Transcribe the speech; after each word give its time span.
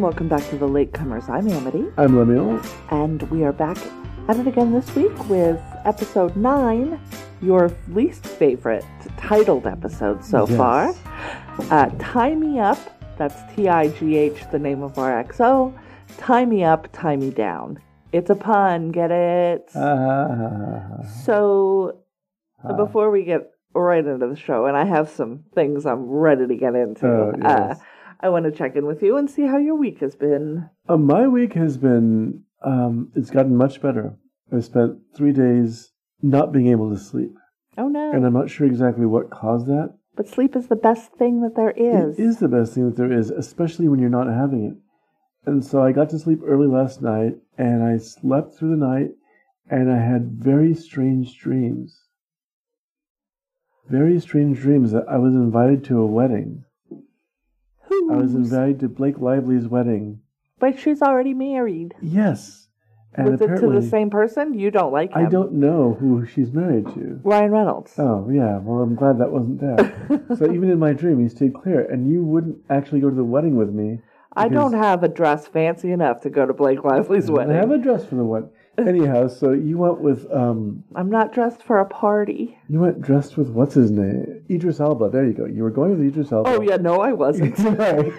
and 0.00 0.04
welcome 0.04 0.28
back 0.28 0.42
to 0.48 0.56
the 0.56 0.66
Latecomers. 0.66 1.28
I'm 1.28 1.46
Amity, 1.48 1.84
I'm 1.98 2.16
Lemuel. 2.16 2.58
and 2.90 3.22
we 3.30 3.44
are 3.44 3.52
back 3.52 3.76
at 4.28 4.38
it 4.38 4.46
again 4.46 4.72
this 4.72 4.94
week 4.94 5.28
with 5.28 5.60
episode 5.84 6.34
9, 6.36 6.98
your 7.42 7.70
least 7.88 8.24
favorite 8.26 8.84
titled 9.18 9.66
episode 9.66 10.24
so 10.24 10.46
Yes. 10.48 10.56
far. 10.56 10.94
Uh, 11.70 11.90
Tigh 11.98 12.34
Me 12.34 12.58
Up, 12.58 12.78
that's 13.18 13.42
T 13.54 13.68
I 13.68 13.88
G 13.88 14.16
H, 14.16 14.44
the 14.50 14.58
name 14.58 14.82
of 14.82 14.98
our 14.98 15.22
XO. 15.22 15.74
Tigh 16.16 16.46
Me 16.46 16.64
Up, 16.64 16.88
Tigh 16.92 17.16
Me 17.16 17.30
Down. 17.30 17.78
It's 18.12 18.30
a 18.30 18.34
pun, 18.36 18.92
get 18.92 19.10
it? 19.10 19.70
So, 21.24 21.98
ah. 22.64 22.72
before 22.72 23.10
we 23.10 23.24
get 23.24 23.50
right 23.74 24.04
into 24.04 24.26
the 24.28 24.36
show, 24.36 24.64
and 24.66 24.76
I 24.78 24.84
have 24.84 25.10
some 25.10 25.44
things 25.54 25.84
I'm 25.84 26.08
ready 26.08 26.46
to 26.46 26.54
get 26.56 26.74
into, 26.74 27.06
Oh, 27.06 27.32
uh, 27.44 27.66
yes. 27.68 27.80
I 28.22 28.28
want 28.28 28.44
to 28.44 28.50
check 28.52 28.76
in 28.76 28.86
with 28.86 29.02
you 29.02 29.16
and 29.16 29.30
see 29.30 29.46
how 29.46 29.56
your 29.56 29.74
week 29.76 30.00
has 30.00 30.14
been. 30.14 30.68
Uh, 30.88 30.96
my 30.98 31.26
week 31.26 31.54
has 31.54 31.76
been, 31.78 32.44
um, 32.62 33.10
it's 33.14 33.30
gotten 33.30 33.56
much 33.56 33.80
better. 33.80 34.14
I 34.54 34.60
spent 34.60 34.98
three 35.16 35.32
days 35.32 35.92
not 36.22 36.52
being 36.52 36.66
able 36.68 36.90
to 36.90 36.98
sleep, 36.98 37.34
Oh 37.78 37.88
no. 37.88 38.12
and 38.12 38.26
I'm 38.26 38.34
not 38.34 38.50
sure 38.50 38.66
exactly 38.66 39.06
what 39.06 39.30
caused 39.30 39.66
that. 39.68 39.94
But 40.16 40.28
sleep 40.28 40.54
is 40.54 40.66
the 40.66 40.76
best 40.76 41.12
thing 41.12 41.40
that 41.42 41.54
there 41.56 41.70
is. 41.70 42.18
It 42.18 42.22
is 42.22 42.38
the 42.38 42.48
best 42.48 42.74
thing 42.74 42.84
that 42.86 42.96
there 42.96 43.12
is, 43.12 43.30
especially 43.30 43.88
when 43.88 44.00
you're 44.00 44.10
not 44.10 44.26
having 44.26 44.64
it. 44.64 44.76
And 45.48 45.64
so 45.64 45.82
I 45.82 45.92
got 45.92 46.10
to 46.10 46.18
sleep 46.18 46.40
early 46.44 46.66
last 46.66 47.00
night, 47.00 47.36
and 47.56 47.82
I 47.82 47.96
slept 47.96 48.54
through 48.54 48.70
the 48.76 48.84
night, 48.86 49.12
and 49.70 49.90
I 49.90 49.96
had 49.98 50.32
very 50.32 50.74
strange 50.74 51.38
dreams. 51.38 51.98
Very 53.88 54.20
strange 54.20 54.58
dreams 54.58 54.92
that 54.92 55.08
I 55.08 55.16
was 55.16 55.34
invited 55.34 55.84
to 55.84 56.00
a 56.00 56.06
wedding. 56.06 56.64
I 58.10 58.16
was 58.16 58.34
invited 58.34 58.80
to 58.80 58.88
Blake 58.88 59.18
Lively's 59.18 59.66
wedding. 59.66 60.20
But 60.58 60.78
she's 60.78 61.02
already 61.02 61.34
married. 61.34 61.94
Yes. 62.00 62.68
And 63.14 63.30
Was 63.30 63.40
it 63.40 63.56
to 63.56 63.70
the 63.70 63.82
same 63.82 64.08
person? 64.08 64.54
You 64.54 64.70
don't 64.70 64.92
like 64.92 65.12
him. 65.12 65.26
I 65.26 65.28
don't 65.28 65.54
know 65.54 65.96
who 65.98 66.24
she's 66.26 66.52
married 66.52 66.86
to. 66.94 67.20
Ryan 67.24 67.50
Reynolds. 67.50 67.92
Oh, 67.98 68.28
yeah. 68.30 68.58
Well, 68.58 68.82
I'm 68.82 68.94
glad 68.94 69.18
that 69.18 69.32
wasn't 69.32 69.60
there. 69.60 70.26
so 70.36 70.52
even 70.52 70.70
in 70.70 70.78
my 70.78 70.92
dream, 70.92 71.18
he 71.20 71.28
stayed 71.28 71.54
clear. 71.54 71.84
And 71.84 72.08
you 72.08 72.22
wouldn't 72.22 72.58
actually 72.70 73.00
go 73.00 73.10
to 73.10 73.16
the 73.16 73.24
wedding 73.24 73.56
with 73.56 73.70
me. 73.70 74.00
I 74.36 74.48
don't 74.48 74.74
have 74.74 75.02
a 75.02 75.08
dress 75.08 75.48
fancy 75.48 75.90
enough 75.90 76.20
to 76.20 76.30
go 76.30 76.46
to 76.46 76.54
Blake 76.54 76.84
Lively's 76.84 77.28
wedding. 77.30 77.56
I 77.56 77.58
have 77.58 77.72
a 77.72 77.78
dress 77.78 78.04
for 78.04 78.14
the 78.14 78.24
wedding. 78.24 78.50
Anyhow, 78.78 79.28
so 79.28 79.50
you 79.52 79.76
went 79.76 80.00
with, 80.00 80.26
um, 80.32 80.84
I'm 80.94 81.10
not 81.10 81.34
dressed 81.34 81.62
for 81.62 81.80
a 81.80 81.84
party. 81.84 82.56
you 82.68 82.80
went 82.80 83.02
dressed 83.02 83.36
with, 83.36 83.50
what's 83.50 83.74
his 83.74 83.90
name? 83.90 84.42
Idris 84.48 84.80
Elba. 84.80 85.10
There 85.10 85.26
you 85.26 85.34
go. 85.34 85.44
You 85.44 85.64
were 85.64 85.70
going 85.70 85.90
with 85.98 86.00
Idris 86.06 86.32
Elba. 86.32 86.48
Oh 86.48 86.60
yeah, 86.62 86.76
no, 86.76 87.00
I 87.00 87.12
wasn't. 87.12 87.58
right. 87.78 88.12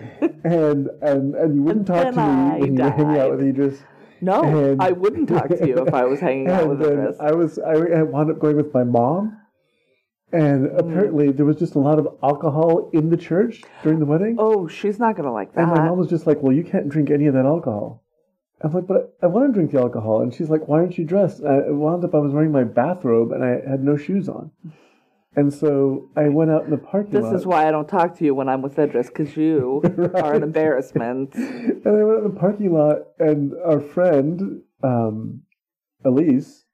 And, 0.44 0.88
and, 1.02 1.36
and 1.36 1.56
you 1.56 1.64
wouldn't 1.64 1.88
talk 1.88 2.04
to 2.06 2.12
me 2.12 2.22
I 2.22 2.58
when 2.60 2.78
you 2.78 2.84
were 2.84 2.90
hanging 2.92 3.18
out 3.18 3.32
with. 3.32 3.42
Idris. 3.42 3.80
No, 4.22 4.44
And- 4.44 4.82
I 4.84 4.92
wouldn't 4.92 5.30
talk 5.30 5.48
to 5.48 5.68
you 5.68 5.78
if 5.80 5.94
I 5.96 6.04
was 6.06 6.20
hanging 6.20 6.48
out 6.50 6.68
with 6.70 6.82
Idris. 6.82 7.18
I 7.20 7.32
was 7.32 7.58
I 7.58 8.04
wound 8.04 8.30
up 8.30 8.38
going 8.40 8.56
with 8.58 8.72
my 8.74 8.84
mom, 8.84 9.38
and 10.32 10.68
Hmm. 10.70 10.78
apparently 10.78 11.32
there 11.32 11.46
was 11.46 11.58
just 11.58 11.74
a 11.76 11.80
lot 11.80 11.98
of 11.98 12.08
alcohol 12.22 12.92
in 12.94 13.10
the 13.10 13.18
church 13.18 13.64
during 13.82 13.98
the 14.00 14.06
wedding. 14.06 14.36
Oh, 14.38 14.68
she's 14.68 15.00
not 15.00 15.16
gonna 15.16 15.34
like 15.34 15.54
that. 15.56 15.62
and 15.62 15.72
my 15.72 15.88
mom 15.88 15.98
was 15.98 16.08
just 16.10 16.28
like, 16.28 16.44
"Well, 16.44 16.54
you 16.54 16.64
can't 16.64 16.88
drink 16.88 17.10
any 17.10 17.26
of 17.26 17.34
that 17.34 17.46
alcohol." 17.46 18.04
I'm 18.64 18.74
like, 18.74 18.88
"But 18.88 19.18
I, 19.22 19.28
want 19.28 19.48
to 19.48 19.54
drink 19.54 19.72
the 19.72 19.80
alcohol," 19.80 20.22
and 20.22 20.34
she's 20.34 20.50
like, 20.50 20.68
"Why 20.68 20.80
aren't 20.80 20.98
you 20.98 21.06
dressed?" 21.06 21.40
And 21.40 21.48
I 21.48 21.68
it 21.68 21.74
wound 21.74 22.04
up 22.04 22.14
I 22.14 22.20
was 22.20 22.34
wearing 22.34 22.52
my 22.52 22.64
bathrobe 22.64 23.32
and 23.32 23.44
I 23.44 23.70
had 23.70 23.84
no 23.84 23.98
shoes 23.98 24.30
on, 24.30 24.52
and 25.36 25.54
so 25.54 26.10
I 26.16 26.30
went 26.30 26.52
out 26.52 26.66
in 26.66 26.72
the 26.72 26.78
parking 26.78 27.12
this 27.12 27.24
lot. 27.24 27.32
This 27.32 27.42
is 27.42 27.48
why 27.48 27.68
I 27.68 27.72
don't 27.72 27.88
talk 27.88 28.18
to 28.18 28.26
you 28.26 28.36
when 28.36 28.50
I'm 28.50 28.62
with 28.62 28.78
Idris, 28.78 29.08
because 29.08 29.36
you 29.38 29.82
are 30.16 30.34
an 30.34 30.44
embarrassment. 30.44 31.34
And 31.36 31.88
I 31.88 32.04
went 32.04 32.20
out 32.20 32.26
in 32.26 32.34
the 32.34 32.40
parking 32.40 32.74
lot, 32.74 32.98
and 33.18 33.54
our 33.66 33.80
friend, 33.80 34.62
um, 34.84 35.42
Elise, 36.06 36.66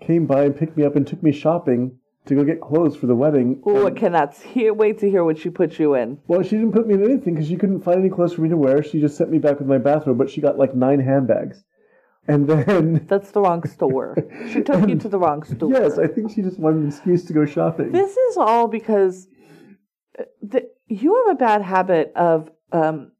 came 0.00 0.26
by 0.26 0.44
and 0.44 0.56
picked 0.56 0.76
me 0.76 0.84
up 0.84 0.96
and 0.96 1.06
took 1.06 1.22
me 1.22 1.32
shopping 1.32 1.97
to 2.28 2.34
go 2.34 2.44
get 2.44 2.60
clothes 2.60 2.96
for 2.96 3.06
the 3.06 3.14
wedding. 3.14 3.60
Oh, 3.66 3.84
I 3.84 3.88
And- 3.88 3.96
cannot 3.96 4.34
hear, 4.36 4.72
wait 4.72 4.98
to 4.98 5.10
hear 5.10 5.24
what 5.24 5.38
she 5.38 5.50
put 5.50 5.78
you 5.78 5.94
in. 5.94 6.18
well, 6.28 6.42
she 6.42 6.56
didn't 6.56 6.72
put 6.72 6.86
me 6.86 6.94
in 6.94 7.02
anything 7.04 7.34
because 7.34 7.48
she 7.48 7.56
couldn't 7.56 7.80
find 7.80 7.98
any 7.98 8.08
clothes 8.10 8.34
for 8.34 8.42
me 8.42 8.48
to 8.48 8.56
wear. 8.56 8.82
She 8.82 9.00
just 9.00 9.16
sent 9.16 9.30
me 9.30 9.38
back 9.38 9.58
with 9.58 9.68
my 9.68 9.78
bathrobe, 9.78 10.18
but 10.18 10.30
she 10.30 10.40
got 10.40 10.58
like 10.58 10.74
nine 10.74 11.00
handbags. 11.00 11.64
And 12.26 12.46
then, 12.46 13.06
That's 13.08 13.30
the 13.30 13.40
wrong 13.40 13.66
store. 13.66 14.16
She 14.52 14.62
took 14.62 14.88
you 14.88 14.96
to 14.96 15.08
the 15.08 15.18
wrong 15.18 15.42
store. 15.42 15.70
yes, 15.72 15.98
I 15.98 16.06
think 16.06 16.30
she 16.30 16.42
just 16.42 16.58
wanted 16.58 16.82
an 16.82 16.88
excuse 16.88 17.24
to 17.24 17.32
go 17.32 17.44
shopping. 17.46 17.92
This 17.92 18.16
is 18.16 18.36
all 18.36 18.68
because 18.68 19.26
uh, 20.18 20.24
the, 20.42 20.68
you 20.86 21.14
have 21.26 21.34
a 21.36 21.38
bad 21.38 21.62
habit 21.62 22.12
of 22.14 22.50
um, 22.72 23.12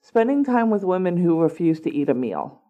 spending 0.00 0.44
time 0.44 0.70
with 0.70 0.84
women 0.84 1.16
who 1.16 1.40
refuse 1.40 1.80
to 1.80 1.90
eat 1.92 2.08
a 2.08 2.14
meal. 2.14 2.60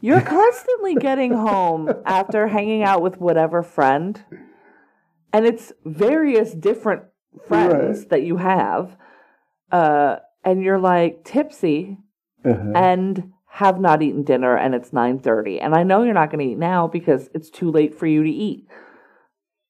You're 0.00 0.20
constantly 0.40 0.94
getting 0.94 1.32
home 1.34 1.90
after 2.06 2.48
hanging 2.48 2.82
out 2.82 3.02
with 3.02 3.18
whatever 3.20 3.62
friend, 3.62 4.22
and 5.32 5.46
it's 5.46 5.72
various 5.84 6.52
different 6.52 7.02
friends 7.48 8.00
Right. 8.00 8.08
that 8.10 8.22
you 8.22 8.36
have, 8.36 8.96
uh, 9.70 10.16
and 10.44 10.62
you're 10.62 10.78
like 10.78 11.24
tipsy 11.24 11.98
Uh-huh. 12.44 12.72
and 12.74 13.32
have 13.46 13.80
not 13.80 14.02
eaten 14.02 14.22
dinner, 14.22 14.56
and 14.56 14.74
it's 14.74 14.92
nine 14.92 15.18
thirty, 15.18 15.60
and 15.60 15.74
I 15.74 15.82
know 15.82 16.02
you're 16.02 16.14
not 16.14 16.30
going 16.30 16.44
to 16.46 16.52
eat 16.52 16.58
now 16.58 16.88
because 16.88 17.28
it's 17.34 17.50
too 17.50 17.70
late 17.70 17.94
for 17.94 18.06
you 18.06 18.22
to 18.22 18.30
eat. 18.30 18.66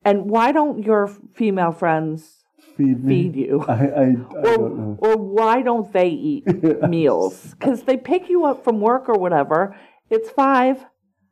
And 0.05 0.29
why 0.31 0.51
don't 0.53 0.83
your 0.85 1.07
female 1.35 1.73
friends 1.73 2.45
feed 2.77 3.05
feed 3.07 3.37
you? 3.37 3.65
I, 3.69 3.75
I, 3.75 4.03
I 4.05 4.15
Or, 4.49 4.57
don't 4.59 4.77
know. 4.79 4.97
or 5.01 5.17
why 5.17 5.63
don't 5.63 5.93
they 5.93 6.09
eat 6.09 6.45
meals? 6.89 7.55
Because 7.59 7.83
they 7.85 7.97
pick 7.97 8.29
you 8.29 8.45
up 8.45 8.65
from 8.65 8.81
work 8.81 9.09
or 9.09 9.19
whatever. 9.19 9.77
It's 10.11 10.31
five, 10.31 10.85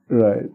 Right. 0.09 0.51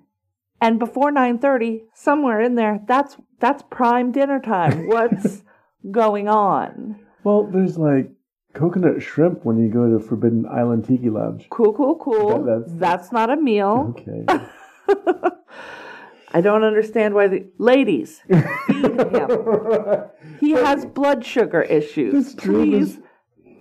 and 0.61 0.79
before 0.79 1.11
nine 1.11 1.39
thirty, 1.39 1.83
somewhere 1.93 2.39
in 2.41 2.55
there, 2.55 2.79
that's 2.87 3.17
that's 3.39 3.63
prime 3.69 4.11
dinner 4.11 4.39
time. 4.39 4.87
What's 4.87 5.43
going 5.91 6.27
on? 6.27 6.99
Well, 7.23 7.43
there's 7.43 7.77
like 7.77 8.09
coconut 8.53 9.01
shrimp 9.01 9.43
when 9.45 9.57
you 9.57 9.69
go 9.69 9.89
to 9.97 9.99
Forbidden 10.03 10.45
Island 10.45 10.85
Tiki 10.85 11.09
Lounge. 11.09 11.47
Cool, 11.49 11.73
cool, 11.73 11.95
cool. 11.97 12.43
That- 12.43 12.45
that's- 12.45 12.71
that's 12.77 13.11
not 13.11 13.29
a 13.29 13.35
meal. 13.35 13.93
Okay. 13.97 14.25
I 16.33 16.41
don't 16.41 16.63
understand 16.63 17.13
why 17.13 17.27
the 17.27 17.45
ladies 17.57 18.19
feed 18.67 18.85
him. 18.85 20.03
He 20.39 20.51
has 20.51 20.85
blood 20.85 21.25
sugar 21.25 21.61
issues. 21.61 22.35
Please 22.35 22.99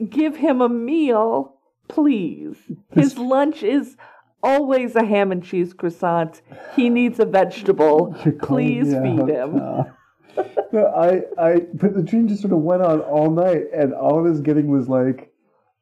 give 0.08 0.36
him 0.36 0.60
a 0.60 0.68
meal, 0.68 1.56
please. 1.88 2.56
His 2.91 3.16
lunch 3.16 3.62
is 3.62 3.96
always 4.44 4.94
a 4.94 5.05
ham 5.05 5.32
and 5.32 5.43
cheese 5.43 5.72
croissant. 5.72 6.43
He 6.77 6.88
needs 6.91 7.19
a 7.19 7.25
vegetable. 7.25 8.15
Please 8.43 8.93
feed 8.93 9.28
him. 9.28 9.56
no, 10.72 10.87
I, 10.97 11.22
I, 11.43 11.60
but 11.75 11.94
the 11.94 12.03
dream 12.03 12.28
just 12.28 12.43
sort 12.43 12.53
of 12.53 12.60
went 12.60 12.83
on 12.83 13.00
all 13.00 13.31
night, 13.31 13.65
and 13.75 13.94
all 13.94 14.19
I 14.19 14.22
was 14.22 14.41
getting 14.41 14.69
was 14.69 14.88
like 14.88 15.33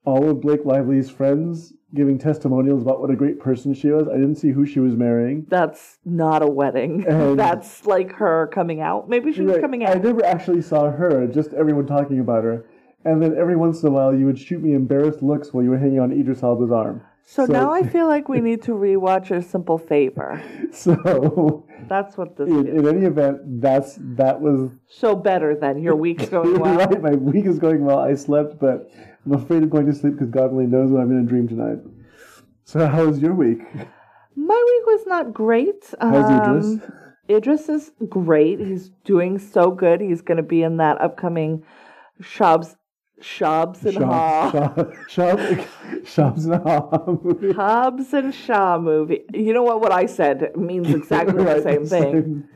all 0.04 0.28
of 0.30 0.40
Blake 0.40 0.64
Lively's 0.64 1.10
friends 1.10 1.72
giving 1.94 2.18
testimonials 2.18 2.82
about 2.82 3.00
what 3.02 3.10
a 3.10 3.16
great 3.16 3.38
person 3.38 3.74
she 3.74 3.88
was. 3.88 4.08
I 4.08 4.12
didn't 4.14 4.36
see 4.36 4.50
who 4.50 4.64
she 4.64 4.80
was 4.80 4.94
marrying. 4.94 5.44
That's 5.48 5.98
not 6.06 6.42
a 6.42 6.46
wedding. 6.46 7.04
And- 7.08 7.38
That's 7.38 7.84
like 7.86 8.12
her 8.12 8.46
coming 8.52 8.80
out. 8.80 9.08
Maybe 9.10 9.32
she 9.32 9.42
was 9.42 9.52
Right, 9.54 9.60
coming 9.60 9.84
out. 9.84 9.96
I 9.96 10.00
never 10.00 10.24
actually 10.24 10.62
saw 10.62 10.90
her, 10.90 11.26
just 11.26 11.52
everyone 11.52 11.86
talking 11.86 12.18
about 12.20 12.44
her. 12.44 12.64
And 13.04 13.20
then 13.22 13.36
every 13.36 13.56
once 13.56 13.82
in 13.82 13.88
a 13.88 13.90
while, 13.90 14.14
you 14.14 14.24
would 14.26 14.38
shoot 14.38 14.62
me 14.62 14.72
embarrassed 14.74 15.22
looks 15.22 15.52
while 15.52 15.62
you 15.64 15.70
were 15.70 15.78
hanging 15.78 16.00
on 16.00 16.12
Idris 16.12 16.42
Elba's 16.42 16.70
arm. 16.72 17.02
So, 17.24 17.46
so- 17.46 17.52
now 17.52 17.72
I 17.72 17.82
feel 17.94 18.06
like 18.06 18.28
we 18.28 18.40
need 18.40 18.62
to 18.62 18.72
rewatch 18.72 19.30
A 19.30 19.42
Simple 19.42 19.78
Favor. 19.78 20.42
So, 20.72 21.66
That's 21.88 22.16
what 22.16 22.36
this 22.36 22.48
in, 22.48 22.66
is. 22.66 22.74
in 22.78 22.88
any 22.88 23.06
event, 23.06 23.60
that's 23.60 23.96
that 24.00 24.40
was 24.40 24.70
So 24.88 25.14
better 25.14 25.54
than 25.54 25.82
your 25.82 25.96
week's 26.06 26.28
going 26.28 26.50
You're 26.50 26.58
well. 26.60 26.76
right. 26.78 27.02
My 27.02 27.12
week 27.14 27.46
is 27.46 27.58
going 27.58 27.84
well. 27.84 27.98
I 27.98 28.14
slept, 28.14 28.58
but 28.58 28.90
I'm 29.26 29.34
afraid 29.34 29.62
of 29.62 29.70
going 29.70 29.86
to 29.86 29.94
sleep 29.94 30.14
because 30.14 30.30
God 30.30 30.50
only 30.50 30.66
knows 30.66 30.90
what 30.90 31.00
I'm 31.00 31.08
going 31.08 31.22
to 31.24 31.28
dream 31.28 31.48
tonight. 31.48 31.78
So, 32.64 32.86
how 32.86 33.04
was 33.06 33.18
your 33.20 33.34
week? 33.34 33.60
My 34.34 34.64
week 34.66 34.86
was 34.86 35.06
not 35.06 35.32
great. 35.34 35.92
How's 36.00 36.24
Um, 36.24 36.80
Idris? 36.80 36.90
Idris 37.28 37.68
is 37.68 37.92
great. 38.08 38.58
He's 38.60 38.88
doing 39.04 39.38
so 39.38 39.70
good. 39.70 40.00
He's 40.00 40.22
going 40.22 40.38
to 40.38 40.42
be 40.42 40.62
in 40.62 40.78
that 40.78 41.00
upcoming 41.00 41.64
Shabs, 42.22 42.76
Shabs 43.36 43.84
and 43.84 44.04
Ha. 44.04 44.50
Shop, 45.08 45.38
shop, 46.04 46.36
and 46.36 46.62
ha 46.66 47.04
movie. 47.22 47.52
Hobbs 47.52 48.12
and 48.12 48.34
Shaw 48.34 48.78
movie. 48.78 49.20
You 49.32 49.52
know 49.54 49.62
what? 49.62 49.80
What 49.80 49.92
I 49.92 50.06
said 50.06 50.56
means 50.56 50.90
exactly 50.94 51.44
the 51.44 51.62
same 51.62 51.86
thing 51.86 52.48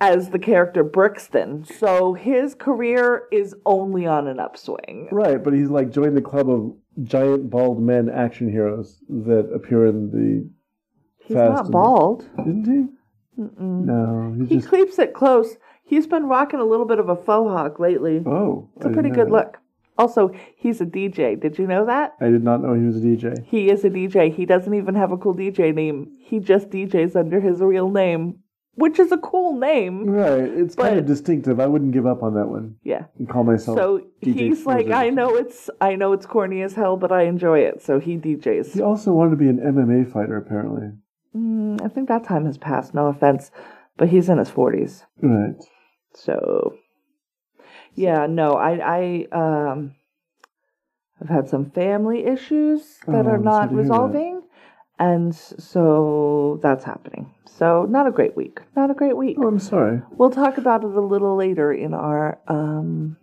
as 0.00 0.30
the 0.30 0.38
character 0.38 0.82
Brixton. 0.84 1.64
So 1.64 2.14
his 2.14 2.54
career 2.54 3.24
is 3.32 3.54
only 3.64 4.06
on 4.06 4.26
an 4.26 4.40
upswing. 4.40 5.08
Right, 5.12 5.42
but 5.42 5.52
he's 5.54 5.70
like 5.70 5.90
joined 5.90 6.16
the 6.16 6.22
club 6.22 6.50
of 6.50 6.74
giant 7.04 7.48
bald 7.50 7.80
men 7.80 8.08
action 8.08 8.50
heroes 8.50 8.98
that 9.08 9.50
appear 9.54 9.86
in 9.86 10.10
the. 10.10 10.50
He's 11.24 11.36
not 11.36 11.70
bald. 11.70 12.28
Didn't 12.36 12.64
he? 12.64 12.92
No, 13.36 14.34
he's 14.38 14.48
He 14.48 14.56
just. 14.56 14.70
keeps 14.70 14.98
it 14.98 15.12
close. 15.12 15.56
He's 15.84 16.06
been 16.06 16.24
rocking 16.26 16.58
a 16.58 16.64
little 16.64 16.86
bit 16.86 16.98
of 16.98 17.08
a 17.08 17.14
faux 17.16 17.48
hawk 17.50 17.78
lately. 17.78 18.22
Oh, 18.26 18.68
It's 18.76 18.86
a 18.86 18.90
pretty 18.90 19.10
good 19.10 19.30
look. 19.30 19.58
Also, 19.98 20.30
he's 20.56 20.80
a 20.80 20.86
DJ. 20.86 21.40
Did 21.40 21.58
you 21.58 21.66
know 21.66 21.86
that? 21.86 22.14
I 22.20 22.28
did 22.28 22.44
not 22.44 22.62
know 22.62 22.74
he 22.74 22.84
was 22.84 22.96
a 22.96 23.00
DJ. 23.00 23.44
He 23.46 23.70
is 23.70 23.84
a 23.84 23.90
DJ. 23.90 24.34
He 24.34 24.44
doesn't 24.44 24.74
even 24.74 24.94
have 24.94 25.12
a 25.12 25.16
cool 25.16 25.34
DJ 25.34 25.74
name. 25.74 26.08
He 26.20 26.38
just 26.38 26.70
DJs 26.70 27.16
under 27.16 27.40
his 27.40 27.60
real 27.60 27.88
name, 27.90 28.40
which 28.74 28.98
is 28.98 29.10
a 29.10 29.16
cool 29.16 29.58
name. 29.58 30.06
Right. 30.06 30.42
It's 30.42 30.74
kind 30.74 30.98
of 30.98 31.06
distinctive. 31.06 31.60
I 31.60 31.66
wouldn't 31.66 31.92
give 31.92 32.06
up 32.06 32.22
on 32.22 32.34
that 32.34 32.46
one. 32.46 32.76
Yeah. 32.84 33.04
And 33.18 33.28
call 33.28 33.44
myself. 33.44 33.78
So 33.78 34.02
DJ 34.22 34.34
he's 34.34 34.66
like, 34.66 34.90
I 34.90 35.08
know 35.08 35.34
it's 35.34 35.70
I 35.80 35.94
know 35.94 36.12
it's 36.12 36.26
corny 36.26 36.60
as 36.60 36.74
hell, 36.74 36.96
but 36.98 37.10
I 37.10 37.22
enjoy 37.22 37.60
it. 37.60 37.82
So 37.82 37.98
he 37.98 38.18
DJs. 38.18 38.74
He 38.74 38.82
also 38.82 39.12
wanted 39.12 39.30
to 39.30 39.36
be 39.36 39.48
an 39.48 39.58
MMA 39.58 40.12
fighter, 40.12 40.36
apparently. 40.36 40.90
Mm, 41.34 41.82
I 41.82 41.88
think 41.88 42.08
that 42.08 42.24
time 42.24 42.44
has 42.44 42.58
passed. 42.58 42.92
No 42.92 43.06
offense, 43.06 43.50
but 43.96 44.10
he's 44.10 44.28
in 44.28 44.36
his 44.38 44.50
forties. 44.50 45.04
Right. 45.22 45.56
So 46.14 46.76
yeah, 47.96 48.26
no, 48.26 48.52
I 48.52 48.72
I 48.96 49.26
um 49.32 49.94
I've 51.20 51.28
had 51.28 51.48
some 51.48 51.70
family 51.70 52.24
issues 52.26 52.98
that 53.08 53.26
Oh, 53.26 53.30
are 53.30 53.38
not 53.38 53.72
resolving. 53.72 54.42
And 54.98 55.34
so 55.34 56.58
that's 56.62 56.84
happening. 56.84 57.34
So 57.44 57.84
not 57.84 58.06
a 58.06 58.10
great 58.10 58.36
week. 58.36 58.60
Not 58.74 58.90
a 58.90 58.94
great 58.94 59.16
week. 59.16 59.36
Oh, 59.40 59.46
I'm 59.46 59.58
sorry. 59.58 60.02
We'll 60.10 60.30
talk 60.30 60.56
about 60.58 60.84
it 60.84 60.90
a 60.94 61.00
little 61.00 61.36
later 61.36 61.72
in 61.72 61.92
our 61.94 62.38
um 62.48 63.16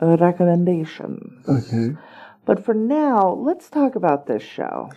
uh, 0.00 0.16
recommendations. 0.18 1.46
Okay. 1.48 1.96
But 2.46 2.64
for 2.64 2.74
now, 2.74 3.32
let's 3.34 3.68
talk 3.68 3.94
about 3.94 4.26
this 4.26 4.42
show. 4.42 4.90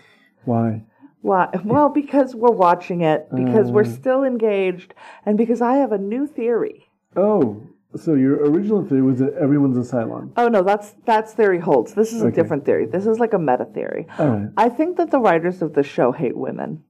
Why? 0.45 0.83
Why? 1.21 1.49
Well, 1.63 1.89
because 1.89 2.35
we're 2.35 2.51
watching 2.51 3.01
it, 3.01 3.27
because 3.35 3.71
we're 3.71 3.81
Uh. 3.83 3.97
still 3.99 4.23
engaged, 4.23 4.93
and 5.25 5.37
because 5.37 5.61
I 5.61 5.75
have 5.75 5.91
a 5.91 5.97
new 5.97 6.27
theory. 6.27 6.87
Oh, 7.15 7.61
so 7.95 8.15
your 8.15 8.35
original 8.49 8.85
theory 8.85 9.01
was 9.01 9.19
that 9.19 9.33
everyone's 9.35 9.77
a 9.77 9.95
Cylon. 9.95 10.31
Oh 10.37 10.47
no, 10.47 10.63
that's 10.63 10.95
that's 11.05 11.33
theory 11.33 11.59
holds. 11.59 11.93
This 11.93 12.13
is 12.13 12.23
a 12.23 12.31
different 12.31 12.65
theory. 12.65 12.85
This 12.85 13.05
is 13.05 13.19
like 13.19 13.33
a 13.33 13.39
meta 13.39 13.65
theory. 13.65 14.07
All 14.17 14.27
right. 14.27 14.49
I 14.57 14.69
think 14.69 14.97
that 14.97 15.11
the 15.11 15.19
writers 15.19 15.61
of 15.61 15.73
the 15.73 15.83
show 15.83 16.11
hate 16.11 16.37
women. 16.37 16.83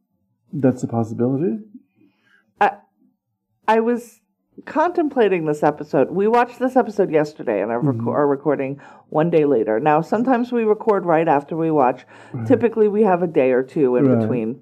That's 0.52 0.84
a 0.84 0.88
possibility. 0.88 1.60
I 2.62 2.78
I 3.68 3.80
was 3.80 4.22
contemplating 4.66 5.46
this 5.46 5.64
episode. 5.64 6.12
We 6.12 6.28
watched 6.28 6.60
this 6.60 6.76
episode 6.76 7.12
yesterday 7.12 7.62
and 7.62 7.72
are, 7.72 7.80
rec- 7.80 7.96
mm-hmm. 7.96 8.08
are 8.10 8.28
recording 8.28 8.80
one 9.10 9.30
day 9.30 9.46
later. 9.46 9.80
Now, 9.80 10.02
sometimes 10.02 10.52
we 10.52 10.64
record 10.64 11.06
right 11.06 11.28
after 11.28 11.58
we 11.58 11.72
watch. 11.72 12.06
Typically, 12.46 12.88
we 12.88 13.02
have 13.02 13.24
a 13.24 13.28
day 13.28 13.52
or 13.52 13.64
two 13.64 13.96
in 13.96 14.06
Right. 14.06 14.20
between. 14.20 14.62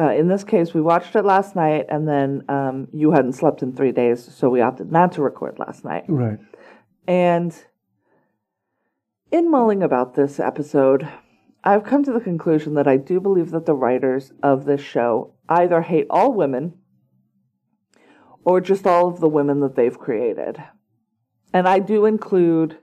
Uh, 0.00 0.12
in 0.12 0.28
this 0.28 0.44
case, 0.44 0.72
we 0.72 0.80
watched 0.80 1.14
it 1.14 1.24
last 1.26 1.54
night, 1.54 1.84
and 1.90 2.08
then 2.08 2.42
um, 2.48 2.88
you 2.90 3.10
hadn't 3.10 3.34
slept 3.34 3.62
in 3.62 3.74
three 3.74 3.92
days, 3.92 4.24
so 4.34 4.48
we 4.48 4.62
opted 4.62 4.90
not 4.90 5.12
to 5.12 5.20
record 5.20 5.58
last 5.58 5.84
night. 5.84 6.04
Right. 6.08 6.38
And 7.06 7.54
in 9.30 9.50
mulling 9.50 9.82
about 9.82 10.14
this 10.14 10.40
episode, 10.40 11.06
I've 11.62 11.84
come 11.84 12.02
to 12.04 12.12
the 12.12 12.20
conclusion 12.20 12.74
that 12.74 12.88
I 12.88 12.96
do 12.96 13.20
believe 13.20 13.50
that 13.50 13.66
the 13.66 13.74
writers 13.74 14.32
of 14.42 14.64
this 14.64 14.80
show 14.80 15.34
either 15.50 15.82
hate 15.82 16.06
all 16.08 16.32
women 16.32 16.78
or 18.42 18.62
just 18.62 18.86
all 18.86 19.08
of 19.08 19.20
the 19.20 19.28
women 19.28 19.60
that 19.60 19.76
they've 19.76 19.98
created. 19.98 20.56
And 21.52 21.68
I 21.68 21.78
do 21.78 22.06
include 22.06 22.78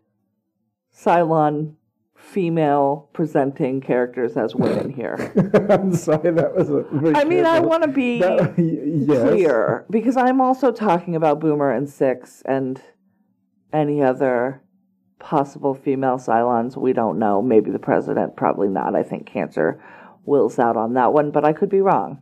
Cylon 0.95 1.76
female 2.17 3.09
presenting 3.13 3.79
characters 3.79 4.35
as 4.35 4.55
women 4.55 4.89
here. 4.89 5.15
I'm 5.69 5.93
sorry. 5.93 6.31
That 6.31 6.55
was 6.55 6.69
a. 6.69 6.83
I 7.15 7.23
mean, 7.23 7.45
I 7.45 7.59
want 7.59 7.83
to 7.83 7.89
be 7.89 8.19
That- 8.19 8.55
yes. 8.57 9.21
clear 9.29 9.85
because 9.89 10.17
I'm 10.17 10.41
also 10.41 10.71
talking 10.71 11.15
about 11.15 11.39
Boomer 11.39 11.71
and 11.71 11.87
Six 11.89 12.41
and 12.45 12.81
any 13.71 14.01
other 14.01 14.61
possible 15.19 15.73
female 15.73 16.17
Cylons 16.17 16.75
we 16.75 16.91
don't 16.93 17.19
know. 17.19 17.41
Maybe 17.41 17.71
the 17.71 17.79
president, 17.79 18.35
probably 18.35 18.67
not. 18.67 18.95
I 18.95 19.03
think 19.03 19.27
Cancer 19.27 19.81
wills 20.25 20.59
out 20.59 20.75
on 20.75 20.93
that 20.95 21.13
one, 21.13 21.31
but 21.31 21.45
I 21.45 21.53
could 21.53 21.69
be 21.69 21.81
wrong 21.81 22.21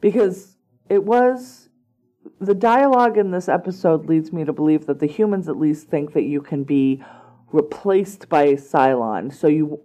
because 0.00 0.56
it 0.90 1.04
was 1.04 1.68
the 2.40 2.54
dialogue 2.54 3.16
in 3.16 3.30
this 3.30 3.48
episode 3.48 4.06
leads 4.06 4.32
me 4.32 4.44
to 4.44 4.52
believe 4.52 4.86
that 4.86 4.98
the 5.00 5.06
humans 5.06 5.48
at 5.48 5.56
least 5.56 5.88
think 5.88 6.12
that 6.12 6.24
you 6.24 6.40
can 6.42 6.64
be 6.64 7.02
replaced 7.52 8.28
by 8.28 8.48
Cylon, 8.54 9.32
so 9.32 9.46
you 9.46 9.80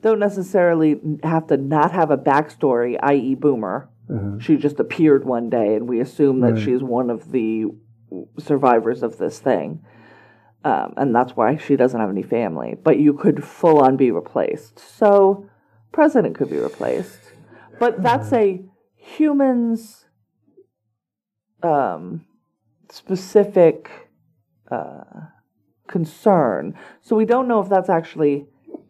don't 0.00 0.18
necessarily 0.18 1.00
have 1.22 1.46
to 1.48 1.56
not 1.56 1.92
have 1.92 2.10
a 2.10 2.16
backstory, 2.18 2.98
i.e., 3.02 3.34
Boomer. 3.34 3.88
Uh-huh. 4.10 4.38
she 4.38 4.56
just 4.58 4.78
appeared 4.78 5.24
one 5.24 5.48
day 5.48 5.74
and 5.76 5.88
we 5.88 5.98
assume 5.98 6.40
that 6.40 6.52
Right. 6.52 6.62
she's 6.62 6.82
one 6.82 7.08
of 7.08 7.32
the 7.32 7.64
survivors 8.38 9.02
of 9.02 9.16
this 9.16 9.38
thing. 9.38 9.82
Um, 10.62 10.92
and 10.98 11.14
that's 11.14 11.34
why 11.34 11.56
she 11.56 11.74
doesn't 11.76 11.98
have 11.98 12.10
any 12.10 12.22
family. 12.22 12.76
But 12.82 12.98
you 12.98 13.14
could 13.14 13.42
full 13.42 13.80
on 13.80 13.96
be 13.96 14.10
replaced. 14.10 14.78
So 14.78 15.48
president 15.90 16.36
could 16.36 16.50
be 16.50 16.58
replaced. 16.58 17.18
But 17.78 18.02
that's 18.02 18.30
a 18.34 18.62
humans 18.94 20.04
um, 21.62 22.26
specific 22.90 23.90
uh, 24.70 25.04
concern 25.86 26.74
so 27.02 27.14
we 27.14 27.24
don't 27.24 27.48
know 27.48 27.60
if 27.60 27.68
that's 27.68 27.90
actually 27.90 28.46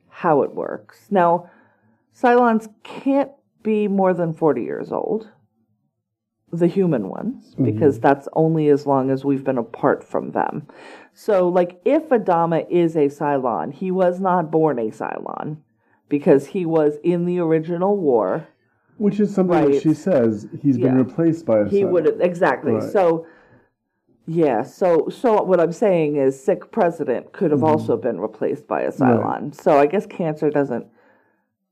how 0.08 0.42
it 0.42 0.54
works 0.54 1.06
now 1.10 1.48
cylons 2.14 2.68
can't 2.82 3.30
be 3.64 3.88
more 3.88 4.14
than 4.14 4.32
40 4.32 4.62
years 4.62 4.92
old, 4.92 5.28
the 6.52 6.68
human 6.68 7.08
ones, 7.08 7.54
mm-hmm. 7.54 7.64
because 7.64 7.98
that's 7.98 8.28
only 8.34 8.68
as 8.68 8.86
long 8.86 9.10
as 9.10 9.24
we've 9.24 9.42
been 9.42 9.58
apart 9.58 10.04
from 10.04 10.30
them. 10.30 10.68
So, 11.12 11.48
like, 11.48 11.80
if 11.84 12.10
Adama 12.10 12.64
is 12.70 12.94
a 12.94 13.06
Cylon, 13.06 13.72
he 13.72 13.90
was 13.90 14.20
not 14.20 14.52
born 14.52 14.78
a 14.78 14.90
Cylon 14.90 15.56
because 16.08 16.46
he 16.46 16.64
was 16.64 16.98
in 17.02 17.24
the 17.24 17.40
original 17.40 17.96
war. 17.96 18.46
Which 18.98 19.18
is 19.18 19.34
something 19.34 19.72
Right. 19.72 19.82
she 19.82 19.94
says 19.94 20.46
he's 20.62 20.78
been 20.78 20.96
replaced 20.96 21.44
by 21.44 21.60
a 21.60 21.68
He 21.68 21.82
Cylon. 21.82 21.90
would 21.90 22.20
exactly. 22.20 22.74
Right. 22.74 22.82
So, 22.82 23.26
yeah. 24.26 24.62
So, 24.62 25.08
so 25.10 25.42
what 25.42 25.60
I'm 25.60 25.72
saying 25.72 26.16
is, 26.16 26.42
sick 26.42 26.70
president 26.70 27.32
could 27.32 27.50
have 27.50 27.60
Mm-hmm. 27.60 27.68
also 27.80 27.96
been 27.96 28.20
replaced 28.20 28.66
by 28.66 28.82
a 28.82 28.90
Cylon. 28.92 29.54
So, 29.54 29.78
I 29.78 29.86
guess 29.86 30.06
cancer 30.06 30.50
doesn't 30.50 30.86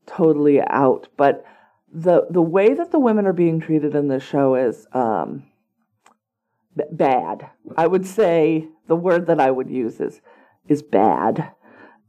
totally 0.07 0.61
out, 0.61 1.09
but 1.17 1.45
the 1.93 2.27
the 2.31 2.43
way 2.43 2.75
that 2.75 2.91
the 2.91 2.99
women 2.99 3.27
are 3.27 3.33
being 3.33 3.61
treated 3.61 3.95
in 3.95 4.09
this 4.09 4.23
show 4.23 4.55
is 4.55 4.87
um, 4.93 5.45
b- 6.77 6.85
bad. 6.91 7.51
I 7.77 7.87
would 7.87 8.07
say 8.07 8.69
the 8.89 8.97
word 8.97 9.27
that 9.27 9.41
I 9.41 9.51
would 9.51 9.71
use 9.71 10.01
is 10.01 10.21
is 10.69 10.83
bad. 10.83 11.53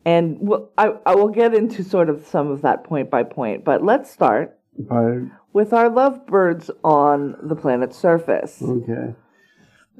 And 0.05 0.37
we'll, 0.41 0.69
I, 0.77 0.95
I 1.05 1.15
will 1.15 1.29
get 1.29 1.53
into 1.53 1.81
sort 1.81 2.09
of 2.09 2.25
some 2.27 2.51
of 2.51 2.61
that 2.63 2.83
point 2.83 3.09
by 3.09 3.23
point, 3.23 3.63
but 3.63 3.85
let's 3.85 4.11
start 4.11 4.59
By, 4.77 5.21
with 5.53 5.71
our 5.71 5.89
lovebirds 5.89 6.69
on 6.83 7.37
the 7.41 7.55
planet's 7.55 7.97
surface. 7.97 8.61
okay. 8.61 9.15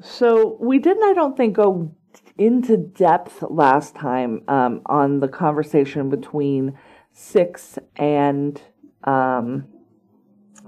So 0.00 0.56
we 0.60 0.78
didn't, 0.78 1.04
I 1.04 1.12
don't 1.12 1.36
think, 1.36 1.56
go 1.56 1.94
into 2.36 2.76
depth 2.76 3.42
last 3.48 3.94
time 3.94 4.42
um, 4.48 4.82
on 4.86 5.20
the 5.20 5.28
conversation 5.28 6.10
between 6.10 6.76
Six 7.16 7.78
and 7.94 8.60
um, 9.04 9.66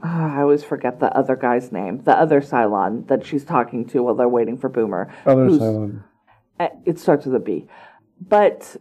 ah, 0.00 0.36
I 0.36 0.42
always 0.42 0.62
forget 0.62 1.00
the 1.00 1.12
other 1.16 1.34
guy's 1.34 1.72
name, 1.72 2.02
the 2.04 2.16
other 2.16 2.40
Cylon 2.40 3.08
that 3.08 3.26
she's 3.26 3.44
talking 3.44 3.84
to 3.86 4.04
while 4.04 4.14
they're 4.14 4.28
waiting 4.28 4.56
for 4.56 4.68
Boomer. 4.68 5.12
Other 5.26 5.48
Cylon. 5.48 6.04
uh, 6.60 6.68
It 6.84 7.00
starts 7.00 7.26
with 7.26 7.34
a 7.34 7.40
B, 7.40 7.66
but 8.20 8.76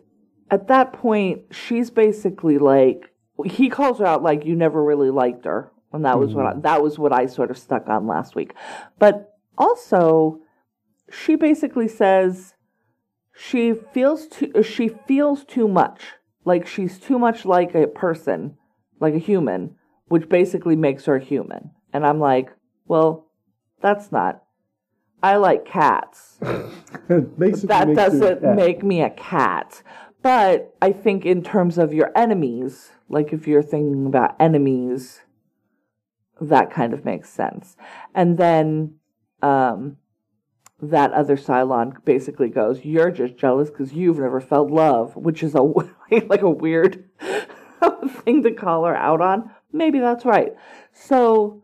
at 0.52 0.68
that 0.68 0.94
point, 0.94 1.42
she's 1.50 1.90
basically 1.90 2.60
like 2.60 3.10
he 3.46 3.68
calls 3.70 3.98
her 3.98 4.06
out 4.06 4.22
like 4.22 4.46
you 4.46 4.56
never 4.56 4.84
really 4.84 5.10
liked 5.10 5.46
her, 5.46 5.72
and 5.92 6.06
that 6.06 6.20
was 6.20 6.36
what 6.36 6.46
I, 6.46 6.54
that 6.60 6.84
was 6.84 7.00
what 7.00 7.12
I 7.14 7.26
sort 7.26 7.50
of 7.50 7.58
stuck 7.58 7.88
on 7.90 8.06
last 8.06 8.36
week. 8.36 8.54
But 9.00 9.35
also, 9.58 10.40
she 11.10 11.36
basically 11.36 11.88
says 11.88 12.54
she 13.36 13.74
feels 13.94 14.28
too 14.28 14.52
uh, 14.56 14.62
she 14.62 14.90
feels 14.90 15.44
too 15.46 15.68
much, 15.68 16.14
like 16.46 16.66
she's 16.66 17.00
too 17.00 17.20
much 17.20 17.46
like 17.46 17.76
a 17.76 17.88
person, 17.88 18.58
like 19.00 19.14
a 19.14 19.20
human, 19.20 19.76
which 20.08 20.30
basically 20.30 20.76
makes 20.76 21.06
her 21.06 21.16
a 21.16 21.24
human. 21.24 21.72
And 21.94 22.06
I'm 22.06 22.20
like, 22.20 22.52
well, 22.86 23.28
that's 23.82 24.12
not. 24.12 24.42
I 25.24 25.38
like 25.38 25.66
cats 25.66 26.38
Basically 27.08 27.68
that 27.68 27.96
doesn't 27.96 28.56
make 28.56 28.84
me 28.84 29.02
a 29.02 29.10
cat. 29.10 29.82
But 30.22 30.76
I 30.82 30.92
think 30.92 31.26
in 31.26 31.44
terms 31.44 31.78
of 31.78 31.94
your 31.94 32.12
enemies, 32.16 32.92
like 33.10 33.32
if 33.32 33.48
you're 33.48 33.64
thinking 33.64 34.06
about 34.08 34.36
enemies, 34.40 35.22
that 36.42 36.72
kind 36.72 36.94
of 36.94 37.06
makes 37.06 37.30
sense. 37.30 37.78
And 38.14 38.38
then 38.38 38.96
um, 39.42 39.98
that 40.82 41.12
other 41.14 41.38
Cylon 41.38 42.04
basically 42.06 42.50
goes, 42.50 42.84
"You're 42.86 43.12
just 43.12 43.38
jealous 43.38 43.70
because 43.70 43.94
you've 43.94 44.20
never 44.20 44.42
felt 44.42 44.70
love," 44.72 45.16
which 45.16 45.42
is 45.44 45.56
a 45.56 45.62
like 46.28 46.42
a 46.42 46.50
weird 46.50 47.10
thing 48.24 48.44
to 48.44 48.52
call 48.52 48.86
her 48.86 48.96
out 48.96 49.22
on. 49.22 49.52
Maybe 49.72 50.00
that's 50.00 50.26
right. 50.26 50.54
So 50.94 51.64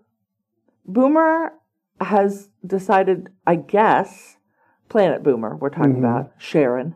Boomer 0.86 1.54
has 2.00 2.50
decided, 2.66 3.30
I 3.46 3.56
guess, 3.56 4.38
Planet 4.90 5.24
Boomer, 5.24 5.56
we're 5.56 5.70
talking 5.70 5.96
Mhm. 5.96 6.00
about 6.00 6.32
Sharon, 6.38 6.96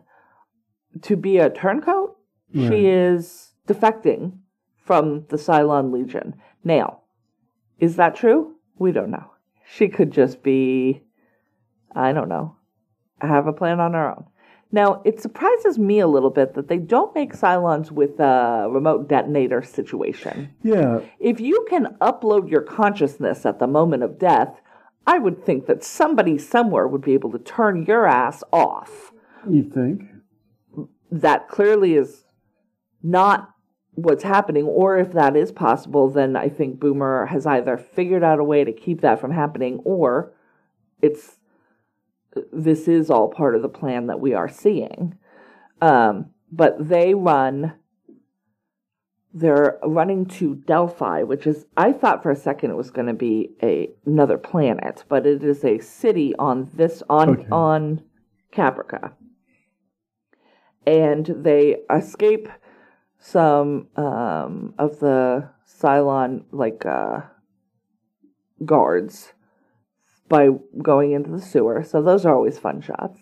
to 1.02 1.16
be 1.16 1.38
a 1.38 1.48
turncoat. 1.50 2.16
She 2.52 2.86
is 2.86 3.52
defecting 3.68 4.38
from 4.76 5.26
the 5.28 5.36
Cylon 5.36 5.92
Legion. 5.92 6.34
Now, 6.64 7.00
is 7.78 7.96
that 7.96 8.14
true? 8.16 8.56
We 8.78 8.92
don't 8.92 9.10
know. 9.10 9.30
She 9.68 9.88
could 9.88 10.10
just 10.10 10.42
be, 10.42 11.02
I 11.94 12.12
don't 12.12 12.28
know, 12.28 12.56
have 13.20 13.46
a 13.46 13.52
plan 13.52 13.80
on 13.80 13.94
her 13.94 14.10
own. 14.10 14.26
Now, 14.72 15.00
it 15.04 15.20
surprises 15.20 15.78
me 15.78 16.00
a 16.00 16.08
little 16.08 16.30
bit 16.30 16.54
that 16.54 16.68
they 16.68 16.78
don't 16.78 17.14
make 17.14 17.32
Cylons 17.32 17.90
with 17.90 18.18
a 18.18 18.68
remote 18.70 19.08
detonator 19.08 19.62
situation. 19.62 20.52
Yeah, 20.62 21.00
If 21.20 21.40
you 21.40 21.64
can 21.70 21.96
upload 22.00 22.50
your 22.50 22.62
consciousness 22.62 23.46
at 23.46 23.58
the 23.58 23.66
moment 23.68 24.02
of 24.02 24.18
death, 24.18 24.60
I 25.06 25.18
would 25.18 25.44
think 25.44 25.66
that 25.66 25.84
somebody 25.84 26.36
somewhere 26.36 26.88
would 26.88 27.02
be 27.02 27.14
able 27.14 27.30
to 27.30 27.38
turn 27.38 27.86
your 27.86 28.06
ass 28.06 28.42
off. 28.52 29.12
you 29.48 29.62
think? 29.62 30.02
That 31.12 31.48
clearly 31.48 31.94
is 31.94 32.24
not 33.02 33.50
what's 33.96 34.22
happening, 34.22 34.64
or 34.64 34.98
if 34.98 35.12
that 35.12 35.36
is 35.36 35.50
possible, 35.50 36.08
then 36.08 36.36
I 36.36 36.48
think 36.48 36.78
Boomer 36.78 37.26
has 37.26 37.46
either 37.46 37.76
figured 37.76 38.22
out 38.22 38.38
a 38.38 38.44
way 38.44 38.62
to 38.62 38.72
keep 38.72 39.00
that 39.00 39.20
from 39.20 39.32
happening, 39.32 39.80
or 39.84 40.32
it's 41.02 41.38
this 42.52 42.86
is 42.86 43.10
all 43.10 43.28
part 43.28 43.56
of 43.56 43.62
the 43.62 43.68
plan 43.68 44.06
that 44.06 44.20
we 44.20 44.34
are 44.34 44.48
seeing. 44.48 45.16
Um, 45.80 46.30
but 46.52 46.88
they 46.88 47.14
run 47.14 47.74
they're 49.36 49.78
running 49.84 50.24
to 50.24 50.54
Delphi, 50.54 51.22
which 51.22 51.46
is 51.46 51.66
I 51.76 51.92
thought 51.92 52.22
for 52.22 52.30
a 52.30 52.36
second 52.36 52.70
it 52.70 52.76
was 52.76 52.90
going 52.90 53.06
to 53.06 53.12
be 53.12 53.50
a 53.62 53.90
another 54.06 54.38
planet, 54.38 55.04
but 55.10 55.26
it 55.26 55.44
is 55.44 55.62
a 55.62 55.78
city 55.78 56.34
on 56.38 56.70
this 56.74 57.02
on 57.10 57.30
Okay. 57.30 57.48
on 57.52 58.02
Caprica. 58.50 59.12
And 60.86 61.26
they 61.26 61.78
escape 61.94 62.48
some 63.18 63.88
um, 63.96 64.74
of 64.78 65.00
the 65.00 65.48
Cylon 65.66 66.44
like 66.52 66.84
uh, 66.86 67.20
guards 68.64 69.32
by 70.28 70.48
going 70.82 71.12
into 71.12 71.30
the 71.30 71.40
sewer. 71.40 71.82
So 71.82 72.02
those 72.02 72.24
are 72.26 72.34
always 72.34 72.58
fun 72.58 72.80
shots. 72.80 73.18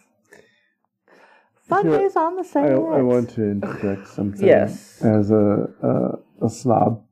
Fun 1.68 1.88
days 1.88 2.14
on 2.14 2.36
the 2.36 2.42
I, 2.42 2.46
set. 2.46 2.70
I 2.70 3.02
want 3.02 3.30
to 3.30 3.42
interject 3.42 4.08
something. 4.08 4.46
Yes. 4.46 5.00
As 5.02 5.30
a, 5.30 5.66
a 5.82 6.44
a 6.44 6.50
snob, 6.50 7.02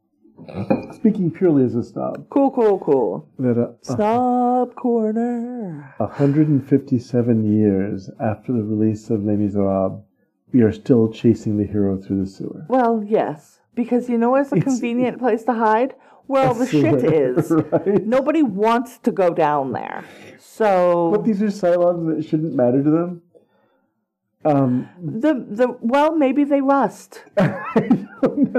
speaking 0.93 1.31
purely 1.31 1.65
as 1.65 1.75
a 1.75 1.83
snob, 1.83 2.29
Cool, 2.31 2.51
cool, 2.51 2.79
cool. 2.81 3.29
that 3.39 3.57
a, 3.57 3.71
a 3.71 3.97
Snob 3.97 4.75
corner. 4.75 5.95
157 5.99 7.59
years 7.59 8.11
after 8.21 8.53
the 8.53 8.63
release 8.63 9.11
of 9.11 9.25
Les 9.25 9.37
Miserables, 9.37 10.03
we 10.53 10.63
are 10.63 10.73
still 10.73 11.11
chasing 11.11 11.57
the 11.59 11.65
hero 11.67 11.97
through 12.01 12.25
the 12.25 12.31
sewer. 12.31 12.65
Well, 12.69 13.03
yes, 13.07 13.61
because 13.75 14.09
you 14.09 14.19
know 14.19 14.31
where's 14.33 14.53
a 14.53 14.57
It's- 14.57 14.65
convenient 14.65 15.19
place 15.25 15.45
to 15.45 15.53
hide? 15.55 15.95
Where 16.27 16.47
all 16.47 16.55
the 16.55 16.67
shit 16.67 17.03
is. 17.05 17.51
right? 17.73 18.07
Nobody 18.07 18.43
wants 18.43 18.99
to 18.99 19.11
go 19.11 19.31
down 19.35 19.73
there. 19.73 20.05
So 20.39 21.11
But 21.11 21.25
these 21.25 21.43
are 21.43 21.47
Cylons 21.47 22.15
that 22.17 22.25
shouldn't 22.25 22.55
matter 22.55 22.83
to 22.83 22.91
them. 22.91 23.23
Um, 24.45 24.89
the 25.03 25.35
the 25.35 25.77
well, 25.81 26.15
maybe 26.17 26.45
they 26.45 26.61
rust. 26.61 27.25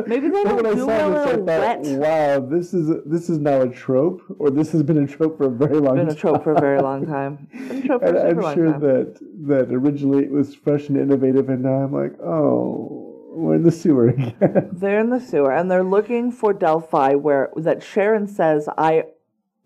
Maybe 0.08 0.30
they 0.30 0.44
don't 0.44 0.76
do 0.76 0.86
well 0.86 1.12
this, 1.12 1.34
in 1.34 1.40
a 1.42 1.46
thought, 1.46 1.46
wet. 1.46 1.80
wow, 1.84 2.40
this 2.40 2.74
is 2.74 2.92
this 3.06 3.30
is 3.30 3.40
now 3.40 3.62
a 3.62 3.70
trope, 3.70 4.22
or 4.40 4.50
this 4.50 4.72
has 4.72 4.84
been 4.84 4.98
a 5.04 5.08
trope 5.08 5.38
for 5.38 5.48
a 5.48 5.52
very 5.52 5.80
long 5.80 5.96
Been 5.96 6.08
a 6.08 6.12
time. 6.12 6.18
trope 6.18 6.44
for 6.44 6.54
a 6.54 6.60
very 6.60 6.82
long 6.82 7.06
time. 7.06 7.48
Been 7.52 7.78
a 7.84 7.88
trope 7.88 8.02
for 8.02 8.08
And 8.08 8.18
a 8.18 8.28
I'm 8.30 8.40
long 8.40 8.56
sure 8.56 8.72
time. 8.72 8.82
that 8.82 9.20
that 9.48 9.74
originally 9.74 10.24
it 10.26 10.32
was 10.32 10.54
fresh 10.56 10.90
and 10.90 10.98
innovative, 10.98 11.50
and 11.50 11.64
now 11.64 11.76
I'm 11.84 11.94
like, 11.94 12.14
oh, 12.22 13.10
we're 13.36 13.56
in 13.56 13.64
the 13.64 13.72
sewer 13.72 14.10
again. 14.10 14.70
They're 14.74 15.00
in 15.00 15.10
the 15.10 15.20
sewer 15.20 15.52
and 15.54 15.70
they're 15.72 15.84
looking 15.84 16.32
for 16.32 16.54
Delphi, 16.54 17.16
where 17.16 17.50
that 17.56 17.82
Sharon 17.82 18.28
says 18.28 18.68
I, 18.78 19.06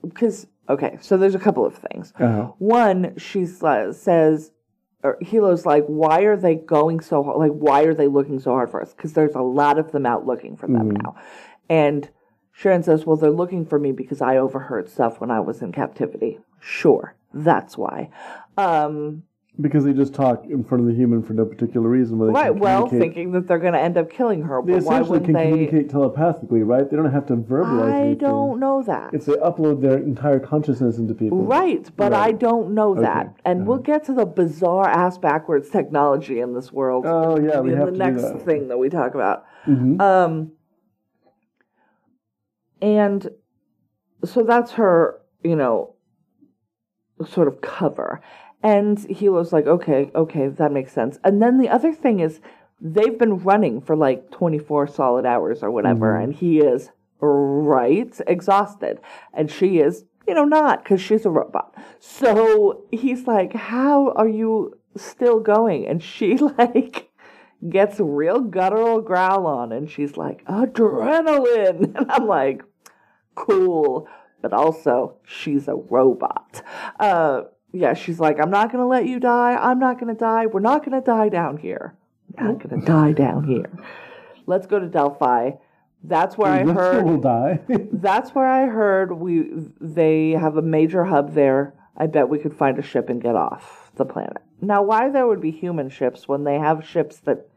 because 0.01 0.47
okay, 0.69 0.97
so 1.01 1.17
there's 1.17 1.35
a 1.35 1.39
couple 1.39 1.65
of 1.65 1.75
things. 1.75 2.13
Uh-huh. 2.19 2.51
One, 2.59 3.13
she 3.17 3.45
says, 3.45 4.51
or 5.03 5.17
Helo's 5.21 5.65
like, 5.65 5.85
why 5.85 6.21
are 6.21 6.37
they 6.37 6.55
going 6.55 7.01
so 7.01 7.23
hard? 7.23 7.37
Like, 7.37 7.51
why 7.51 7.83
are 7.83 7.93
they 7.93 8.07
looking 8.07 8.39
so 8.39 8.51
hard 8.51 8.71
for 8.71 8.81
us? 8.81 8.93
Because 8.93 9.13
there's 9.13 9.35
a 9.35 9.41
lot 9.41 9.77
of 9.77 9.91
them 9.91 10.05
out 10.05 10.25
looking 10.25 10.55
for 10.55 10.67
them 10.67 10.91
now. 10.91 11.15
And 11.69 12.09
Sharon 12.51 12.81
says, 12.81 13.05
well, 13.05 13.17
they're 13.17 13.29
looking 13.29 13.65
for 13.65 13.77
me 13.77 13.91
because 13.91 14.21
I 14.21 14.37
overheard 14.37 14.89
stuff 14.89 15.21
when 15.21 15.29
I 15.29 15.39
was 15.39 15.61
in 15.61 15.71
captivity. 15.71 16.39
Sure, 16.59 17.15
that's 17.33 17.77
why. 17.77 18.09
Um, 18.57 19.23
Because 19.59 19.85
they 19.85 19.93
just 19.93 20.13
talk 20.13 20.45
in 20.45 20.63
front 20.63 20.83
of 20.83 20.87
the 20.87 20.93
human 20.93 21.23
for 21.23 21.33
no 21.33 21.43
particular 21.43 21.89
reason. 21.89 22.19
Where 22.19 22.27
they 22.27 22.33
right, 22.33 22.55
well, 22.55 22.87
thinking 22.87 23.31
that 23.31 23.47
they're 23.47 23.57
going 23.57 23.73
to 23.73 23.79
end 23.79 23.97
up 23.97 24.07
killing 24.11 24.43
her. 24.43 24.61
they 24.63 24.73
But 24.73 24.83
why 24.83 24.95
essentially 24.97 25.09
wouldn't 25.19 25.25
can 25.25 25.33
they? 25.33 25.49
communicate 25.49 25.89
telepathically, 25.89 26.61
right? 26.61 26.87
They 26.87 26.95
don't 26.95 27.11
have 27.11 27.25
to 27.27 27.35
verbalize 27.37 27.91
I 27.91 27.99
anything. 28.01 28.17
don't 28.19 28.59
know 28.59 28.83
that. 28.83 29.15
If 29.15 29.25
they 29.25 29.33
upload 29.33 29.81
their 29.81 29.97
entire 29.97 30.39
consciousness 30.39 30.99
into 30.99 31.15
people, 31.15 31.43
Right, 31.43 31.89
but 31.97 32.13
I 32.13 32.33
don't 32.33 32.75
know 32.75 32.93
that. 33.01 33.25
Okay, 33.27 33.35
And 33.45 33.65
we'll 33.65 33.79
get 33.79 34.03
to 34.05 34.13
the 34.13 34.27
bizarre 34.27 34.87
ass 34.87 35.17
backwards 35.17 35.71
technology 35.71 36.39
in 36.39 36.53
this 36.53 36.71
world. 36.71 37.05
Oh, 37.07 37.39
yeah, 37.39 37.59
we 37.59 37.71
in 37.71 37.77
have 37.79 37.87
the 37.87 37.91
to 37.93 37.97
do 37.97 38.03
next 38.11 38.21
that. 38.33 38.41
thing 38.45 38.67
that 38.67 38.77
we 38.77 38.89
talk 38.89 39.15
about. 39.15 39.43
Mhm. 39.65 39.99
Um, 39.99 40.51
and 42.79 43.27
so 44.23 44.43
that's 44.43 44.73
her, 44.73 45.19
you 45.43 45.55
know, 45.55 45.95
sort 47.25 47.47
of 47.47 47.61
cover. 47.61 48.21
And 48.63 48.97
Helo's 49.09 49.53
like, 49.53 49.67
okay, 49.67 50.11
okay, 50.15 50.47
that 50.47 50.71
makes 50.71 50.91
sense. 50.91 51.19
And 51.23 51.41
then 51.41 51.59
the 51.59 51.69
other 51.69 51.93
thing 51.93 52.19
is, 52.19 52.39
they've 52.81 53.17
been 53.17 53.39
running 53.39 53.81
for 53.81 53.95
like 53.95 54.31
24 54.31 54.87
solid 54.87 55.25
hours 55.25 55.63
or 55.63 55.71
whatever, 55.71 56.13
Mm-hmm. 56.13 56.23
and 56.23 56.33
he 56.35 56.59
is 56.59 56.89
right 57.19 58.19
exhausted. 58.27 58.99
And 59.33 59.49
she 59.49 59.79
is, 59.79 60.05
you 60.27 60.33
know, 60.33 60.43
not 60.45 60.83
because 60.83 61.01
she's 61.01 61.25
a 61.25 61.29
robot. 61.29 61.73
So 61.99 62.83
he's 62.91 63.25
like, 63.27 63.53
how 63.53 64.11
are 64.11 64.27
you 64.27 64.77
still 64.95 65.39
going? 65.39 65.87
And 65.87 66.01
she, 66.03 66.37
like, 66.57 67.09
gets 67.69 67.99
real 67.99 68.39
guttural 68.41 69.01
growl 69.01 69.47
on, 69.47 69.71
and 69.71 69.89
she's 69.89 70.17
like, 70.17 70.43
adrenaline. 70.45 71.95
And 71.97 72.11
I'm 72.11 72.27
like, 72.27 72.61
cool. 73.35 74.07
But 74.41 74.53
also, 74.53 75.17
she's 75.25 75.67
a 75.67 75.75
robot. 75.75 76.61
Uh, 76.99 77.43
yeah, 77.77 77.93
she's 77.93 78.19
like, 78.19 78.39
I'm 78.39 78.49
not 78.49 78.71
going 78.71 78.83
to 78.83 78.87
let 78.87 79.07
you 79.07 79.19
die. 79.19 79.55
I'm 79.55 79.79
not 79.79 79.99
going 79.99 80.13
to 80.13 80.19
die. 80.19 80.47
We're 80.47 80.59
not 80.59 80.85
going 80.85 80.99
to 80.99 81.05
die 81.05 81.29
down 81.29 81.57
here. 81.57 81.95
We're 82.35 82.51
not 82.51 82.63
going 82.63 82.79
to 82.79 82.85
die 82.85 83.11
down 83.13 83.43
here. 83.43 83.69
Let's 84.45 84.65
go 84.67 84.79
to 84.79 84.87
Delphi. 84.87 85.51
That's 86.03 86.37
where 86.37 86.51
I 86.51 86.63
heard. 86.63 87.05
will 87.05 87.19
die. 87.19 87.59
That's 87.91 88.31
where 88.31 88.47
I 88.47 88.67
heard 88.67 89.11
we 89.11 89.49
they 89.81 90.31
have 90.31 90.57
a 90.57 90.61
major 90.61 91.05
hub 91.05 91.33
there. 91.33 91.73
I 91.97 92.07
bet 92.07 92.29
we 92.29 92.39
could 92.39 92.55
find 92.55 92.77
a 92.77 92.83
ship 92.83 93.09
and 93.09 93.21
get 93.21 93.35
off 93.35 93.91
the 93.95 94.05
planet. 94.05 94.37
Now, 94.61 94.83
why 94.83 95.09
there 95.09 95.27
would 95.27 95.41
be 95.41 95.51
human 95.51 95.89
ships 95.89 96.27
when 96.27 96.43
they 96.43 96.59
have 96.59 96.85
ships 96.85 97.17
that 97.21 97.49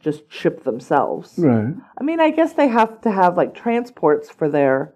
just 0.00 0.30
ship 0.30 0.64
themselves? 0.64 1.34
right. 1.38 1.74
I 1.98 2.02
mean, 2.02 2.20
I 2.20 2.30
guess 2.30 2.54
they 2.54 2.68
have 2.68 3.00
to 3.02 3.10
have 3.10 3.36
like 3.36 3.54
transports 3.54 4.30
for 4.30 4.48
their, 4.48 4.94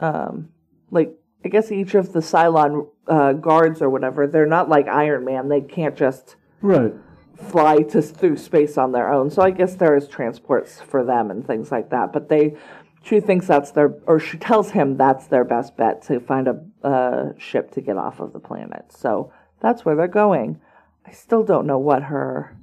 um, 0.00 0.50
like 0.90 1.18
I 1.44 1.48
guess 1.48 1.70
each 1.70 1.94
of 1.94 2.12
the 2.12 2.20
Cylon 2.20 2.88
uh, 3.06 3.32
guards 3.34 3.80
or 3.80 3.88
whatever. 3.90 4.26
They're 4.26 4.46
not 4.46 4.68
like 4.68 4.88
Iron 4.88 5.24
Man. 5.24 5.48
They 5.48 5.60
can't 5.60 5.96
just 5.96 6.36
Right. 6.60 6.92
fly 7.36 7.82
to 7.82 8.02
through 8.02 8.36
space 8.36 8.76
on 8.76 8.92
their 8.92 9.12
own. 9.12 9.30
So 9.30 9.42
I 9.42 9.50
guess 9.50 9.76
there 9.76 9.96
is 9.96 10.08
transports 10.08 10.80
for 10.80 11.04
them 11.04 11.30
and 11.30 11.46
things 11.46 11.70
like 11.70 11.90
that. 11.90 12.12
But 12.12 12.28
they, 12.28 12.56
she 13.02 13.20
thinks 13.20 13.46
that's 13.46 13.70
their, 13.70 13.94
or 14.06 14.18
she 14.18 14.36
tells 14.38 14.72
him 14.72 14.96
that's 14.96 15.28
their 15.28 15.44
best 15.44 15.76
bet 15.76 16.02
to 16.02 16.18
find 16.18 16.48
a 16.48 16.60
uh, 16.82 17.32
ship 17.38 17.70
to 17.72 17.80
get 17.80 17.96
off 17.96 18.18
of 18.18 18.32
the 18.32 18.40
planet. 18.40 18.92
So 18.92 19.32
that's 19.60 19.84
where 19.84 19.94
they're 19.94 20.08
going. 20.08 20.60
I 21.06 21.12
still 21.12 21.44
don't 21.44 21.66
know 21.66 21.78
what 21.78 22.02
her 22.04 22.56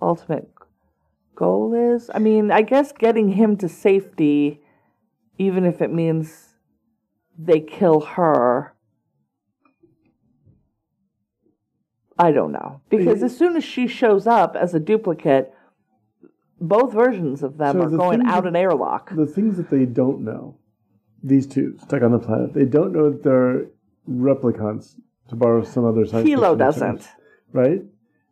ultimate 0.00 0.50
goal 1.34 1.74
is. 1.74 2.10
I 2.14 2.18
mean, 2.18 2.50
I 2.50 2.62
guess 2.62 2.92
getting 2.92 3.32
him 3.32 3.56
to 3.58 3.68
safety, 3.68 4.60
even 5.36 5.64
if 5.64 5.80
it 5.82 5.92
means 5.92 6.47
they 7.38 7.60
kill 7.60 8.00
her. 8.00 8.74
I 12.18 12.32
don't 12.32 12.50
know. 12.50 12.80
Because 12.90 13.22
as 13.22 13.36
soon 13.36 13.56
as 13.56 13.62
she 13.64 13.86
shows 13.86 14.26
up 14.26 14.56
as 14.56 14.74
a 14.74 14.80
duplicate, 14.80 15.54
both 16.60 16.92
versions 16.92 17.44
of 17.44 17.58
them 17.58 17.76
So 17.76 17.82
are 17.84 17.90
the 17.90 17.96
going 17.96 18.26
out 18.26 18.42
that- 18.42 18.48
an 18.48 18.56
airlock. 18.56 19.14
The 19.14 19.26
things 19.26 19.56
that 19.56 19.70
they 19.70 19.86
don't 19.86 20.22
know, 20.22 20.56
these 21.22 21.46
two 21.46 21.76
stuck 21.78 22.02
on 22.02 22.10
the 22.10 22.18
planet, 22.18 22.54
they 22.54 22.64
don't 22.64 22.92
know 22.92 23.10
that 23.10 23.22
they're 23.22 23.66
replicants, 24.10 24.96
to 25.28 25.36
borrow 25.36 25.62
some 25.62 25.84
other 25.84 26.06
science 26.06 26.26
Helo 26.28 26.56
doesn't. 26.58 26.80
terms, 27.02 27.08
right? 27.52 27.82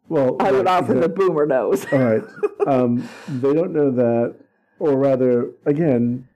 Well, 0.08 0.36
I 0.40 0.50
would 0.50 0.64
right, 0.66 0.82
offer 0.82 0.94
the 0.94 1.08
boomer 1.10 1.46
knows. 1.46 1.84
All 1.92 1.98
right. 1.98 2.22
Um, 2.66 3.08
they 3.28 3.52
don't 3.52 3.72
know 3.72 3.92
that, 3.92 4.34
or 4.80 4.96
rather, 4.98 5.52
again, 5.66 6.26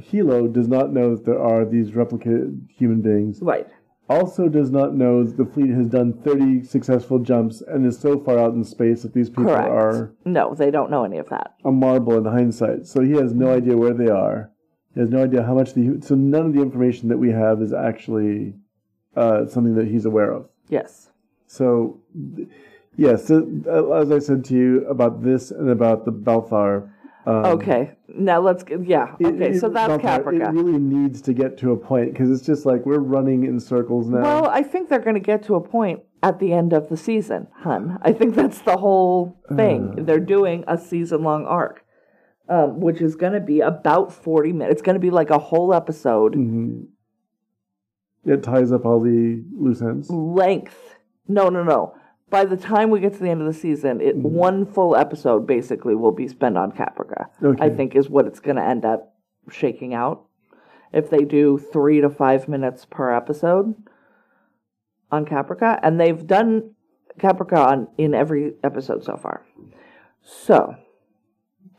Helo 0.00 0.52
does 0.52 0.68
not 0.68 0.92
know 0.92 1.14
that 1.14 1.24
there 1.24 1.40
are 1.40 1.64
these 1.64 1.90
replicated 1.92 2.68
human 2.68 3.00
beings 3.00 3.38
right. 3.40 3.68
also 4.08 4.48
does 4.48 4.70
not 4.70 4.94
know 4.94 5.22
that 5.24 5.36
the 5.36 5.44
fleet 5.44 5.70
has 5.70 5.86
done 5.86 6.12
30 6.12 6.64
successful 6.64 7.18
jumps 7.20 7.60
and 7.62 7.86
is 7.86 7.98
so 7.98 8.18
far 8.18 8.38
out 8.38 8.54
in 8.54 8.64
space 8.64 9.02
that 9.02 9.14
these 9.14 9.28
people 9.30 9.44
Correct. 9.46 9.68
are 9.68 10.12
No, 10.24 10.54
they 10.54 10.70
don't 10.70 10.90
know 10.90 11.04
any 11.04 11.18
of 11.18 11.28
that. 11.28 11.54
a 11.64 11.70
marble 11.70 12.18
in 12.18 12.24
hindsight. 12.24 12.86
So 12.86 13.02
he 13.02 13.12
has 13.12 13.32
no 13.32 13.54
idea 13.54 13.76
where 13.76 13.94
they 13.94 14.08
are. 14.08 14.50
He 14.94 15.00
has 15.00 15.10
no 15.10 15.24
idea 15.24 15.42
how 15.42 15.54
much 15.54 15.74
the. 15.74 16.00
So 16.02 16.14
none 16.14 16.46
of 16.46 16.52
the 16.54 16.62
information 16.62 17.08
that 17.08 17.18
we 17.18 17.30
have 17.30 17.60
is 17.62 17.72
actually 17.72 18.54
uh, 19.16 19.46
something 19.46 19.74
that 19.74 19.88
he's 19.88 20.04
aware 20.04 20.30
of. 20.32 20.48
Yes. 20.68 21.10
So, 21.46 22.00
th- 22.36 22.48
yes, 22.96 23.30
uh, 23.30 23.42
as 23.92 24.10
I 24.12 24.18
said 24.20 24.44
to 24.46 24.54
you 24.54 24.86
about 24.88 25.22
this 25.22 25.50
and 25.50 25.68
about 25.70 26.04
the 26.04 26.12
Baltar. 26.12 26.90
Um, 27.26 27.44
Okay. 27.46 27.92
Now 28.16 28.40
let's 28.40 28.62
get, 28.62 28.86
yeah. 28.86 29.14
it- 29.18 29.26
Okay, 29.26 29.50
it- 29.50 29.60
so 29.60 29.68
that's 29.68 30.02
Caprica. 30.02 30.48
It 30.48 30.52
really 30.52 30.78
needs 30.78 31.20
to 31.22 31.32
get 31.32 31.58
to 31.58 31.72
a 31.72 31.76
point 31.76 32.12
because 32.12 32.30
it's 32.30 32.46
just 32.46 32.64
like 32.66 32.86
we're 32.86 32.98
running 33.00 33.44
in 33.44 33.58
circles 33.60 34.08
now. 34.08 34.22
Well, 34.22 34.46
I 34.46 34.62
think 34.62 34.88
they're 34.88 34.98
going 35.00 35.14
to 35.14 35.20
get 35.20 35.42
to 35.44 35.54
a 35.56 35.60
point 35.60 36.00
at 36.22 36.38
the 36.38 36.52
end 36.52 36.72
of 36.72 36.88
the 36.88 36.96
season, 36.96 37.48
hun. 37.62 37.98
I 38.02 38.12
think 38.12 38.34
that's 38.34 38.60
the 38.62 38.76
whole 38.76 39.36
thing. 39.54 39.96
Uh. 39.98 40.02
they're 40.04 40.20
doing 40.20 40.64
a 40.68 40.78
season 40.78 41.22
long 41.22 41.44
arc, 41.44 41.84
um, 42.48 42.80
which 42.80 43.00
is 43.00 43.16
going 43.16 43.32
to 43.34 43.40
be 43.40 43.60
about 43.60 44.12
40 44.12 44.52
minutes. 44.52 44.72
It's 44.74 44.82
going 44.82 44.94
to 44.94 45.00
be 45.00 45.10
like 45.10 45.30
a 45.30 45.38
whole 45.38 45.74
episode 45.74 46.34
Mhm. 46.34 46.86
It 48.24 48.42
ties 48.42 48.72
up 48.72 48.86
all 48.86 49.00
the 49.00 49.44
loose 49.54 49.82
ends. 49.82 50.08
length. 50.10 50.96
No, 51.28 51.48
no, 51.50 51.62
no. 51.62 51.94
By 52.30 52.44
the 52.44 52.56
time 52.56 52.90
we 52.90 53.00
get 53.00 53.12
to 53.14 53.18
the 53.20 53.30
end 53.30 53.42
of 53.42 53.46
the 53.46 53.58
season, 53.58 54.00
it 54.00 54.16
Mm-hmm. 54.16 54.28
one 54.28 54.66
full 54.66 54.96
episode 54.96 55.46
basically 55.46 55.94
will 55.94 56.12
be 56.12 56.26
spent 56.28 56.56
on 56.56 56.72
Caprica. 56.72 57.26
Okay. 57.42 57.64
I 57.64 57.70
think 57.70 57.94
is 57.94 58.08
what 58.08 58.26
it's 58.26 58.40
going 58.40 58.56
to 58.56 58.64
end 58.64 58.84
up 58.84 59.14
shaking 59.50 59.94
out. 59.94 60.24
If 60.92 61.10
they 61.10 61.24
do 61.24 61.58
three 61.58 62.00
to 62.00 62.08
five 62.08 62.48
minutes 62.48 62.86
per 62.88 63.14
episode 63.14 63.74
on 65.10 65.26
Caprica, 65.26 65.78
and 65.82 66.00
they've 66.00 66.26
done 66.26 66.74
Caprica 67.18 67.58
on, 67.66 67.88
in 67.98 68.14
every 68.14 68.54
episode 68.62 69.04
so 69.04 69.16
far. 69.16 69.44
So, 70.22 70.74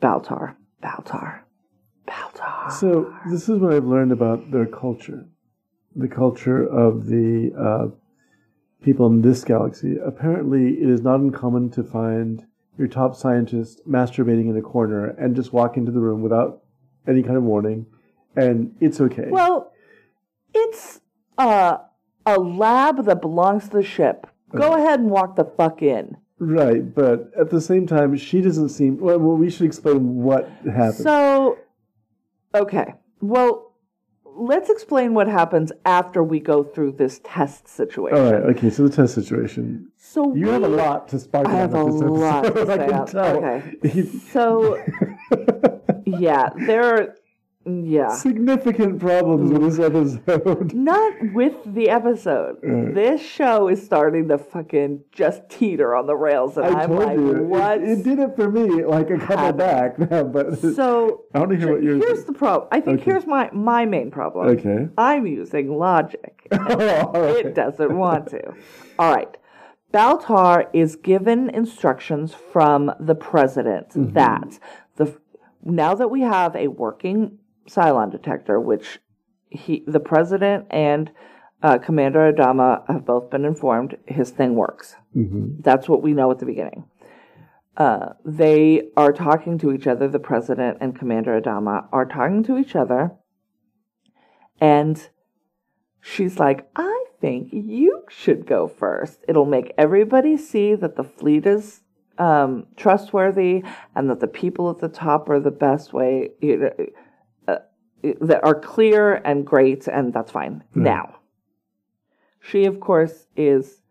Baltar, 0.00 0.54
Baltar, 0.82 1.40
Baltar. 2.06 2.70
So 2.72 3.12
this 3.30 3.48
is 3.48 3.58
what 3.58 3.72
I've 3.72 3.84
learned 3.86 4.12
about 4.12 4.50
their 4.50 4.66
culture, 4.66 5.26
the 5.94 6.08
culture 6.08 6.62
of 6.62 7.06
the 7.06 7.52
uh, 7.58 7.94
people 8.86 9.06
in 9.08 9.20
this 9.20 9.42
galaxy. 9.44 9.96
Apparently, 9.98 10.74
it 10.80 10.88
is 10.88 11.02
not 11.02 11.18
uncommon 11.18 11.68
to 11.70 11.82
find 11.82 12.46
your 12.78 12.86
top 12.86 13.16
scientist 13.16 13.82
masturbating 13.86 14.48
in 14.48 14.56
a 14.56 14.62
corner 14.62 15.08
and 15.18 15.34
just 15.34 15.52
walk 15.52 15.76
into 15.76 15.90
the 15.90 15.98
room 15.98 16.22
without 16.22 16.62
any 17.06 17.22
kind 17.22 17.36
of 17.36 17.42
warning, 17.42 17.84
and 18.36 18.74
it's 18.80 19.00
okay. 19.00 19.26
Well, 19.28 19.72
it's 20.54 21.00
uh, 21.36 21.78
a 22.24 22.38
lab 22.38 23.04
that 23.06 23.20
belongs 23.20 23.64
to 23.64 23.78
the 23.78 23.82
ship. 23.82 24.26
Go 24.54 24.74
ahead 24.74 25.00
and 25.00 25.10
walk 25.10 25.36
the 25.36 25.44
fuck 25.44 25.82
in. 25.82 26.16
right, 26.38 26.94
but 26.94 27.30
at 27.38 27.50
the 27.50 27.60
same 27.60 27.86
time, 27.86 28.16
she 28.16 28.40
doesn't 28.40 28.68
seem. 28.70 28.98
Well, 28.98 29.18
we 29.18 29.50
should 29.50 29.66
explain 29.66 30.22
what 30.22 30.48
happened. 30.64 31.02
So, 31.02 31.58
okay. 32.54 32.94
Well, 33.20 33.65
let's 34.38 34.68
explain 34.70 35.14
what 35.14 35.26
happens 35.28 35.72
after 35.84 36.22
we 36.22 36.40
go 36.40 36.62
through 36.62 36.92
this 36.92 37.20
test 37.24 37.66
situation. 37.68 38.18
All 38.18 38.32
right, 38.32 38.42
okay. 38.56 38.70
So 38.70 38.86
the 38.88 38.94
test 38.94 39.14
situation. 39.14 39.90
So 39.98 40.34
You 40.34 40.48
have 40.48 40.62
a 40.62 40.68
lot 40.68 41.08
to 41.08 41.18
spark 41.18 41.46
I 41.48 41.52
have 41.52 41.74
a 41.74 41.84
this 41.84 41.94
lot 42.02 42.42
to 42.54 42.60
I 42.62 42.64
say 42.66 42.76
can 42.86 42.92
out- 42.94 43.08
tell. 43.08 43.36
okay. 43.44 44.02
So, 44.30 44.82
yeah, 46.06 46.50
there 46.66 46.84
are, 46.84 47.16
yeah. 47.66 48.08
significant 48.14 49.00
problems 49.00 49.50
with 49.50 49.62
this 49.62 49.78
episode. 49.78 50.72
Not 50.74 51.14
with 51.34 51.54
the 51.66 51.88
episode. 51.90 52.56
Right. 52.62 52.94
This 52.94 53.20
show 53.20 53.68
is 53.68 53.84
starting 53.84 54.28
to 54.28 54.38
fucking 54.38 55.02
just 55.12 55.48
teeter 55.48 55.94
on 55.96 56.06
the 56.06 56.16
rails, 56.16 56.56
and 56.56 56.66
I 56.66 56.84
am 56.84 56.88
told 56.90 57.02
like, 57.04 57.16
you, 57.18 57.36
it- 57.36 57.42
what? 57.42 57.82
It, 57.82 58.04
did 58.04 58.18
it 58.18 58.36
for 58.36 58.50
me 58.50 58.84
like 58.84 59.10
a 59.10 59.18
couple 59.18 59.36
happened? 59.36 59.58
back 59.58 60.10
now, 60.10 60.22
but 60.36 60.58
so, 60.58 61.24
I 61.34 61.40
don't 61.40 61.58
hear 61.58 61.72
what 61.74 61.82
yours. 61.82 62.02
here's 62.04 62.24
the 62.24 62.32
problem. 62.32 62.68
I 62.72 62.80
think 62.80 63.00
Okay. 63.00 63.10
here's 63.10 63.26
my, 63.26 63.50
my 63.52 63.84
main 63.84 64.10
problem. 64.10 64.48
okay. 64.58 64.88
I'm 64.96 65.26
using 65.26 65.76
logic. 65.76 66.46
All 66.52 66.66
right. 66.68 67.44
it 67.46 67.54
doesn't 67.54 67.96
want 67.96 68.28
to. 68.30 68.42
All 68.98 69.12
right. 69.14 69.36
Baltar 69.92 70.66
is 70.72 70.96
given 70.96 71.48
instructions 71.50 72.34
from 72.34 72.92
the 73.00 73.14
president 73.14 73.88
Mm-hmm. 73.90 74.12
that 74.12 74.58
the 74.96 75.16
now 75.62 75.94
that 75.94 76.08
we 76.08 76.20
have 76.20 76.54
a 76.54 76.68
working 76.68 77.38
Cylon 77.68 78.10
detector, 78.10 78.60
which 78.60 78.98
he 79.50 79.84
the 79.86 80.00
president 80.00 80.66
and 80.70 81.10
uh, 81.62 81.78
Commander 81.78 82.32
Adama 82.32 82.86
have 82.88 83.06
both 83.06 83.30
been 83.30 83.44
informed 83.44 83.96
his 84.06 84.30
thing 84.30 84.54
works. 84.54 84.96
Mhm. 85.16 85.62
That's 85.62 85.88
what 85.88 86.02
we 86.02 86.12
know 86.12 86.30
at 86.30 86.38
the 86.38 86.46
beginning. 86.46 86.84
Uh, 87.76 88.10
they 88.24 88.90
are 88.96 89.12
talking 89.12 89.58
to 89.58 89.72
each 89.72 89.86
other. 89.86 90.08
The 90.08 90.18
president 90.18 90.78
and 90.80 90.98
Commander 90.98 91.40
Adama 91.40 91.88
are 91.92 92.06
talking 92.06 92.42
to 92.44 92.56
each 92.56 92.74
other, 92.74 93.12
and 94.60 95.08
she's 96.00 96.38
like, 96.38 96.68
"I 96.76 97.04
think 97.20 97.48
you 97.52 98.04
should 98.08 98.46
go 98.46 98.66
first. 98.66 99.24
It'll 99.28 99.46
make 99.46 99.72
everybody 99.76 100.36
see 100.36 100.74
that 100.74 100.96
the 100.96 101.04
fleet 101.04 101.46
is 101.46 101.82
um, 102.18 102.66
trustworthy 102.76 103.62
and 103.94 104.08
that 104.08 104.20
the 104.20 104.26
people 104.26 104.70
at 104.70 104.78
the 104.78 104.88
top 104.88 105.28
are 105.28 105.40
the 105.40 105.50
best 105.50 105.92
way 105.92 106.30
you 106.40 106.56
know, 106.56 106.70
that 108.20 108.44
are 108.44 108.58
clear 108.58 109.14
and 109.14 109.46
great, 109.46 109.86
and 109.88 110.12
that's 110.12 110.32
fine." 110.32 110.64
Now, 110.74 111.16
she 112.40 112.64
of 112.64 112.80
course 112.80 113.26
is 113.36 113.82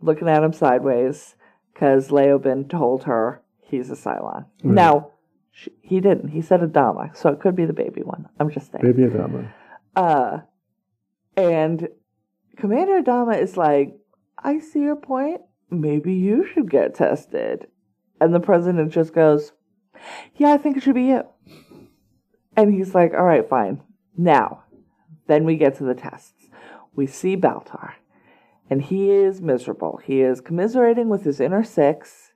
looking 0.00 0.28
at 0.28 0.42
him 0.42 0.52
sideways 0.52 1.36
because 1.72 2.08
Leoben 2.08 2.68
told 2.68 3.04
her 3.04 3.42
he's 3.60 3.90
a 3.90 3.94
Cylon. 3.94 4.46
Now, 4.62 5.12
sh 5.50 5.68
he 5.80 6.00
didn't. 6.00 6.28
He 6.28 6.42
said 6.42 6.60
Adama, 6.60 7.16
so 7.16 7.30
it 7.30 7.40
could 7.40 7.56
be 7.56 7.64
the 7.64 7.72
baby 7.72 8.02
one. 8.02 8.28
I'm 8.38 8.50
just 8.50 8.70
saying. 8.72 8.84
Baby 8.84 9.04
Adama. 9.04 9.52
Uh, 9.94 10.38
and 11.36 11.88
Commander 12.56 13.02
Adama 13.02 13.40
is 13.40 13.56
like, 13.56 13.96
I 14.38 14.58
see 14.58 14.80
your 14.80 14.96
point. 14.96 15.40
Maybe 15.70 16.14
you 16.14 16.46
should 16.46 16.70
get 16.70 16.94
tested. 16.94 17.66
And 18.20 18.34
the 18.34 18.40
president 18.40 18.92
just 18.92 19.14
goes, 19.14 19.52
Yeah, 20.36 20.52
I 20.52 20.58
think 20.58 20.76
it 20.76 20.82
should 20.82 20.94
be 20.94 21.04
you. 21.04 21.24
And 22.56 22.72
he's 22.72 22.94
like, 22.94 23.12
All 23.14 23.24
right, 23.24 23.48
fine. 23.48 23.82
Now, 24.16 24.64
then 25.26 25.44
we 25.44 25.56
get 25.56 25.76
to 25.78 25.84
the 25.84 25.94
tests. 25.94 26.48
We 26.94 27.06
see 27.06 27.36
Baltar, 27.36 27.94
and 28.68 28.82
he 28.82 29.10
is 29.10 29.40
miserable. 29.40 30.00
He 30.04 30.20
is 30.20 30.40
commiserating 30.40 31.08
with 31.08 31.24
his 31.24 31.40
inner 31.40 31.64
six 31.64 32.32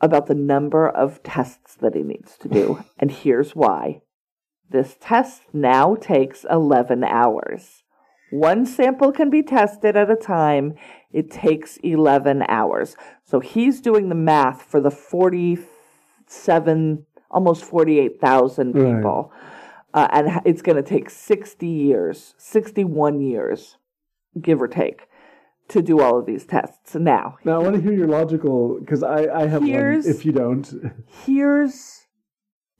about 0.00 0.26
the 0.26 0.34
number 0.34 0.88
of 0.88 1.22
tests 1.22 1.76
that 1.76 1.94
he 1.94 2.02
needs 2.02 2.36
to 2.38 2.48
do. 2.48 2.82
and 2.98 3.10
here's 3.10 3.54
why. 3.54 4.00
This 4.68 4.96
test 5.00 5.42
now 5.52 5.96
takes 5.96 6.44
11 6.48 7.04
hours. 7.04 7.82
One 8.30 8.64
sample 8.64 9.10
can 9.10 9.30
be 9.30 9.42
tested 9.42 9.96
at 9.96 10.10
a 10.10 10.16
time. 10.16 10.74
It 11.12 11.30
takes 11.30 11.76
11 11.78 12.44
hours. 12.48 12.96
So 13.24 13.40
he's 13.40 13.80
doing 13.80 14.08
the 14.08 14.14
math 14.14 14.62
for 14.62 14.80
the 14.80 14.92
47, 14.92 17.06
almost 17.30 17.64
48,000 17.64 18.74
Right. 18.74 18.96
people. 18.96 19.32
Uh, 19.92 20.06
and 20.12 20.40
it's 20.44 20.62
going 20.62 20.76
to 20.76 20.82
take 20.82 21.10
60 21.10 21.66
years, 21.66 22.34
61 22.38 23.20
years, 23.20 23.76
give 24.40 24.62
or 24.62 24.68
take, 24.68 25.08
to 25.68 25.82
do 25.82 26.00
all 26.00 26.18
of 26.18 26.26
these 26.26 26.44
tests. 26.46 26.94
Now, 26.94 27.36
Now 27.44 27.60
I 27.60 27.62
want 27.62 27.74
to 27.76 27.82
hear 27.82 27.92
your 27.92 28.08
logical 28.08 28.78
because 28.80 29.02
I 29.02 29.26
I 29.42 29.46
have 29.46 29.62
Here's- 29.62 30.04
one. 30.04 30.14
If 30.14 30.24
you 30.26 30.32
don't, 30.32 30.92
here's 31.26 32.06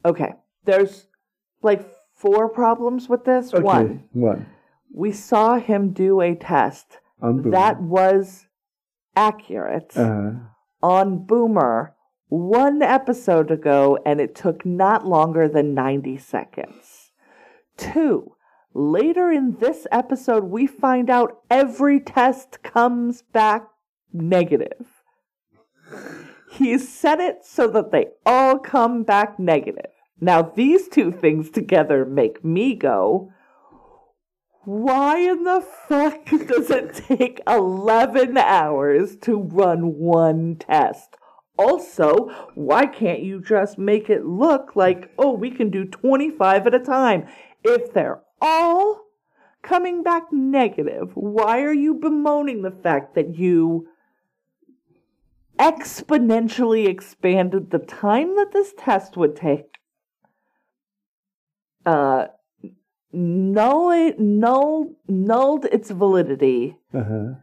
okay, 0.04 0.34
there's 0.64 1.06
like 1.62 1.88
four 2.14 2.48
problems 2.48 3.08
with 3.08 3.24
this. 3.24 3.52
okay, 3.54 3.62
One, 3.62 4.04
one 4.12 4.46
we 4.92 5.12
saw 5.12 5.56
him 5.58 5.92
do 5.92 6.20
a 6.20 6.34
test 6.34 6.98
on 7.22 7.50
that 7.50 7.80
was 7.80 8.46
accurate 9.16 9.96
Uh, 9.96 10.32
on 10.82 11.24
Boomer 11.26 11.94
one 12.30 12.80
episode 12.80 13.50
ago, 13.50 13.98
and 14.06 14.20
it 14.20 14.34
took 14.34 14.64
not 14.64 15.06
longer 15.06 15.48
than 15.48 15.74
90 15.74 16.16
seconds. 16.16 17.10
Two, 17.76 18.36
later 18.72 19.30
in 19.30 19.56
this 19.58 19.86
episode, 19.90 20.44
we 20.44 20.66
find 20.66 21.10
out 21.10 21.40
every 21.50 21.98
test 22.00 22.62
comes 22.62 23.22
back 23.22 23.66
negative. 24.12 25.02
He 26.52 26.78
set 26.78 27.20
it 27.20 27.44
so 27.44 27.68
that 27.68 27.90
they 27.90 28.06
all 28.24 28.58
come 28.58 29.02
back 29.02 29.38
negative. 29.38 29.90
Now, 30.20 30.42
these 30.42 30.88
two 30.88 31.10
things 31.10 31.50
together 31.50 32.04
make 32.04 32.44
me 32.44 32.74
go, 32.74 33.32
why 34.64 35.18
in 35.18 35.42
the 35.44 35.62
fuck 35.88 36.26
does 36.46 36.70
it 36.70 36.94
take 36.94 37.40
11 37.48 38.36
hours 38.38 39.16
to 39.22 39.36
run 39.36 39.94
one 39.94 40.56
test? 40.56 41.16
Also, 41.60 42.28
why 42.54 42.86
can't 42.86 43.22
you 43.22 43.40
just 43.40 43.76
make 43.76 44.08
it 44.08 44.24
look 44.24 44.74
like, 44.76 45.12
oh, 45.18 45.32
we 45.32 45.50
can 45.50 45.68
do 45.68 45.84
25 45.84 46.66
at 46.66 46.74
a 46.74 46.78
time? 46.78 47.26
If 47.62 47.92
they're 47.92 48.22
all 48.40 49.02
coming 49.62 50.02
back 50.02 50.32
negative. 50.32 51.10
Why 51.14 51.60
are 51.60 51.74
you 51.74 51.94
bemoaning 51.94 52.62
the 52.62 52.70
fact 52.70 53.14
that 53.14 53.36
you 53.36 53.88
exponentially 55.58 56.88
expanded 56.88 57.70
the 57.70 57.78
time 57.78 58.36
that 58.36 58.52
this 58.52 58.72
test 58.78 59.18
would 59.18 59.36
take? 59.36 59.66
Uh, 61.84 62.28
null, 63.12 64.12
null, 64.18 64.94
nulled 65.08 65.66
its 65.66 65.90
validity, 65.90 66.78
Uh-huh. 66.94 67.34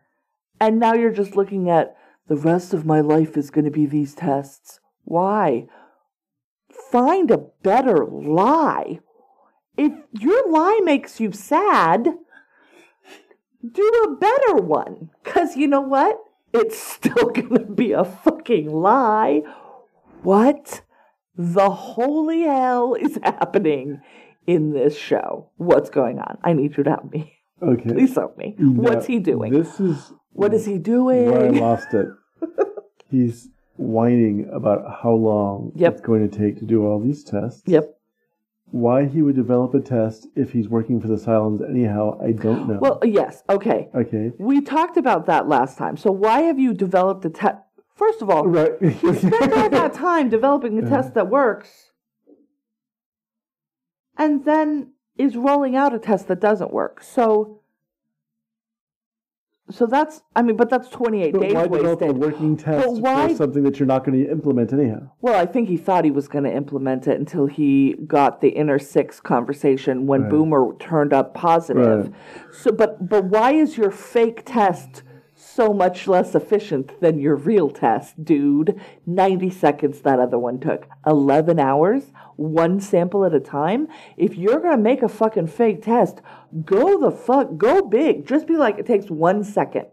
and 0.59 0.79
now 0.79 0.93
you're 0.93 1.11
just 1.11 1.35
looking 1.35 1.69
at 1.69 1.95
the 2.27 2.35
rest 2.35 2.73
of 2.73 2.85
my 2.85 3.01
life 3.01 3.37
is 3.37 3.49
going 3.49 3.65
to 3.65 3.71
be 3.71 3.85
these 3.85 4.13
tests. 4.13 4.79
Why? 5.03 5.67
Find 6.91 7.31
a 7.31 7.45
better 7.63 8.05
lie. 8.05 8.99
If 9.77 9.93
your 10.11 10.49
lie 10.49 10.81
makes 10.83 11.19
you 11.19 11.31
sad, 11.31 12.07
do 13.71 13.91
a 14.05 14.15
better 14.15 14.55
one. 14.55 15.11
Because 15.23 15.55
you 15.55 15.67
know 15.67 15.81
what? 15.81 16.19
It's 16.53 16.77
still 16.95 17.29
going 17.29 17.65
to 17.65 17.73
be 17.73 17.91
a 17.93 18.03
fucking 18.03 18.69
lie. 18.69 19.41
What 20.23 20.81
the 21.35 21.69
holy 21.69 22.41
hell 22.41 22.95
is 22.95 23.19
happening 23.23 24.01
in 24.45 24.71
this 24.71 24.97
show? 24.97 25.49
What's 25.57 25.89
going 25.89 26.19
on? 26.19 26.37
I 26.43 26.53
need 26.53 26.77
you 26.77 26.83
to 26.83 26.89
help 26.89 27.11
me. 27.11 27.33
Okay. 27.61 27.89
Please 27.89 28.15
help 28.15 28.37
me. 28.37 28.55
What's 28.59 29.05
he 29.05 29.19
doing? 29.19 29.53
This 29.53 29.79
is 29.79 30.13
What 30.37 30.53
is 30.53 30.65
he 30.65 30.77
where 30.77 31.09
I 31.35 31.47
doing? 31.49 31.59
lost 31.59 31.93
it. 31.93 32.07
He's 33.09 33.49
whining 33.75 34.47
about 34.53 34.99
how 35.01 35.11
long 35.13 35.71
Yep. 35.75 35.93
it's 35.93 36.01
going 36.01 36.29
to 36.29 36.37
take 36.37 36.59
to 36.59 36.65
do 36.65 36.85
all 36.85 36.99
these 36.99 37.23
tests. 37.23 37.63
Yep. 37.65 37.93
Why 38.69 39.05
he 39.05 39.21
would 39.21 39.35
develop 39.35 39.73
a 39.73 39.79
test 39.79 40.27
if 40.35 40.51
he's 40.51 40.67
working 40.67 40.99
for 40.99 41.07
the 41.07 41.15
Cylons 41.15 41.67
anyhow, 41.67 42.19
I 42.21 42.33
don't 42.33 42.67
know. 42.67 42.79
Well, 42.79 42.99
yes. 43.03 43.41
Okay. 43.49 43.87
okay. 43.95 44.31
We 44.37 44.61
talked 44.61 44.97
about 44.97 45.25
that 45.27 45.47
last 45.47 45.77
time. 45.77 45.95
So 45.97 46.11
why 46.11 46.41
have 46.41 46.59
you 46.59 46.73
developed 46.73 47.23
a 47.25 47.29
test? 47.29 47.57
First 47.95 48.21
of 48.21 48.29
all, 48.29 48.45
Right. 48.45 48.73
you 48.81 49.15
spent 49.15 49.53
all 49.53 49.69
that 49.69 49.93
time 50.07 50.29
developing 50.29 50.77
a 50.77 50.87
test 50.87 51.13
that 51.15 51.29
works, 51.29 51.91
and 54.17 54.45
then 54.45 54.91
is 55.17 55.35
rolling 55.35 55.75
out 55.75 55.95
a 55.95 55.99
test 55.99 56.27
that 56.27 56.39
doesn't 56.39 56.71
work. 56.73 57.01
So, 57.01 57.61
so 59.69 59.85
that's 59.85 60.21
I 60.35 60.41
mean, 60.43 60.55
but 60.55 60.69
that's 60.69 60.89
twenty 60.89 61.23
eight 61.23 61.33
but 61.33 61.41
days 61.41 61.53
why 61.53 61.67
develop 61.67 62.01
a 62.01 62.05
wasted. 62.05 62.21
working 62.21 62.57
test 62.57 63.01
why- 63.01 63.29
for 63.29 63.35
something 63.35 63.63
that 63.63 63.79
you're 63.79 63.87
not 63.87 64.05
going 64.05 64.23
to 64.23 64.31
implement 64.31 64.71
anyhow? 64.73 65.09
Well, 65.21 65.35
I 65.35 65.45
think 65.45 65.67
he 65.67 65.77
thought 65.77 66.05
he 66.05 66.11
was 66.11 66.27
going 66.27 66.43
to 66.43 66.53
implement 66.55 67.07
it 67.07 67.19
until 67.19 67.47
he 67.47 67.95
got 68.05 68.41
the 68.41 68.49
inner 68.49 68.77
six 68.77 69.19
conversation 69.19 70.05
when. 70.05 70.27
Boomer 70.27 70.75
turned 70.79 71.13
up 71.13 71.33
positive. 71.33 72.07
Right. 72.07 72.13
So, 72.51 72.71
but 72.71 73.07
but 73.07 73.23
why 73.25 73.53
is 73.53 73.77
your 73.77 73.91
fake 73.91 74.43
test 74.45 75.03
so 75.57 75.73
much 75.73 76.07
less 76.07 76.35
efficient 76.35 77.01
than 77.01 77.17
your 77.19 77.35
real 77.35 77.71
test, 77.71 78.23
dude? 78.23 78.79
Ninety 79.07 79.49
seconds 79.49 80.01
that 80.01 80.19
other 80.19 80.37
one 80.37 80.59
took. 80.59 80.87
Eleven 81.05 81.59
hours, 81.59 82.11
one 82.35 82.79
sample 82.79 83.25
at 83.25 83.33
a 83.33 83.39
time. 83.39 83.87
If 84.17 84.35
you're 84.37 84.59
gonna 84.59 84.77
make 84.77 85.01
a 85.01 85.09
fucking 85.09 85.47
fake 85.47 85.81
test, 85.81 86.21
go 86.63 86.99
the 86.99 87.09
fuck, 87.09 87.57
go 87.57 87.81
big. 87.81 88.27
Just 88.27 88.45
be 88.45 88.55
like, 88.55 88.77
it 88.77 88.85
takes 88.85 89.07
one 89.09 89.43
second. 89.43 89.87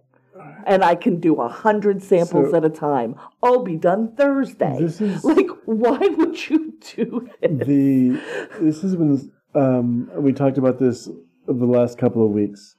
And 0.67 0.85
I 0.85 0.97
can 0.97 1.19
do 1.21 1.37
a 1.37 1.49
hundred 1.49 2.03
samples 2.03 2.51
So- 2.51 2.57
at 2.59 2.65
a 2.65 2.69
time. 2.71 3.15
I'll 3.43 3.63
be 3.63 3.77
done 3.77 4.15
Thursday. 4.17 4.77
This 4.81 5.01
is- 5.01 5.25
like, 5.25 5.49
why 5.65 5.99
would 6.19 6.51
you 6.51 6.75
do 6.95 7.27
this? 7.41 7.67
the 7.67 8.21
this 8.61 8.83
has 8.83 8.95
been 8.97 9.33
um, 9.55 10.11
we 10.17 10.33
talked 10.35 10.59
about 10.59 10.79
this 10.79 11.09
the 11.47 11.67
last 11.79 11.97
couple 11.97 12.23
of 12.27 12.33
weeks 12.33 12.77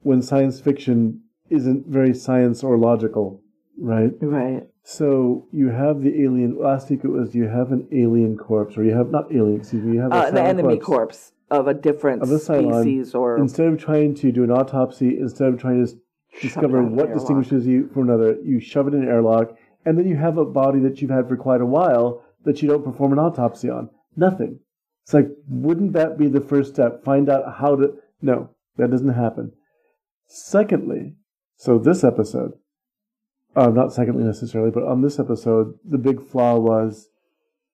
when 0.00 0.22
science 0.22 0.58
fiction 0.60 1.22
isn't 1.50 1.86
very 1.86 2.14
science 2.14 2.62
or 2.62 2.76
logical 2.78 3.42
right? 3.80 4.10
Right. 4.20 4.62
so 4.82 5.46
you 5.52 5.68
have 5.68 6.02
the 6.02 6.22
alien 6.24 6.58
last 6.58 6.90
week 6.90 7.00
it 7.04 7.08
was 7.08 7.34
you 7.34 7.46
have 7.48 7.70
an 7.72 7.86
alien 7.92 8.36
corpse 8.36 8.76
or 8.76 8.84
you 8.84 8.94
have 8.94 9.10
not 9.10 9.32
alien 9.32 9.60
excuse 9.60 9.84
me 9.84 9.94
you 9.94 10.00
have 10.00 10.12
Uh, 10.12 10.30
the 10.30 10.42
enemy 10.42 10.78
corpse. 10.78 10.86
corpse 10.86 11.32
of 11.50 11.66
a 11.68 11.74
different 11.74 12.22
Of 12.22 12.30
a 12.30 12.38
Cylon, 12.38 12.82
species 12.82 13.14
or 13.14 13.38
instead 13.38 13.66
of 13.68 13.78
trying 13.78 14.14
to 14.16 14.32
do 14.32 14.42
an 14.44 14.50
autopsy 14.50 15.18
instead 15.18 15.48
of 15.52 15.58
trying 15.60 15.84
to 15.86 15.92
discover 16.42 16.78
it 16.78 16.80
in 16.80 16.86
an 16.88 16.96
what 16.96 17.12
distinguishes 17.14 17.66
you 17.66 17.88
from 17.92 18.02
another 18.08 18.36
you 18.44 18.60
shove 18.60 18.88
it 18.88 18.94
in 18.94 19.02
an 19.02 19.08
airlock 19.08 19.56
and 19.84 19.96
then 19.96 20.06
you 20.06 20.16
have 20.16 20.36
a 20.38 20.44
body 20.44 20.80
that 20.80 21.00
you've 21.00 21.10
had 21.10 21.26
for 21.28 21.36
quite 21.36 21.60
a 21.60 21.66
while 21.66 22.22
that 22.44 22.60
you 22.62 22.68
don't 22.68 22.84
perform 22.84 23.12
an 23.12 23.18
autopsy 23.18 23.68
on. 23.70 23.88
Nothing. 24.16 24.58
It's 25.04 25.14
like 25.14 25.28
wouldn't 25.48 25.92
that 25.94 26.18
be 26.18 26.28
the 26.28 26.40
first 26.40 26.74
step? 26.74 27.02
Find 27.04 27.30
out 27.30 27.54
how 27.60 27.76
to 27.76 27.94
no 28.20 28.50
that 28.76 28.90
doesn't 28.90 29.14
happen. 29.14 29.52
Secondly 30.26 31.14
so 31.58 31.78
this 31.78 32.02
episode 32.04 32.52
uh, 33.56 33.68
not 33.68 33.92
secondly 33.92 34.24
necessarily 34.24 34.70
but 34.70 34.84
on 34.84 35.02
this 35.02 35.18
episode 35.18 35.74
the 35.84 35.98
big 35.98 36.22
flaw 36.22 36.56
was 36.56 37.08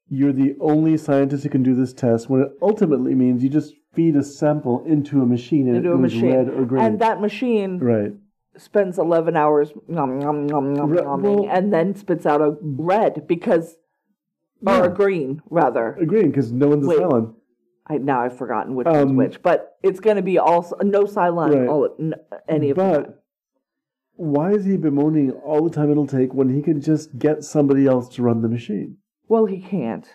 you're 0.08 0.32
the 0.32 0.56
only 0.60 0.96
scientist 0.96 1.44
who 1.44 1.48
can 1.50 1.62
do 1.62 1.74
this 1.74 1.92
test 1.92 2.28
when 2.28 2.40
it 2.42 2.48
ultimately 2.60 3.14
means 3.14 3.42
you 3.42 3.48
just 3.48 3.74
feed 3.92 4.16
a 4.16 4.22
sample 4.24 4.84
into 4.86 5.22
a 5.22 5.26
machine 5.26 5.68
and 5.68 5.76
into 5.78 5.92
it 5.92 5.94
a 5.94 5.98
machine. 5.98 6.32
red 6.34 6.48
or 6.48 6.64
green. 6.66 6.84
And 6.84 6.98
that 7.00 7.20
machine 7.20 7.78
right. 7.78 8.12
spends 8.56 8.98
11 8.98 9.36
hours 9.36 9.72
nom, 9.88 10.18
nom, 10.18 10.46
nom, 10.46 10.74
nom, 10.74 10.90
nomming, 10.90 11.22
well- 11.44 11.48
and 11.50 11.72
then 11.72 11.94
spits 11.94 12.26
out 12.26 12.40
a 12.42 12.56
red 12.60 13.26
because, 13.26 13.76
or 14.66 14.74
Yeah. 14.74 14.84
a 14.86 14.88
green, 14.90 15.42
rather. 15.48 15.94
A 15.94 16.04
green 16.06 16.28
because 16.28 16.52
no 16.52 16.68
one's 16.68 16.84
a 16.84 16.88
Wait. 16.88 16.98
Cylon. 16.98 17.34
I, 17.86 17.98
now 17.98 18.20
I've 18.22 18.36
forgotten 18.36 18.74
which 18.74 18.86
one's 18.86 19.10
Um, 19.10 19.16
which, 19.16 19.42
but 19.42 19.76
it's 19.82 20.00
going 20.00 20.16
to 20.16 20.22
be 20.22 20.38
also 20.38 20.76
no 20.82 21.04
Cylon, 21.04 21.54
Right. 21.60 21.68
all, 21.68 21.88
n- 21.98 22.14
any 22.48 22.70
of. 22.70 22.76
But 22.76 23.23
why 24.16 24.52
is 24.52 24.64
he 24.64 24.76
bemoaning 24.76 25.30
all 25.32 25.62
the 25.68 25.74
time 25.74 25.90
it'll 25.90 26.06
take 26.06 26.32
when 26.34 26.48
he 26.54 26.62
can 26.62 26.80
just 26.80 27.18
get 27.18 27.44
somebody 27.44 27.86
else 27.86 28.08
to 28.16 28.22
run 28.22 28.42
the 28.42 28.48
machine? 28.48 28.96
Well, 29.28 29.46
he 29.46 29.60
can't 29.60 30.06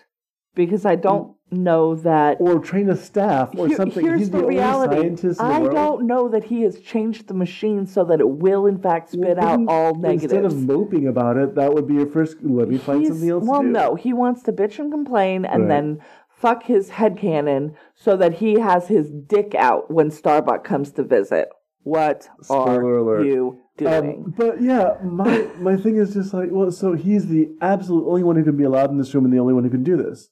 because 0.54 0.84
I 0.86 0.96
don't 0.96 1.34
know 1.50 1.94
that. 1.96 2.36
Or 2.40 2.58
train 2.60 2.88
a 2.88 2.96
staff 2.96 3.50
or 3.56 3.66
Here- 3.66 3.76
something. 3.76 4.04
Here's 4.04 4.20
He's 4.20 4.30
the, 4.30 4.38
the 4.38 4.46
reality. 4.46 4.96
scientist 4.96 5.40
in 5.40 5.48
the 5.48 5.52
I 5.54 5.62
don't 5.68 6.06
know 6.06 6.28
that 6.28 6.44
he 6.44 6.62
has 6.62 6.78
changed 6.80 7.26
the 7.28 7.34
machine 7.34 7.86
so 7.86 8.04
that 8.04 8.20
it 8.20 8.28
will, 8.28 8.66
in 8.66 8.78
fact, 8.78 9.10
spit 9.10 9.36
Well, 9.36 9.46
out 9.48 9.60
all 9.68 10.04
Instead 10.06 10.44
of 10.44 10.56
moping 10.66 11.06
about 11.08 11.36
it, 11.36 11.54
that 11.56 11.74
would 11.74 11.86
be 11.88 11.94
your 11.94 12.06
first. 12.06 12.36
Let 12.42 12.68
me 12.68 12.78
find 12.78 13.00
He's- 13.00 13.12
something 13.12 13.30
else 13.30 13.44
well, 13.46 13.62
no, 13.62 13.96
he 13.96 14.12
wants 14.12 14.42
to 14.44 14.52
bitch 14.52 14.78
and 14.78 14.90
complain 14.92 15.44
and 15.44 15.62
Right. 15.62 15.68
then 15.68 15.98
fuck 16.28 16.62
his 16.62 16.90
headcanon 16.90 17.74
so 17.94 18.16
that 18.16 18.34
he 18.34 18.60
has 18.60 18.88
his 18.88 19.10
dick 19.10 19.54
out 19.54 19.90
when 19.90 20.10
Starbuck 20.10 20.64
comes 20.64 20.92
to 20.92 21.02
visit. 21.02 21.48
What 21.82 22.28
Spoiler 22.42 22.84
are 22.84 22.96
alert. 22.98 23.26
you 23.26 23.58
doing? 23.80 24.24
Um, 24.26 24.34
but 24.36 24.62
yeah, 24.62 24.94
my 25.02 25.48
my 25.58 25.76
thing 25.76 25.96
is 25.96 26.14
just 26.14 26.32
like, 26.32 26.48
well, 26.50 26.70
so 26.70 26.94
he's 26.94 27.26
the 27.26 27.48
absolute 27.60 28.06
only 28.06 28.22
one 28.22 28.36
who 28.36 28.44
can 28.44 28.56
be 28.56 28.64
allowed 28.64 28.90
in 28.90 28.98
this 28.98 29.14
room 29.14 29.24
and 29.24 29.34
the 29.34 29.38
only 29.38 29.54
one 29.54 29.64
who 29.64 29.70
can 29.70 29.82
do 29.82 29.96
this. 29.96 30.28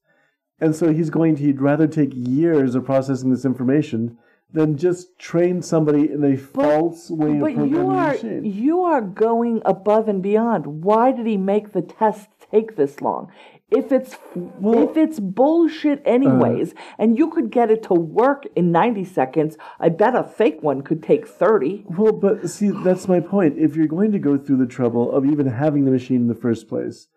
And 0.61 0.75
so 0.75 0.93
he's 0.93 1.11
going 1.11 1.37
to, 1.37 1.43
he'd 1.43 1.61
rather 1.61 1.87
take 1.87 2.11
years 2.15 2.75
of 2.75 2.85
processing 2.85 3.31
this 3.31 3.45
information 3.45 4.19
than 4.53 4.77
just 4.77 5.19
train 5.19 5.63
somebody 5.63 6.11
in 6.11 6.25
a 6.25 6.37
false 6.37 7.11
way 7.11 7.33
of 7.33 7.41
but 7.41 7.55
programming 7.55 7.75
you 7.75 7.91
are 7.91 8.13
machine. 8.13 8.45
you 8.45 8.81
are 8.83 9.03
going 9.03 9.61
above 9.65 10.09
and 10.09 10.23
beyond. 10.23 10.67
Why 10.83 11.13
did 11.13 11.27
he 11.27 11.37
make 11.37 11.73
the 11.73 11.83
test 11.83 12.29
take 12.51 12.77
this 12.77 13.01
long? 13.01 13.31
If 13.71 13.93
it's 13.93 14.17
Well- 14.35 14.83
if 14.83 14.97
it's 14.97 15.21
bullshit 15.21 16.01
anyways, 16.07 16.75
and 16.99 17.19
you 17.19 17.29
could 17.29 17.51
get 17.51 17.71
it 17.71 17.83
to 17.85 17.95
work 17.95 18.47
in 18.57 18.73
ninety 18.73 19.05
seconds, 19.05 19.59
I 19.79 19.91
bet 19.91 20.15
a 20.15 20.23
fake 20.23 20.63
one 20.63 20.81
could 20.81 21.03
take 21.03 21.27
thirty. 21.27 21.85
Well, 21.99 22.13
but 22.13 22.49
see, 22.49 22.71
that's 22.71 23.09
my 23.09 23.21
point. 23.21 23.59
If 23.59 23.77
you're 23.77 23.87
going 23.87 24.13
to 24.13 24.19
go 24.19 24.39
through 24.39 24.57
the 24.57 24.67
trouble 24.67 25.13
of 25.13 25.27
even 25.27 25.47
having 25.47 25.85
the 25.85 25.91
machine 25.91 26.23
in 26.23 26.29
the 26.29 26.35
first 26.35 26.67
place, 26.67 27.09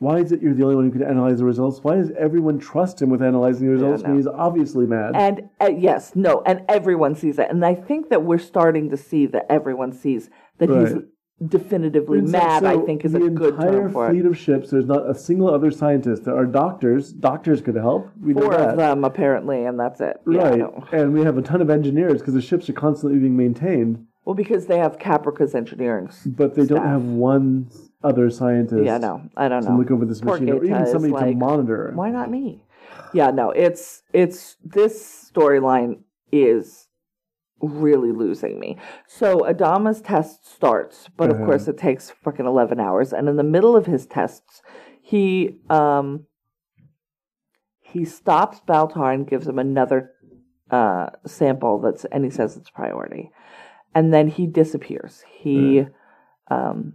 why 0.00 0.18
is 0.18 0.32
it 0.32 0.42
you're 0.42 0.54
the 0.54 0.64
only 0.64 0.74
one 0.74 0.84
who 0.86 0.90
can 0.90 1.02
analyze 1.04 1.38
the 1.38 1.44
results? 1.44 1.84
Why 1.84 1.94
does 1.94 2.10
everyone 2.18 2.58
trust 2.58 3.00
him 3.00 3.08
with 3.08 3.22
analyzing 3.22 3.68
the 3.68 3.72
results 3.74 4.02
when 4.02 4.16
he's 4.16 4.26
obviously 4.26 4.84
mad? 4.86 5.12
And 5.14 5.48
uh, 5.60 5.70
yes, 5.76 6.16
no, 6.16 6.42
and 6.44 6.62
everyone 6.68 7.14
sees 7.14 7.38
it. 7.38 7.48
And 7.48 7.64
I 7.64 7.76
think 7.76 8.08
that 8.08 8.24
we're 8.24 8.38
starting 8.38 8.90
to 8.90 8.96
see 8.96 9.26
that 9.26 9.46
everyone 9.48 9.92
sees 9.92 10.28
that 10.58 10.68
he's 10.68 10.94
Right. 10.94 11.04
Definitively 11.48 12.18
And 12.20 12.30
so- 12.30 12.38
mad, 12.38 12.64
I 12.64 12.78
think 12.78 13.04
is 13.04 13.14
a 13.14 13.18
good 13.18 13.58
term 13.58 13.90
for 13.92 14.06
The 14.06 14.10
entire 14.10 14.10
fleet 14.10 14.26
of 14.26 14.36
ships. 14.36 14.70
There's 14.70 14.86
not 14.86 15.08
a 15.08 15.14
single 15.14 15.52
other 15.52 15.70
scientist. 15.70 16.24
There 16.24 16.36
are 16.36 16.46
doctors. 16.46 17.12
Doctors 17.12 17.60
could 17.60 17.74
help. 17.74 18.08
We 18.20 18.34
Four 18.34 18.54
of 18.54 18.76
them, 18.76 19.04
apparently, 19.04 19.64
and 19.64 19.78
that's 19.78 20.00
it. 20.00 20.20
Right? 20.24 20.58
know. 20.58 20.84
and 20.92 21.12
we 21.12 21.22
have 21.22 21.38
a 21.38 21.42
ton 21.42 21.60
of 21.60 21.70
engineers 21.70 22.20
because 22.20 22.34
the 22.34 22.42
ships 22.42 22.68
are 22.68 22.72
constantly 22.74 23.18
being 23.18 23.36
maintained, 23.36 24.06
Well, 24.24 24.34
because 24.34 24.66
they 24.66 24.78
have 24.78 24.98
Caprica's 24.98 25.54
engineering. 25.54 26.10
but 26.26 26.54
they 26.54 26.66
don't 26.66 26.86
have 26.86 27.04
one 27.04 27.68
other 28.04 28.30
scientist. 28.30 28.84
Yeah, 28.84 28.98
no, 28.98 29.22
I 29.36 29.48
don't 29.48 29.64
know. 29.64 29.70
To 29.72 29.76
look 29.76 29.90
over 29.90 30.04
this 30.04 30.20
Poor 30.20 30.34
machine, 30.38 30.50
or 30.50 30.64
even 30.64 30.86
somebody 30.86 31.12
like, 31.12 31.30
to 31.30 31.34
monitor. 31.36 31.92
Why 31.94 32.10
not 32.10 32.30
me? 32.30 32.64
Yeah, 33.14 33.30
no, 33.30 33.50
it's 33.50 34.02
it's 34.12 34.56
this 34.64 35.30
storyline 35.34 35.98
is 36.30 36.81
really 37.62 38.12
losing 38.12 38.58
me. 38.58 38.76
So 39.06 39.38
Adama's 39.40 40.00
test 40.00 40.52
starts, 40.52 41.08
but 41.16 41.30
of 41.30 41.36
Uh-huh. 41.36 41.46
course 41.46 41.68
it 41.68 41.78
takes 41.78 42.10
fucking 42.10 42.46
eleven 42.46 42.80
hours. 42.80 43.12
And 43.12 43.28
in 43.28 43.36
the 43.36 43.42
middle 43.44 43.76
of 43.76 43.86
his 43.86 44.06
tests, 44.06 44.62
he 45.00 45.56
um 45.70 46.26
he 47.80 48.04
stops 48.04 48.60
Baltar 48.66 49.14
and 49.14 49.26
gives 49.28 49.46
him 49.46 49.58
another 49.58 50.10
uh, 50.70 51.10
sample 51.26 51.78
that's 51.80 52.04
and 52.06 52.24
he 52.24 52.30
says 52.30 52.56
it's 52.56 52.70
priority, 52.70 53.30
and 53.94 54.12
then 54.12 54.28
he 54.28 54.46
disappears. 54.46 55.22
He 55.30 55.84
um, 56.50 56.94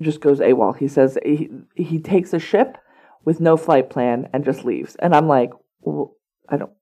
just 0.00 0.20
goes 0.20 0.40
AWOL. 0.40 0.76
He 0.76 0.88
says 0.88 1.16
he 1.24 1.48
he 1.74 1.98
takes 2.00 2.32
a 2.34 2.38
ship 2.38 2.76
with 3.24 3.40
no 3.40 3.56
flight 3.56 3.88
plan 3.88 4.28
and 4.32 4.44
just 4.44 4.64
leaves. 4.64 4.96
And 4.96 5.14
I'm 5.14 5.28
like, 5.28 5.50
well, 5.80 6.16
I 6.48 6.56
don't. 6.56 6.72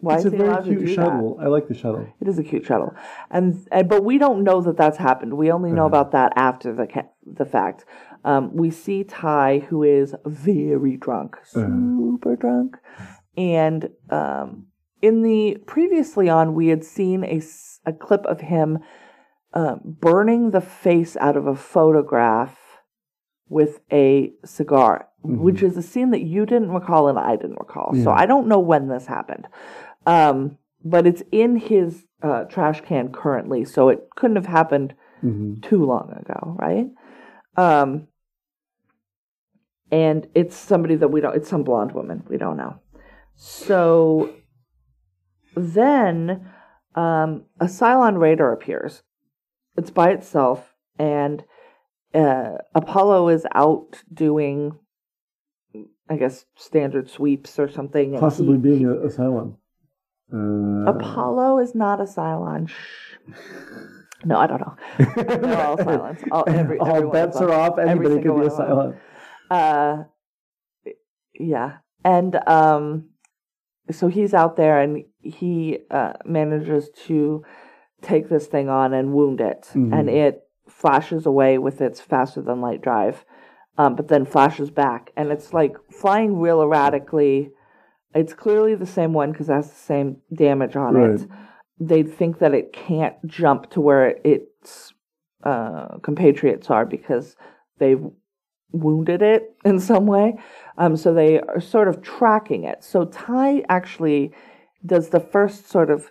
Why 0.00 0.14
it's 0.16 0.24
is 0.24 0.32
a 0.32 0.36
very 0.36 0.62
cute 0.62 0.78
do 0.80 0.86
that? 0.86 0.94
shuttle. 0.94 1.38
I 1.40 1.46
like 1.46 1.66
the 1.68 1.74
shuttle. 1.74 2.06
It 2.20 2.28
is 2.28 2.38
a 2.38 2.44
cute 2.44 2.64
shuttle, 2.64 2.94
and, 3.30 3.66
and 3.72 3.88
but 3.88 4.04
we 4.04 4.16
don't 4.18 4.44
know 4.44 4.60
that 4.60 4.76
that's 4.76 4.96
happened. 4.98 5.34
We 5.36 5.50
only 5.50 5.72
know 5.72 5.86
Uh-huh. 5.86 5.98
about 6.00 6.12
that 6.12 6.32
after 6.36 6.72
the 6.74 6.86
ca- 6.86 7.10
the 7.26 7.44
fact. 7.44 7.84
Um, 8.24 8.54
we 8.54 8.70
see 8.70 9.04
Tigh, 9.04 9.60
who 9.68 9.82
is 9.82 10.14
very 10.24 10.96
drunk, 10.96 11.36
Uh-huh. 11.54 11.66
super 11.96 12.36
drunk, 12.36 12.76
and 13.36 13.90
um, 14.10 14.66
in 15.02 15.22
the 15.22 15.58
previously 15.66 16.28
on, 16.28 16.54
we 16.54 16.68
had 16.68 16.84
seen 16.84 17.24
a, 17.24 17.40
a 17.86 17.92
clip 17.92 18.24
of 18.26 18.40
him 18.40 18.78
um, 19.54 19.80
burning 19.84 20.50
the 20.50 20.60
face 20.60 21.16
out 21.16 21.36
of 21.36 21.46
a 21.46 21.54
photograph 21.56 22.56
with 23.48 23.80
a 23.92 24.32
cigar, 24.44 25.08
which 25.22 25.62
is 25.62 25.76
a 25.76 25.82
scene 25.82 26.10
that 26.10 26.20
you 26.22 26.44
didn't 26.44 26.70
recall 26.70 27.08
and 27.08 27.18
I 27.18 27.36
didn't 27.36 27.58
recall. 27.58 27.94
So 27.94 28.10
I 28.10 28.26
don't 28.26 28.46
know 28.46 28.58
when 28.58 28.88
this 28.88 29.06
happened. 29.06 29.46
Um, 30.08 30.56
but 30.82 31.06
it's 31.06 31.22
in 31.30 31.56
his 31.56 32.06
uh, 32.22 32.44
trash 32.44 32.80
can 32.80 33.12
currently, 33.12 33.66
so 33.66 33.90
it 33.90 34.08
couldn't 34.16 34.36
have 34.36 34.46
happened 34.46 34.94
hmm 35.20 35.54
too 35.60 35.84
long 35.84 36.12
ago, 36.12 36.56
right? 36.58 36.86
Um, 37.56 38.06
and 39.90 40.28
it's 40.34 40.56
somebody 40.56 40.94
that 40.96 41.08
we 41.08 41.20
don't, 41.20 41.36
it's 41.36 41.48
some 41.48 41.64
blonde 41.64 41.92
woman, 41.92 42.22
we 42.28 42.38
don't 42.38 42.56
know. 42.56 42.80
So 43.34 44.34
then 45.56 46.48
um, 46.94 47.44
a 47.60 47.66
Cylon 47.66 48.18
Raider 48.18 48.52
appears. 48.52 49.02
It's 49.76 49.90
by 49.90 50.10
itself, 50.10 50.74
and 50.98 51.44
uh, 52.14 52.58
Apollo 52.74 53.28
is 53.28 53.46
out 53.54 54.02
doing, 54.12 54.78
I 56.08 56.16
guess, 56.16 56.46
standard 56.56 57.10
sweeps 57.10 57.58
or 57.58 57.68
something. 57.68 58.16
Possibly 58.18 58.56
he- 58.56 58.62
being 58.62 58.86
a, 58.86 58.94
a 58.94 59.08
Cylon. 59.08 59.56
Uh, 60.32 60.90
Apollo 60.90 61.58
is 61.60 61.74
not 61.74 62.00
a 62.00 62.04
Cylon. 62.04 62.68
Shh. 62.68 62.74
No, 64.24 64.36
I 64.38 64.46
don't 64.46 64.60
know. 64.60 64.76
They're 65.16 65.66
all 65.66 65.76
Cylons. 65.86 66.22
All, 66.32 66.44
every, 66.48 66.78
All 66.78 67.08
bets 67.10 67.36
are 67.38 67.52
off. 67.52 67.78
Anybody 67.78 68.16
could 68.16 68.22
be 68.24 68.28
a 68.28 68.32
one 68.32 68.42
of 68.42 68.56
them. 68.56 68.66
Cylon. 68.68 68.98
Uh, 69.50 70.04
yeah, 71.38 71.76
and 72.04 72.36
um, 72.48 73.10
so 73.90 74.08
he's 74.08 74.34
out 74.34 74.56
there 74.56 74.80
and 74.80 75.04
he 75.22 75.78
uh, 75.90 76.14
manages 76.24 76.90
to 77.06 77.44
take 78.02 78.28
this 78.28 78.46
thing 78.46 78.68
on 78.68 78.92
and 78.92 79.12
wound 79.12 79.40
it, 79.40 79.70
Mhm. 79.74 79.92
and 79.98 80.10
it 80.10 80.42
flashes 80.68 81.26
away 81.26 81.58
with 81.58 81.80
its 81.80 82.00
faster 82.00 82.42
than 82.42 82.60
light 82.60 82.82
drive, 82.82 83.24
um, 83.78 83.94
but 83.96 84.08
then 84.08 84.24
flashes 84.24 84.70
back, 84.70 85.12
and 85.16 85.30
it's 85.32 85.52
like 85.54 85.76
flying 85.90 86.38
real 86.38 86.60
erratically. 86.60 87.50
It's 88.14 88.32
clearly 88.32 88.74
the 88.74 88.86
same 88.86 89.12
one 89.12 89.32
because 89.32 89.48
it 89.48 89.54
has 89.54 89.70
the 89.70 89.76
same 89.76 90.16
damage 90.34 90.76
on 90.76 90.96
it. 90.96 91.28
They'd 91.80 92.12
think 92.12 92.38
that 92.38 92.54
it 92.54 92.72
can't 92.72 93.14
jump 93.26 93.70
to 93.70 93.80
where 93.80 94.16
its 94.24 94.92
uh, 95.44 95.98
compatriots 96.02 96.70
are 96.70 96.84
because 96.84 97.36
they've 97.78 98.02
wounded 98.72 99.22
it 99.22 99.54
in 99.64 99.78
some 99.78 100.06
way. 100.06 100.34
Um, 100.76 100.96
so 100.96 101.12
they 101.14 101.40
are 101.40 101.60
sort 101.60 101.88
of 101.88 102.02
tracking 102.02 102.64
it. 102.64 102.82
So 102.82 103.04
Tigh 103.04 103.62
actually 103.68 104.32
does 104.84 105.10
the 105.10 105.20
first 105.20 105.68
sort 105.68 105.90
of 105.90 106.10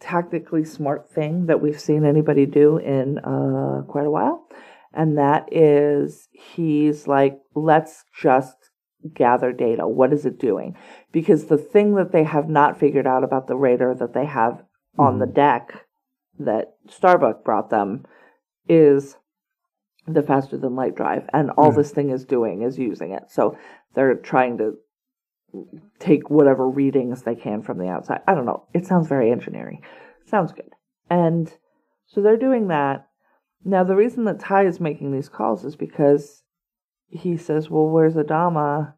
tactically 0.00 0.64
smart 0.64 1.10
thing 1.10 1.46
that 1.46 1.60
we've 1.60 1.80
seen 1.80 2.04
anybody 2.04 2.46
do 2.46 2.78
in 2.78 3.18
uh, 3.18 3.82
quite 3.88 4.06
a 4.06 4.10
while. 4.10 4.46
And 4.92 5.18
that 5.18 5.48
is 5.52 6.28
he's 6.32 7.06
like, 7.06 7.38
let's 7.54 8.04
just 8.20 8.63
gather 9.12 9.52
data. 9.52 9.86
What 9.86 10.12
is 10.12 10.24
it 10.24 10.38
doing? 10.38 10.76
Because 11.12 11.46
the 11.46 11.58
thing 11.58 11.94
that 11.96 12.12
they 12.12 12.24
have 12.24 12.48
not 12.48 12.78
figured 12.78 13.06
out 13.06 13.24
about 13.24 13.46
the 13.46 13.56
Raider 13.56 13.94
that 13.94 14.14
they 14.14 14.26
have 14.26 14.62
on 14.98 15.18
the 15.18 15.26
mm-hmm. 15.26 15.34
deck 15.34 15.86
that 16.38 16.74
Starbuck 16.88 17.44
brought 17.44 17.70
them 17.70 18.04
is 18.68 19.16
the 20.06 20.22
faster 20.22 20.56
than 20.56 20.74
light 20.74 20.94
drive. 20.94 21.28
And 21.32 21.50
all 21.50 21.70
Yeah. 21.70 21.76
this 21.76 21.92
thing 21.92 22.10
is 22.10 22.24
doing 22.24 22.62
is 22.62 22.78
using 22.78 23.12
it. 23.12 23.30
So 23.30 23.56
they're 23.94 24.14
trying 24.16 24.58
to 24.58 24.78
take 25.98 26.30
whatever 26.30 26.68
readings 26.68 27.22
they 27.22 27.34
can 27.34 27.62
from 27.62 27.78
the 27.78 27.88
outside. 27.88 28.20
I 28.26 28.34
don't 28.34 28.46
know. 28.46 28.66
It 28.74 28.86
sounds 28.86 29.06
very 29.06 29.30
engineering. 29.30 29.82
Sounds 30.26 30.52
good. 30.52 30.70
And 31.08 31.52
so 32.06 32.20
they're 32.20 32.36
doing 32.36 32.68
that. 32.68 33.06
Now, 33.64 33.84
the 33.84 33.96
reason 33.96 34.24
that 34.24 34.40
Tigh 34.40 34.64
is 34.66 34.80
making 34.80 35.12
these 35.12 35.28
calls 35.28 35.64
is 35.64 35.76
because 35.76 36.42
he 37.14 37.36
says, 37.36 37.70
Well, 37.70 37.88
where's 37.88 38.14
Adama? 38.14 38.94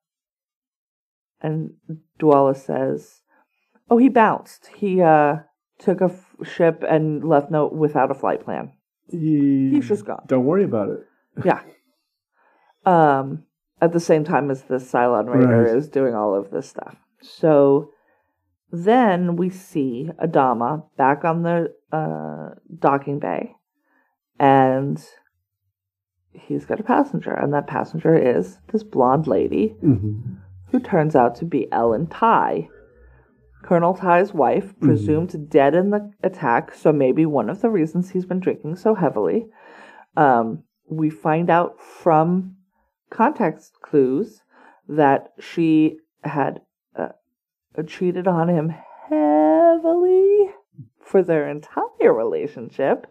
And 1.41 1.75
Dualla 2.19 2.57
says, 2.57 3.21
Oh, 3.91 3.99
he 3.99 4.09
bounced. 4.09 4.71
He 4.77 5.01
uh, 5.03 5.37
took 5.79 6.01
a 6.01 6.07
f- 6.07 6.35
ship 6.43 6.83
and 6.89 7.23
left 7.23 7.51
no 7.51 7.69
without 7.69 8.11
a 8.11 8.15
flight 8.15 8.43
plan. 8.45 8.73
He- 9.11 9.71
He's 9.75 9.87
just 9.87 10.05
gone. 10.07 10.25
Don't 10.27 10.47
worry 10.47 10.65
about 10.65 10.89
it. 10.91 11.01
Yeah. 11.45 11.61
Um, 12.87 13.45
at 13.83 13.93
the 13.93 14.01
same 14.01 14.25
time 14.25 14.51
as 14.51 14.63
the 14.63 14.77
Cylon 14.77 15.27
Raider 15.29 15.65
Right. 15.65 15.77
is 15.77 15.89
doing 15.89 16.15
all 16.15 16.35
of 16.35 16.51
this 16.51 16.69
stuff. 16.69 16.97
So 17.21 17.91
then 18.73 19.37
we 19.37 19.51
see 19.51 20.09
Adama 20.23 20.85
back 20.97 21.25
on 21.25 21.43
the 21.43 21.75
uh, 21.93 22.55
docking 22.79 23.19
bay, 23.19 23.55
and 24.39 25.05
he's 26.47 26.65
got 26.65 26.81
a 26.81 26.85
passenger, 26.85 27.33
and 27.33 27.53
that 27.55 27.67
passenger 27.67 28.17
is 28.17 28.59
this 28.73 28.83
blonde 28.83 29.27
lady 29.27 29.69
hmm 29.81 30.21
who 30.71 30.81
turns 30.81 31.15
out 31.15 31.37
to 31.37 31.45
be 31.45 31.71
Ellen 31.71 32.09
Tigh. 32.09 32.69
Colonel 33.63 33.95
Tigh's 33.95 34.35
wife, 34.35 34.79
presumed 34.81 35.49
dead 35.49 35.75
in 35.75 35.91
the 35.91 36.13
attack, 36.23 36.75
so 36.75 36.93
maybe 36.93 37.25
one 37.25 37.49
of 37.49 37.61
the 37.61 37.71
reasons 37.71 38.11
he's 38.11 38.27
been 38.27 38.41
drinking 38.41 38.77
so 38.77 38.95
heavily. 38.95 39.47
Um, 40.17 40.63
we 40.89 41.11
find 41.11 41.51
out 41.51 41.81
from 41.81 42.57
context 43.11 43.75
clues 43.83 44.43
that 44.89 45.33
she 45.41 45.99
had 46.23 46.61
uh, 46.97 47.09
cheated 47.87 48.29
on 48.29 48.49
him 48.49 48.75
heavily 49.09 50.36
for 51.07 51.23
their 51.23 51.49
entire 51.49 52.13
relationship. 52.13 53.07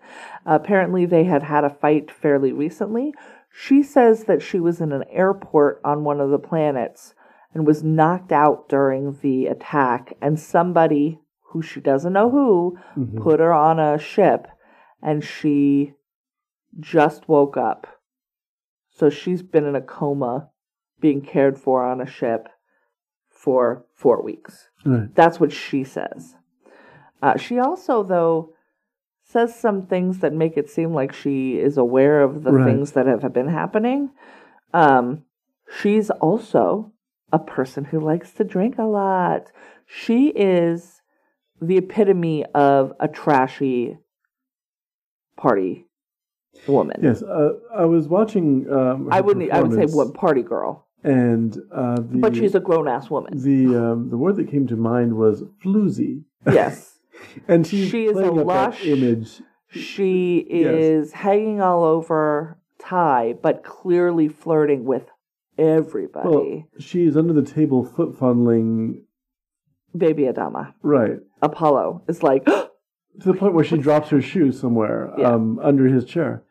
apparently, 0.46 1.06
they 1.06 1.24
had 1.24 1.42
had 1.44 1.64
a 1.64 1.70
fight 1.70 2.12
fairly 2.12 2.52
recently. 2.52 3.14
She 3.50 3.82
says 3.82 4.26
that 4.26 4.42
she 4.42 4.60
was 4.60 4.82
in 4.82 4.92
an 4.92 5.06
airport 5.10 5.80
on 5.84 6.04
one 6.04 6.20
of 6.20 6.30
the 6.30 6.38
planets 6.38 7.16
and 7.54 7.66
was 7.66 7.84
knocked 7.84 8.32
out 8.34 8.68
during 8.68 9.18
the 9.22 9.48
attack, 9.48 10.14
and 10.22 10.38
somebody 10.40 11.20
who 11.52 11.62
she 11.62 11.80
doesn't 11.80 12.12
know 12.12 12.30
who 12.30 12.78
Mhm. 12.98 13.22
put 13.22 13.40
her 13.40 13.54
on 13.54 13.80
a 13.80 13.98
ship, 13.98 14.48
and 15.02 15.24
she 15.24 15.94
just 16.78 17.30
woke 17.30 17.56
up. 17.56 17.88
So 18.90 19.10
she's 19.10 19.42
been 19.42 19.66
in 19.66 19.76
a 19.76 19.82
coma, 19.82 20.50
being 21.00 21.22
cared 21.22 21.58
for 21.58 21.82
on 21.84 22.02
a 22.02 22.06
ship 22.06 22.50
for 23.30 23.86
four 23.94 24.22
weeks. 24.22 24.70
Right. 24.86 25.14
That's 25.16 25.40
what 25.40 25.54
she 25.54 25.86
says. 25.86 26.36
Uh, 27.22 27.38
she 27.38 27.60
also, 27.60 28.04
though, 28.04 28.54
says 29.24 29.56
some 29.58 29.86
things 29.88 30.20
that 30.20 30.34
make 30.34 30.56
it 30.58 30.70
seem 30.70 30.94
like 30.94 31.12
she 31.14 31.58
is 31.58 31.78
aware 31.78 32.22
of 32.22 32.44
the 32.44 32.52
Right. 32.52 32.66
things 32.66 32.92
that 32.92 33.08
have 33.08 33.34
been 33.34 33.48
happening. 33.48 34.12
Um, 34.74 35.24
she's 35.82 36.10
also 36.12 36.92
a 37.32 37.40
person 37.40 37.86
who 37.86 38.00
likes 38.00 38.32
to 38.34 38.44
drink 38.44 38.78
a 38.78 38.84
lot. 38.84 39.52
She 39.86 40.28
is 40.30 41.02
the 41.62 41.78
epitome 41.78 42.46
of 42.54 42.94
a 43.00 43.08
trashy 43.08 43.98
party 45.38 45.86
woman. 46.68 47.00
Yes, 47.02 47.24
uh, 47.24 47.54
I 47.76 47.86
was 47.86 48.08
watching. 48.08 48.70
Um, 48.72 49.10
I 49.12 49.22
wouldn't. 49.22 49.52
I 49.52 49.62
would 49.62 49.74
say 49.74 49.86
what 49.86 50.14
party 50.14 50.42
girl, 50.42 50.88
And 51.04 51.58
uh, 51.72 51.96
the, 52.02 52.20
but 52.20 52.36
she's 52.36 52.56
a 52.56 52.60
grown 52.60 52.88
ass 52.88 53.10
woman. 53.10 53.42
the 53.42 53.76
um, 53.76 54.10
the 54.10 54.18
word 54.18 54.36
that 54.38 54.50
came 54.50 54.68
to 54.68 54.76
mind 54.76 55.16
was 55.16 55.44
floozy, 55.64 56.24
Yes. 56.52 56.95
and 57.48 57.66
she's 57.66 57.90
She 57.90 58.06
is 58.06 58.18
a 58.18 58.32
lush- 58.32 58.84
image. 58.86 59.42
She 59.70 60.46
Yes. 60.50 60.74
is 60.76 61.14
hanging 61.14 61.62
all 61.62 61.84
over 61.84 62.58
Tigh, 62.80 63.34
but 63.42 63.64
clearly 63.64 64.28
flirting 64.30 64.86
with 64.86 65.10
everybody. 65.58 66.30
Well, 66.30 66.64
she 66.80 67.04
is 67.06 67.18
under 67.18 67.34
the 67.34 67.42
table 67.44 67.84
foot 67.84 68.18
fondling 68.18 69.04
Baby 69.98 70.24
Adama. 70.24 70.74
Right. 70.82 71.20
Apollo 71.42 72.04
is 72.08 72.22
like, 72.24 72.46
to 72.46 72.70
the 73.20 73.34
point 73.34 73.54
where 73.54 73.64
she 73.64 73.78
drops 73.78 74.10
her 74.10 74.22
shoe 74.22 74.52
somewhere 74.52 75.12
Yeah. 75.18 75.32
um, 75.34 75.60
under 75.62 75.88
his 75.88 76.06
chair. 76.06 76.44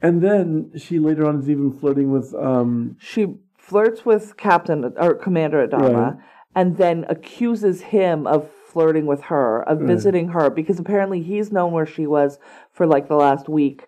And 0.00 0.22
then 0.22 0.70
she 0.76 1.00
later 1.00 1.26
on 1.28 1.40
is 1.40 1.50
even 1.50 1.72
flirting 1.72 2.12
with 2.12 2.32
um, 2.34 2.96
she 3.00 3.34
flirts 3.56 4.04
with 4.06 4.36
Captain 4.36 4.92
or 4.96 5.14
Commander 5.14 5.66
Adama 5.66 5.94
Right. 6.12 6.14
and 6.54 6.76
then 6.76 7.04
accuses 7.08 7.80
him 7.82 8.26
of 8.28 8.48
flirting 8.78 9.06
with 9.06 9.22
her, 9.22 9.62
of 9.68 9.80
visiting 9.80 10.28
her, 10.28 10.48
because 10.50 10.78
apparently 10.78 11.20
he's 11.20 11.50
known 11.50 11.72
where 11.72 11.84
she 11.86 12.06
was 12.06 12.38
for 12.72 12.86
like 12.86 13.08
the 13.08 13.16
last 13.16 13.48
week, 13.48 13.86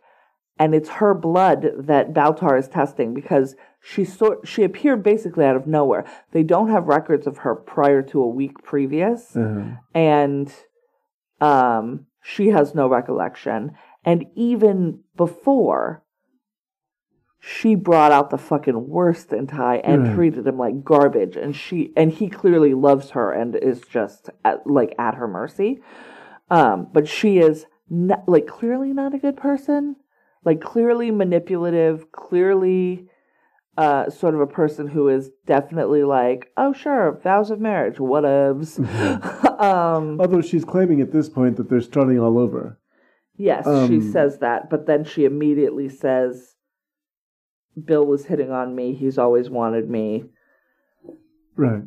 and 0.58 0.74
it's 0.74 0.88
her 0.88 1.14
blood 1.14 1.70
that 1.78 2.12
Baltar 2.12 2.58
is 2.58 2.66
testing 2.66 3.14
because 3.14 3.54
she 3.80 4.04
sort 4.04 4.48
she 4.48 4.64
appeared 4.64 5.04
basically 5.04 5.44
out 5.44 5.54
of 5.54 5.68
nowhere. 5.68 6.04
They 6.32 6.42
don't 6.42 6.70
have 6.70 6.88
records 6.88 7.28
of 7.28 7.38
her 7.38 7.54
prior 7.54 8.02
to 8.02 8.20
a 8.20 8.26
week 8.28 8.64
previous, 8.64 9.36
Uh-huh. 9.36 9.76
and 9.94 10.52
um, 11.40 12.06
she 12.20 12.48
has 12.48 12.74
no 12.74 12.88
recollection. 12.88 13.72
And 14.04 14.26
even 14.34 15.04
before, 15.16 16.02
she 17.40 17.74
brought 17.74 18.12
out 18.12 18.28
the 18.30 18.36
fucking 18.38 18.86
worst 18.88 19.32
in 19.32 19.46
Tigh 19.46 19.80
and 19.82 20.02
Right. 20.06 20.14
treated 20.14 20.46
him 20.46 20.58
like 20.58 20.84
garbage. 20.84 21.36
And 21.36 21.56
she 21.56 21.92
and 21.96 22.12
he 22.12 22.28
clearly 22.28 22.74
loves 22.74 23.10
her 23.10 23.32
and 23.32 23.56
is 23.56 23.80
just 23.80 24.28
at, 24.44 24.66
like 24.66 24.94
at 24.98 25.14
her 25.14 25.26
mercy. 25.26 25.80
Um, 26.50 26.88
but 26.92 27.08
she 27.08 27.38
is 27.38 27.66
not, 27.88 28.28
like 28.28 28.46
clearly 28.46 28.92
not 28.92 29.14
a 29.14 29.18
good 29.18 29.36
person. 29.38 29.96
Like 30.44 30.60
clearly 30.60 31.10
manipulative. 31.10 32.12
Clearly. 32.12 33.06
Uh, 33.78 34.10
sort 34.10 34.34
of 34.34 34.40
a 34.40 34.46
person 34.46 34.86
who 34.86 35.08
is 35.08 35.30
definitely 35.46 36.02
like, 36.02 36.50
oh 36.58 36.70
sure, 36.74 37.18
vows 37.22 37.50
of 37.50 37.60
marriage, 37.60 37.96
whatevs. 37.96 38.78
um, 39.60 40.20
Although 40.20 40.42
she's 40.42 40.66
claiming 40.66 41.00
at 41.00 41.12
this 41.12 41.30
point 41.30 41.56
that 41.56 41.70
they're 41.70 41.80
starting 41.80 42.18
all 42.20 42.38
over. 42.38 42.78
Yes, 43.36 43.64
she 43.88 43.96
Um, 43.96 44.12
says 44.12 44.38
that, 44.40 44.68
but 44.68 44.84
then 44.86 45.04
she 45.04 45.24
immediately 45.24 45.88
says, 45.88 46.56
Bill 47.84 48.04
was 48.04 48.26
hitting 48.26 48.50
on 48.50 48.74
me. 48.74 48.94
He's 48.94 49.18
always 49.18 49.48
wanted 49.50 49.88
me. 49.88 50.24
Right. 51.56 51.82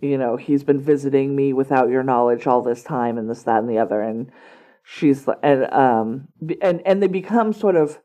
You 0.00 0.18
know, 0.18 0.36
he's 0.36 0.62
been 0.64 0.80
visiting 0.80 1.34
me 1.34 1.52
without 1.52 1.88
your 1.88 2.02
knowledge 2.02 2.46
all 2.46 2.62
this 2.62 2.82
time, 2.82 3.16
and 3.18 3.28
this, 3.30 3.42
that, 3.44 3.58
and 3.60 3.68
the 3.70 3.78
other. 3.78 4.00
And 4.02 4.30
she's 4.82 5.26
and 5.42 5.72
um 5.72 6.28
and 6.60 6.82
and 6.86 7.02
they 7.02 7.06
become 7.08 7.52
sort 7.52 7.76
of 7.76 7.98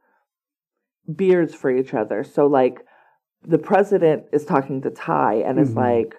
beards 1.14 1.54
for 1.54 1.70
each 1.70 1.94
other. 1.94 2.24
So 2.24 2.48
like, 2.48 2.86
the 3.46 3.58
president 3.58 4.26
is 4.32 4.46
talking 4.46 4.82
to 4.84 4.90
Tigh, 4.90 5.44
and 5.46 5.60
is 5.60 5.72
Mhm. 5.72 5.78
like, 5.78 6.16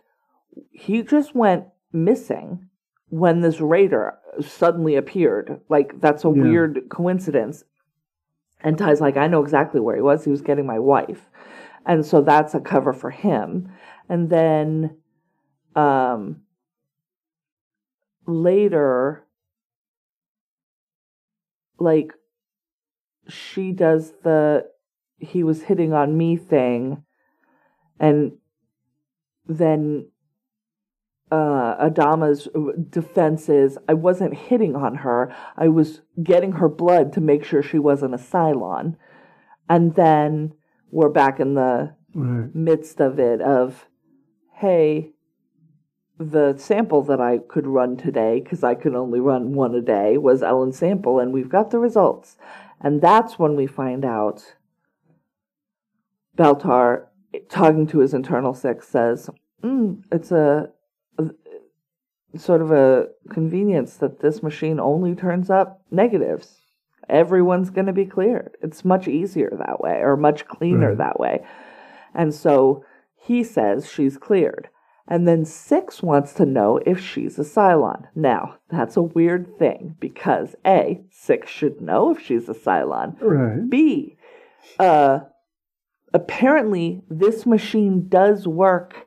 he 0.70 1.02
just 1.02 1.34
went 1.34 1.64
missing 1.92 2.68
when 3.08 3.40
this 3.40 3.60
raider 3.60 4.18
suddenly 4.40 4.96
appeared. 4.96 5.60
Like 5.68 6.00
that's 6.00 6.24
a 6.24 6.28
Yeah. 6.30 6.42
weird 6.42 6.88
coincidence. 6.90 7.64
And 8.62 8.78
Tigh's 8.78 9.00
like, 9.00 9.16
I 9.16 9.26
know 9.26 9.42
exactly 9.42 9.80
where 9.80 9.96
he 9.96 10.02
was. 10.02 10.24
He 10.24 10.30
was 10.30 10.42
getting 10.42 10.66
my 10.66 10.78
wife. 10.78 11.28
And 11.84 12.06
so 12.06 12.22
that's 12.22 12.54
a 12.54 12.60
cover 12.60 12.92
for 12.92 13.10
him. 13.10 13.72
And 14.08 14.30
then 14.30 14.98
um 15.74 16.42
later 18.26 19.26
like 21.78 22.12
she 23.28 23.72
does 23.72 24.12
the 24.22 24.66
he 25.18 25.42
was 25.42 25.62
hitting 25.62 25.92
on 25.92 26.16
me 26.16 26.36
thing 26.36 27.02
and 27.98 28.32
then 29.46 30.08
uh, 31.32 31.88
Adama's 31.88 32.48
defense 32.90 33.48
is 33.48 33.78
I 33.88 33.94
wasn't 33.94 34.34
hitting 34.34 34.76
on 34.76 34.96
her. 34.96 35.34
I 35.56 35.68
was 35.68 36.02
getting 36.22 36.52
her 36.52 36.68
blood 36.68 37.12
to 37.14 37.20
make 37.20 37.42
sure 37.44 37.62
she 37.62 37.78
wasn't 37.78 38.14
a 38.14 38.18
Cylon. 38.18 38.96
And 39.68 39.94
then 39.94 40.52
we're 40.90 41.08
back 41.08 41.40
in 41.40 41.54
the 41.54 41.94
Right. 42.14 42.54
midst 42.54 43.00
of 43.00 43.18
it 43.18 43.40
of, 43.40 43.86
hey, 44.56 45.12
the 46.18 46.54
sample 46.58 47.02
that 47.04 47.20
I 47.20 47.38
could 47.38 47.66
run 47.66 47.96
today, 47.96 48.40
because 48.40 48.62
I 48.62 48.74
could 48.74 48.94
only 48.94 49.18
run 49.18 49.54
one 49.54 49.74
a 49.74 49.80
day, 49.80 50.18
was 50.18 50.42
Ellen's 50.42 50.76
sample, 50.76 51.18
and 51.18 51.32
we've 51.32 51.48
got 51.48 51.70
the 51.70 51.78
results. 51.78 52.36
And 52.80 53.00
that's 53.00 53.38
when 53.38 53.56
we 53.56 53.66
find 53.66 54.04
out 54.04 54.56
Baltar, 56.36 57.06
talking 57.48 57.86
to 57.88 58.00
his 58.00 58.12
internal 58.12 58.52
six, 58.54 58.88
says, 58.88 59.30
mm, 59.62 60.02
it's 60.12 60.30
a, 60.30 60.68
a 60.68 60.81
sort 62.36 62.62
of 62.62 62.70
a 62.72 63.08
convenience 63.30 63.96
that 63.98 64.20
this 64.20 64.42
machine 64.42 64.80
only 64.80 65.14
turns 65.14 65.50
up 65.50 65.82
negatives. 65.90 66.58
Everyone's 67.08 67.70
going 67.70 67.86
to 67.86 67.92
be 67.92 68.06
cleared. 68.06 68.56
It's 68.62 68.84
much 68.84 69.08
easier 69.08 69.52
that 69.58 69.80
way, 69.80 69.98
or 70.00 70.16
much 70.16 70.46
cleaner 70.46 70.88
Right. 70.90 70.98
that 70.98 71.20
way. 71.20 71.44
And 72.14 72.32
so 72.34 72.84
he 73.16 73.42
says 73.44 73.90
she's 73.90 74.16
cleared. 74.16 74.68
And 75.08 75.26
then 75.26 75.44
Six 75.44 76.02
wants 76.02 76.32
to 76.34 76.46
know 76.46 76.78
if 76.86 76.98
she's 77.00 77.38
a 77.38 77.42
Cylon. 77.42 78.06
Now, 78.14 78.56
that's 78.70 78.96
a 78.96 79.02
weird 79.02 79.58
thing 79.58 79.96
because 80.00 80.54
A, 80.64 81.02
Six 81.10 81.50
should 81.50 81.80
know 81.80 82.12
if 82.14 82.22
she's 82.22 82.48
a 82.48 82.54
Cylon. 82.54 83.16
Right. 83.20 83.68
B, 83.68 84.16
uh, 84.78 85.20
apparently 86.14 87.02
this 87.10 87.46
machine 87.46 88.08
does 88.08 88.46
work 88.46 89.06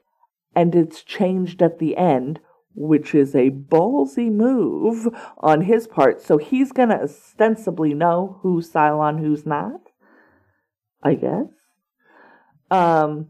and 0.56 0.76
it's 0.76 1.02
changed 1.02 1.62
at 1.62 1.80
the 1.80 1.98
end, 1.98 2.40
which 2.76 3.16
is 3.16 3.34
a 3.36 3.50
ballsy 3.50 4.32
move 4.32 5.08
on 5.40 5.62
his 5.62 5.88
part. 5.88 6.22
So 6.22 6.38
he's 6.38 6.72
going 6.72 6.90
to 6.90 7.02
ostensibly 7.02 7.94
know 7.94 8.40
who's 8.42 8.72
Cylon, 8.72 9.20
who's 9.20 9.46
not. 9.46 9.82
I 11.02 11.14
guess. 11.14 11.48
Um, 12.72 13.30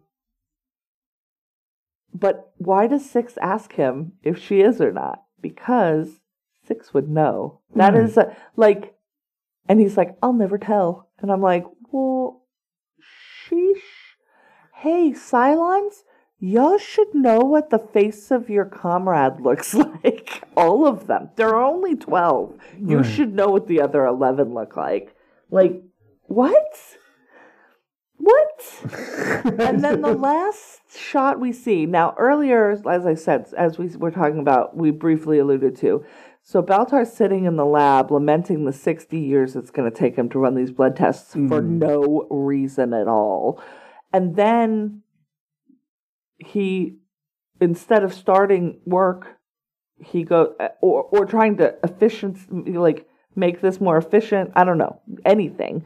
but 2.14 2.52
why 2.58 2.88
does 2.88 3.10
Six 3.10 3.38
ask 3.42 3.74
him 3.74 4.14
if 4.24 4.38
she 4.42 4.62
is 4.62 4.80
or 4.80 4.92
not? 4.92 5.24
Because 5.42 6.22
Six 6.66 6.94
would 6.94 7.10
know. 7.10 7.60
That 7.76 7.94
Right. 7.94 8.04
is 8.04 8.18
a, 8.18 8.36
like, 8.56 8.96
and 9.68 9.80
he's 9.80 9.98
like, 9.98 10.18
I'll 10.24 10.34
never 10.34 10.58
tell. 10.58 11.10
And 11.20 11.32
I'm 11.32 11.42
like, 11.42 11.66
well, 11.92 12.44
sheesh. 13.00 14.16
Hey, 14.76 15.12
Cylons, 15.12 16.04
y'all 16.40 16.78
should 16.78 17.14
know 17.14 17.40
what 17.40 17.70
the 17.70 17.80
face 17.80 18.30
of 18.32 18.50
your 18.50 18.66
comrade 18.66 19.40
looks 19.40 19.74
like. 20.04 20.44
All 20.56 20.86
of 20.86 21.08
them. 21.08 21.30
There 21.36 21.50
are 21.50 21.64
only 21.64 21.96
12. 21.96 22.58
You 22.80 22.98
Right. 22.98 23.06
should 23.06 23.34
know 23.34 23.48
what 23.50 23.68
the 23.68 23.82
other 23.82 24.06
11 24.06 24.54
look 24.54 24.76
like. 24.78 25.16
Like, 25.52 25.82
what? 26.24 26.98
What? 28.18 28.82
and 29.60 29.84
then 29.84 30.02
the 30.02 30.14
last 30.14 30.82
shot 30.98 31.40
we 31.40 31.52
see 31.52 31.86
now 31.86 32.16
earlier 32.18 32.72
as 32.90 33.06
i 33.06 33.14
said 33.14 33.46
as 33.58 33.78
we 33.78 33.88
were 33.98 34.10
talking 34.10 34.40
about 34.40 34.76
we 34.76 34.90
briefly 34.90 35.38
alluded 35.38 35.76
to 35.76 36.04
so 36.42 36.64
baltar's 36.64 37.12
sitting 37.12 37.44
in 37.44 37.58
the 37.58 37.66
lab 37.66 38.10
lamenting 38.12 38.64
the 38.64 38.72
60 38.74 39.20
years 39.20 39.56
it's 39.56 39.70
going 39.70 39.90
to 39.90 39.96
take 39.96 40.16
him 40.16 40.30
to 40.30 40.40
run 40.40 40.56
these 40.56 40.72
blood 40.72 40.96
tests 40.96 41.34
for 41.34 41.62
Mhm. 41.62 41.80
no 41.80 42.28
reason 42.30 42.94
at 42.94 43.08
all 43.10 43.62
and 44.14 44.36
then 44.38 45.02
he 46.38 46.98
instead 47.62 48.04
of 48.04 48.14
starting 48.14 48.80
work 48.86 49.38
he 49.98 50.24
go 50.24 50.54
or 50.82 51.04
or 51.04 51.26
trying 51.26 51.58
to 51.58 51.76
efficient 51.84 52.38
like 52.76 53.08
make 53.36 53.62
this 53.62 53.80
more 53.80 53.98
efficient 53.98 54.52
i 54.56 54.64
don't 54.64 54.78
know 54.78 55.02
anything 55.24 55.86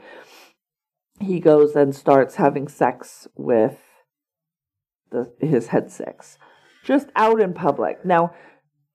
he 1.21 1.39
goes 1.39 1.75
and 1.75 1.95
starts 1.95 2.35
having 2.35 2.67
sex 2.67 3.27
with 3.35 3.77
the, 5.11 5.31
his 5.39 5.67
head 5.67 5.91
six, 5.91 6.37
just 6.83 7.07
out 7.15 7.41
in 7.41 7.53
public. 7.53 8.05
Now, 8.05 8.33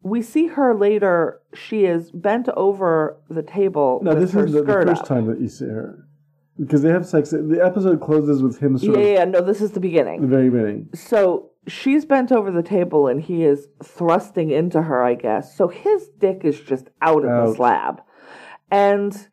we 0.03 0.23
see 0.23 0.49
her 0.49 0.75
later. 0.75 1.41
She 1.55 1.85
is 1.85 2.11
bent 2.11 2.49
over 2.51 3.19
the 3.29 3.43
table 3.43 4.01
No, 4.03 4.15
with 4.15 4.21
this 4.21 4.35
is 4.35 4.53
the, 4.53 4.63
the 4.63 4.67
first 4.67 5.03
up. 5.03 5.09
time 5.09 5.27
that 5.27 5.41
you 5.41 5.49
see 5.49 5.67
her. 5.67 6.04
Because 6.59 6.83
they 6.83 6.91
have 6.91 7.05
sex. 7.07 7.31
The 7.31 7.61
episode 7.65 8.01
closes 8.01 8.43
with 8.43 8.61
him 8.61 8.77
Yeah, 8.77 8.79
sort 8.79 8.99
yeah, 8.99 9.05
of 9.05 9.13
yeah, 9.13 9.25
no, 9.25 9.41
this 9.41 9.61
is 9.61 9.73
the 9.73 9.81
beginning. 9.81 10.21
the 10.21 10.29
very 10.29 10.51
beginning. 10.51 10.89
So 10.95 11.51
she's 11.67 12.05
bent 12.05 12.31
over 12.31 12.51
the 12.53 12.63
table 12.63 13.09
and 13.09 13.21
he 13.21 13.43
is 13.45 13.67
thrusting 13.83 14.51
into 14.51 14.83
her, 14.83 15.03
I 15.03 15.15
guess. 15.15 15.57
So 15.57 15.67
his 15.69 16.09
dick 16.19 16.43
is 16.45 16.61
just 16.61 16.91
out 17.03 17.25
of 17.25 17.31
the 17.31 17.51
Out. 17.51 17.57
slab. 17.57 18.03
And 18.71 19.29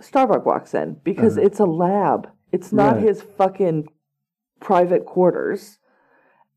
Starbuck 0.00 0.44
walks 0.44 0.74
in 0.74 0.98
because 1.02 1.38
Uh-huh. 1.38 1.46
it's 1.46 1.60
a 1.60 1.64
lab. 1.64 2.28
It's 2.52 2.72
not 2.72 2.96
Right. 2.96 3.04
his 3.04 3.22
fucking 3.22 3.88
private 4.60 5.06
quarters. 5.06 5.78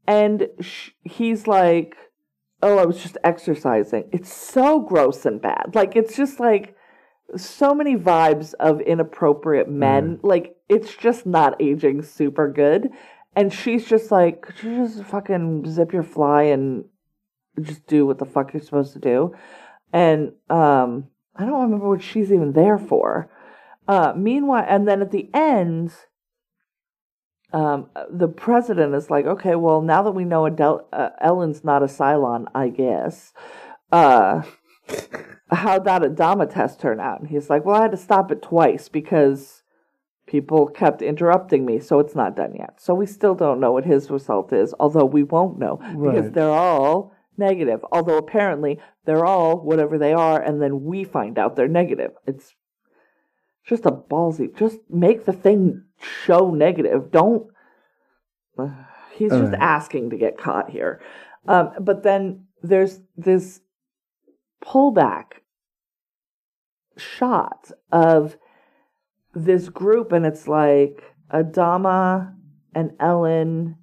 And 0.07 0.47
sh- 0.59 0.89
he's 1.03 1.47
like, 1.47 1.95
Oh, 2.61 2.78
I 2.78 2.84
was 2.84 3.01
just 3.01 3.17
exercising. 3.24 4.09
It's 4.11 4.34
so 4.34 4.82
gross 4.82 5.26
and 5.26 5.41
bad. 5.41 5.72
Like, 5.76 5.95
it's 5.95 6.17
just 6.17 6.41
like 6.41 6.76
so 7.38 7.73
many 7.73 7.95
vibes 7.95 8.53
of 8.59 8.82
inappropriate 8.82 9.69
men. 9.69 10.19
Like, 10.23 10.55
it's 10.67 10.95
just 10.95 11.25
not 11.25 11.61
aging 11.61 12.03
super 12.03 12.51
good. 12.51 12.89
And 13.36 13.53
she's 13.53 13.86
just 13.86 14.11
like, 14.11 14.41
Could 14.41 14.63
you 14.63 14.88
just 14.88 15.03
fucking 15.03 15.69
zip 15.69 15.93
your 15.93 16.03
fly 16.03 16.43
and 16.43 16.86
just 17.61 17.86
do 17.88 18.05
what 18.05 18.17
the 18.17 18.25
fuck 18.25 18.53
you're 18.53 18.61
supposed 18.61 18.93
to 18.93 18.99
do? 18.99 19.36
And 19.93 20.34
um, 20.49 21.07
I 21.36 21.45
don't 21.45 21.61
remember 21.61 21.89
what 21.89 22.03
she's 22.03 22.32
even 22.32 22.53
there 22.53 22.77
for. 22.77 23.30
Uh, 23.88 24.13
meanwhile, 24.15 24.65
and 24.67 24.88
then 24.88 25.01
at 25.01 25.11
the 25.11 25.30
end, 25.34 25.93
um, 27.51 27.89
the 28.11 28.27
president 28.27 28.93
is 28.93 29.09
like, 29.09 29.25
okay, 29.25 29.55
well, 29.55 29.82
now 29.82 30.03
that 30.03 30.11
we 30.11 30.25
know 30.25 30.45
Adele, 30.45 30.88
uh, 30.93 31.09
Ellen's 31.19 31.63
not 31.63 31.82
a 31.82 31.88
Cylon, 31.88 32.45
I 32.53 32.69
guess, 32.69 33.34
uh, 33.91 34.43
how 35.52 35.80
that 35.80 36.02
Adama 36.02 36.52
test 36.52 36.80
turned 36.80 37.02
out. 37.02 37.20
And 37.20 37.30
he's 37.30 37.50
like, 37.50 37.66
well, 37.66 37.78
I 37.78 37.84
had 37.84 37.91
to 37.91 37.97
stop 37.97 38.32
it 38.32 38.41
twice 38.41 38.89
because 38.89 39.64
people 40.28 40.68
kept 40.68 41.02
interrupting 41.02 41.66
me, 41.66 41.80
so 41.80 42.00
it's 42.00 42.16
not 42.16 42.36
done 42.36 42.54
yet. 42.56 42.80
So 42.80 42.93
we 42.93 43.06
still 43.06 43.36
don't 43.36 43.60
know 43.60 43.72
what 43.72 43.86
his 43.86 44.12
result 44.12 44.54
is, 44.54 44.74
although 44.80 45.06
we 45.06 45.24
won't 45.24 45.58
know 45.58 45.78
because 45.78 46.32
they're 46.32 46.50
all 46.50 47.14
negative. 47.38 47.84
Although 47.91 48.18
apparently 48.18 48.80
they're 49.06 49.26
all 49.26 49.58
whatever 49.58 49.97
they 49.97 50.14
are, 50.14 50.39
and 50.39 50.62
then 50.62 50.84
we 50.84 51.04
find 51.04 51.39
out 51.39 51.56
they're 51.56 51.68
negative. 51.68 52.12
It's 52.28 52.54
just 53.66 53.86
a 53.86 53.91
ballsy. 53.91 54.56
Just 54.56 54.78
make 54.89 55.26
the 55.26 55.34
thing 55.34 55.84
show 56.26 56.52
negative. 56.52 57.12
Don't. 57.12 57.47
he's 59.16 59.32
just 59.32 59.43
Alright. 59.43 59.60
asking 59.60 60.12
to 60.12 60.18
get 60.18 60.38
caught 60.38 60.70
here. 60.70 61.02
Um, 61.47 61.72
but 61.80 62.04
then 62.04 62.45
there's 62.62 63.00
this 63.18 63.62
pullback 64.64 65.41
shot 66.97 67.72
of 67.91 68.38
this 69.34 69.70
group, 69.70 70.12
and 70.12 70.26
it's 70.26 70.47
like 70.47 71.03
Adama 71.34 72.34
and 72.74 72.91
Ellen 72.99 73.78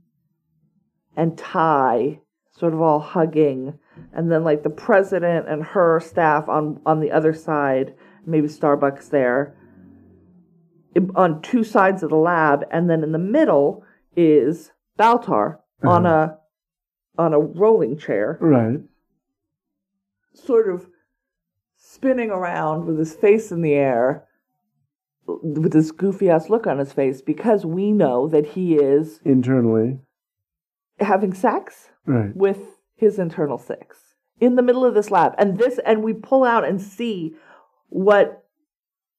and 1.17 1.39
Tigh 1.39 2.21
sort 2.51 2.73
of 2.73 2.81
all 2.81 3.01
hugging, 3.01 3.79
and 4.13 4.33
then 4.33 4.43
like 4.43 4.63
the 4.63 4.71
president 4.71 5.49
and 5.49 5.63
her 5.63 6.01
staff 6.01 6.49
on 6.49 6.81
on 6.87 7.01
the 7.01 7.11
other 7.11 7.33
side, 7.33 7.95
maybe 8.25 8.49
Starbuck's 8.49 9.09
there, 9.09 9.57
on 11.15 11.43
two 11.43 11.65
sides 11.65 12.03
of 12.03 12.11
the 12.11 12.17
lab, 12.17 12.65
and 12.71 12.89
then 12.89 13.03
in 13.03 13.13
the 13.13 13.19
middle 13.19 13.85
is 14.17 14.73
Baltar 14.99 15.59
on 15.85 16.07
uh-huh. 16.07 16.35
a 17.19 17.23
on 17.23 17.33
a 17.35 17.39
rolling 17.39 17.99
chair, 17.99 18.39
Right. 18.41 18.81
Sort 20.37 20.69
of 20.69 20.87
spinning 21.77 22.31
around 22.31 22.87
with 22.87 22.99
his 22.99 23.15
face 23.15 23.51
in 23.51 23.63
the 23.63 23.75
air, 23.75 24.25
with 25.27 25.73
this 25.73 25.91
goofy 25.91 26.31
ass 26.31 26.49
look 26.51 26.67
on 26.67 26.79
his 26.79 26.93
face, 26.93 27.21
because 27.23 27.65
we 27.67 27.93
know 27.93 28.29
that 28.29 28.47
he 28.47 28.77
is 28.77 29.21
Internally. 29.25 29.99
having 31.01 31.33
sex 31.33 31.91
Right. 32.07 32.35
with 32.37 32.79
his 32.95 33.19
internal 33.19 33.59
six 33.59 34.15
in 34.39 34.55
the 34.57 34.63
middle 34.63 34.85
of 34.85 34.95
this 34.95 35.11
lab 35.11 35.35
and 35.39 35.59
this 35.59 35.79
and 35.85 36.03
we 36.05 36.13
pull 36.13 36.45
out 36.45 36.65
and 36.65 36.81
see 36.81 37.35
what 37.89 38.45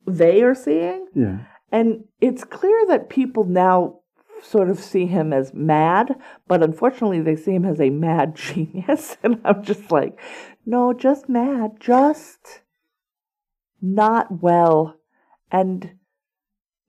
they 0.07 0.41
are 0.41 0.55
seeing 0.55 1.05
Yeah. 1.13 1.39
and 1.71 2.05
it's 2.21 2.43
clear 2.45 2.85
that 2.87 3.09
people 3.09 3.43
now 3.43 3.99
sort 4.41 4.69
of 4.69 4.79
see 4.79 5.05
him 5.05 5.33
as 5.33 5.53
mad 5.53 6.15
but 6.47 6.63
unfortunately 6.63 7.19
they 7.19 7.35
see 7.35 7.51
him 7.53 7.65
as 7.65 7.81
a 7.81 7.89
mad 7.89 8.35
genius 8.45 9.17
and 9.21 9.41
i'm 9.43 9.61
just 9.63 9.91
like 9.91 10.17
no 10.67 10.93
just 10.93 11.27
mad 11.27 11.71
just 11.79 12.61
not 13.81 14.41
well 14.41 14.95
and 15.51 15.91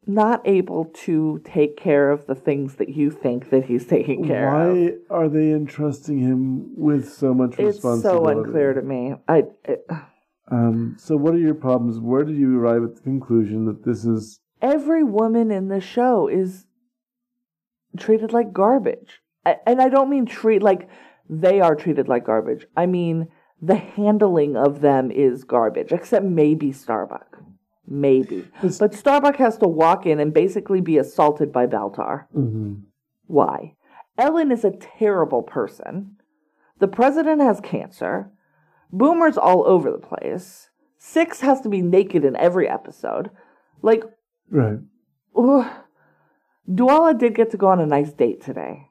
not 0.07 0.41
able 0.47 0.87
to 0.87 1.41
take 1.45 1.77
care 1.77 2.11
of 2.11 2.27
the 2.27 2.35
things 2.35 2.77
that 2.77 2.89
you 2.89 3.11
think 3.11 3.51
that 3.51 3.67
he's 3.67 3.87
taking 3.87 4.27
care 4.27 4.49
of 4.49 4.77
Why 4.77 4.93
are 5.11 5.29
they 5.29 5.53
entrusting 5.53 6.19
him 6.19 6.75
with 6.77 7.11
so 7.13 7.35
much 7.35 7.53
it's 7.53 7.77
responsibility? 7.77 7.99
It's 7.99 8.03
so 8.03 8.45
unclear 8.47 8.73
to 8.75 8.83
me. 8.83 9.15
I 9.29 9.45
it, 9.65 9.87
Um, 10.51 10.97
so, 10.99 11.17
what 11.17 11.35
are 11.35 11.39
your 11.39 11.55
problems? 11.55 12.01
Where 12.01 12.25
did 12.25 12.37
you 12.37 12.59
arrive 12.59 12.83
at 12.83 12.97
the 12.97 13.03
conclusion 13.03 13.67
that 13.67 13.85
this 13.85 14.05
is? 14.05 14.41
every 14.61 15.05
woman 15.05 15.51
in 15.51 15.69
the 15.69 15.81
show 15.81 16.27
is 16.27 16.67
treated 17.97 18.33
like 18.33 18.53
garbage, 18.53 19.21
and 19.45 19.81
I 19.81 19.89
don't 19.89 20.11
mean 20.11 20.27
treat 20.27 20.63
like 20.63 20.89
they 21.29 21.61
are 21.61 21.75
treated 21.75 22.09
like 22.09 22.25
garbage. 22.25 22.67
I 22.77 22.87
mean 22.87 23.29
the 23.61 23.77
handling 23.77 24.57
of 24.57 24.81
them 24.81 25.11
is 25.11 25.45
garbage, 25.45 25.93
except 25.93 26.25
maybe 26.25 26.71
Starbuck, 26.73 27.39
maybe. 27.87 28.39
It's- 28.59 28.79
But 28.79 28.95
Starbuck 28.95 29.37
has 29.37 29.59
to 29.59 29.69
walk 29.69 30.07
in 30.07 30.21
and 30.21 30.33
basically 30.33 30.81
be 30.81 30.99
assaulted 30.99 31.53
by 31.53 31.67
Baltar. 31.67 32.27
Mhm. 32.35 32.83
Why? 33.27 33.75
Ellen 34.17 34.51
is 34.53 34.65
a 34.65 34.71
terrible 34.71 35.43
person. 35.43 36.17
The 36.79 36.89
president 36.89 37.41
has 37.43 37.61
cancer. 37.61 38.31
Boomers 38.93 39.37
all 39.37 39.65
over 39.67 39.91
the 39.91 39.99
place. 39.99 40.71
Six 40.97 41.41
has 41.41 41.61
to 41.63 41.69
be 41.69 41.83
naked 41.83 42.25
in 42.25 42.37
every 42.37 42.69
episode. 42.69 43.31
Like, 43.83 44.03
Right. 44.51 44.79
ugh. 45.37 45.67
Dualla 46.69 47.17
did 47.17 47.35
get 47.35 47.51
to 47.51 47.57
go 47.57 47.69
on 47.69 47.81
a 47.81 47.87
nice 47.87 48.13
date 48.13 48.41
today. 48.43 48.88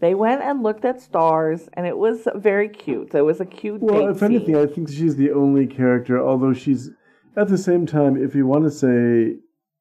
They 0.00 0.14
went 0.14 0.42
and 0.42 0.62
looked 0.62 0.84
at 0.84 1.00
stars, 1.00 1.68
and 1.72 1.86
it 1.86 1.96
was 1.96 2.28
very 2.36 2.68
cute. 2.68 3.14
It 3.14 3.22
was 3.22 3.40
a 3.40 3.44
cute 3.44 3.80
Well, 3.80 4.08
if 4.08 4.22
anything, 4.22 4.54
scene. 4.54 4.56
I 4.56 4.66
think 4.66 4.88
she's 4.88 5.16
the 5.16 5.32
only 5.32 5.66
character, 5.66 6.24
although 6.24 6.52
she's 6.52 6.90
at 7.36 7.48
the 7.48 7.58
same 7.58 7.86
time, 7.86 8.16
if 8.16 8.34
you 8.34 8.46
want 8.46 8.64
to 8.64 8.70
say 8.70 9.38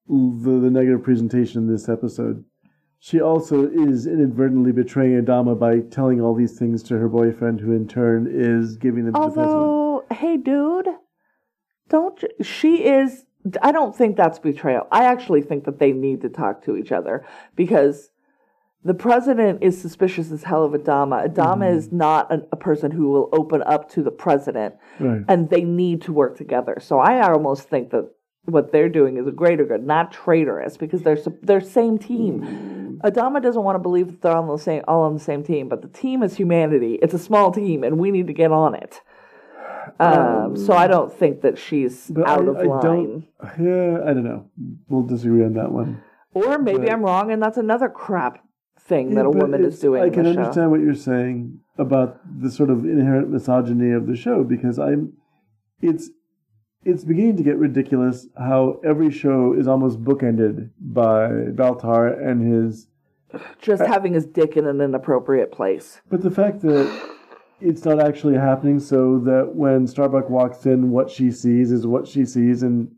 the, 0.08 0.60
the 0.62 0.70
negative 0.72 1.04
presentation 1.04 1.64
in 1.64 1.72
this 1.72 1.90
episode, 1.90 2.44
she 3.00 3.22
also 3.22 3.68
is 3.68 4.08
inadvertently 4.08 4.72
betraying 4.72 5.24
Adama 5.24 5.58
by 5.58 5.80
telling 5.80 6.22
all 6.22 6.34
these 6.34 6.58
things 6.58 6.82
to 6.84 6.98
her 6.98 7.08
boyfriend, 7.08 7.60
who 7.60 7.74
in 7.74 7.88
turn 7.88 8.28
is 8.30 8.78
giving 8.78 9.06
them 9.06 9.14
to 9.14 9.20
the. 9.20 9.26
Although, 9.26 10.06
hey, 10.12 10.38
dude, 10.38 10.88
don't 11.90 12.22
you, 12.22 12.30
she 12.44 12.84
is? 12.86 13.26
I 13.62 13.72
don't 13.72 13.96
think 13.96 14.18
that's 14.18 14.40
betrayal. 14.40 14.88
I 14.92 15.06
actually 15.06 15.42
think 15.42 15.66
that 15.66 15.80
they 15.80 15.92
need 15.92 16.22
to 16.22 16.30
talk 16.30 16.64
to 16.66 16.76
each 16.76 16.92
other 16.92 17.26
because 17.56 18.10
the 18.88 18.94
president 18.94 19.62
is 19.62 19.80
suspicious 19.80 20.32
as 20.32 20.44
hell 20.44 20.64
of 20.64 20.72
Adama. 20.72 21.28
Adama 21.28 21.66
mm-hmm. 21.66 21.78
is 21.78 21.92
not 21.92 22.32
a, 22.32 22.42
a 22.54 22.56
person 22.56 22.90
who 22.90 23.10
will 23.10 23.30
open 23.34 23.62
up 23.64 23.92
to 23.92 24.02
the 24.02 24.12
president, 24.12 24.76
Right. 24.98 25.26
and 25.28 25.50
they 25.50 25.64
need 25.66 26.02
to 26.04 26.14
work 26.14 26.38
together. 26.38 26.78
So 26.80 26.98
I 26.98 27.22
almost 27.30 27.68
think 27.68 27.90
that 27.92 28.10
what 28.46 28.72
they're 28.72 28.88
doing 28.88 29.18
is 29.18 29.28
a 29.28 29.32
greater 29.32 29.66
good, 29.66 29.86
not 29.86 30.14
traitorous, 30.14 30.78
because 30.78 31.02
they're 31.04 31.20
they're 31.42 31.60
same 31.60 31.98
team. 31.98 32.40
Mm-hmm. 32.42 33.08
Adama 33.08 33.44
doesn't 33.44 33.62
want 33.62 33.76
to 33.76 33.80
believe 33.80 34.08
that 34.08 34.22
they're 34.22 34.38
on 34.38 34.48
the 34.48 34.58
same 34.58 34.84
all 34.88 35.02
on 35.04 35.14
the 35.14 35.20
same 35.20 35.44
team, 35.44 35.68
but 35.68 35.82
the 35.82 35.90
team 35.90 36.24
is 36.24 36.38
humanity. 36.38 36.98
It's 37.02 37.14
a 37.14 37.20
small 37.20 37.52
team, 37.52 37.84
and 37.84 38.00
we 38.00 38.10
need 38.10 38.28
to 38.28 38.34
get 38.34 38.54
on 38.54 38.74
it. 38.74 39.02
Um, 40.00 40.56
so 40.56 40.74
I 40.74 40.86
um, 40.86 40.92
don't 40.92 41.14
think 41.14 41.42
that 41.42 41.58
she's 41.58 42.10
out 42.26 42.46
I, 42.46 42.52
of 42.52 42.58
I 42.58 42.64
line. 42.64 42.82
don't. 42.82 43.28
Yeah, 43.60 44.00
I 44.06 44.14
don't 44.14 44.24
know. 44.24 44.50
We'll 44.88 45.04
disagree 45.04 45.44
on 45.44 45.54
that 45.54 45.72
one. 45.72 46.02
Or 46.34 46.58
maybe 46.58 46.86
But- 46.86 46.92
I'm 46.92 47.04
wrong, 47.04 47.32
and 47.32 47.42
that's 47.42 47.58
another 47.58 47.90
crap 47.90 48.47
thing 48.88 49.16
that 49.16 49.26
a 49.26 49.30
woman 49.30 49.64
is 49.64 49.80
doing. 49.80 50.02
I 50.02 50.10
can 50.10 50.24
the 50.24 50.34
show. 50.34 50.40
understand 50.40 50.72
what 50.72 50.80
you're 50.80 50.96
saying 50.96 51.60
about 51.78 52.20
the 52.42 52.50
sort 52.50 52.70
of 52.70 52.86
inherent 52.86 53.30
misogyny 53.30 53.92
of 53.92 54.08
the 54.08 54.16
show 54.16 54.44
because 54.44 54.80
I'm, 54.80 55.14
it's, 55.82 56.10
it's 56.84 57.04
beginning 57.04 57.38
to 57.38 57.44
get 57.44 57.58
ridiculous 57.58 58.28
how 58.38 58.80
every 58.84 59.12
show 59.12 59.54
is 59.54 59.68
almost 59.68 60.04
bookended 60.04 60.72
by 60.80 61.28
Baltar 61.54 62.18
and 62.26 62.42
his. 62.42 62.88
Just 63.62 63.82
uh, 63.82 63.88
having 63.88 64.14
his 64.14 64.26
dick 64.26 64.56
in 64.56 64.66
an 64.66 64.80
inappropriate 64.80 65.52
place. 65.52 66.02
But 66.10 66.22
the 66.22 66.32
fact 66.32 66.62
that 66.62 67.12
it's 67.60 67.84
not 67.84 68.00
actually 68.00 68.36
happening, 68.36 68.80
so 68.80 69.20
that 69.20 69.56
when 69.56 69.86
Starbuck 69.88 70.30
walks 70.30 70.66
in, 70.66 70.92
what 70.92 71.10
she 71.10 71.32
sees 71.32 71.72
is 71.72 71.86
what 71.86 72.08
she 72.08 72.24
sees, 72.24 72.64
and 72.64 72.92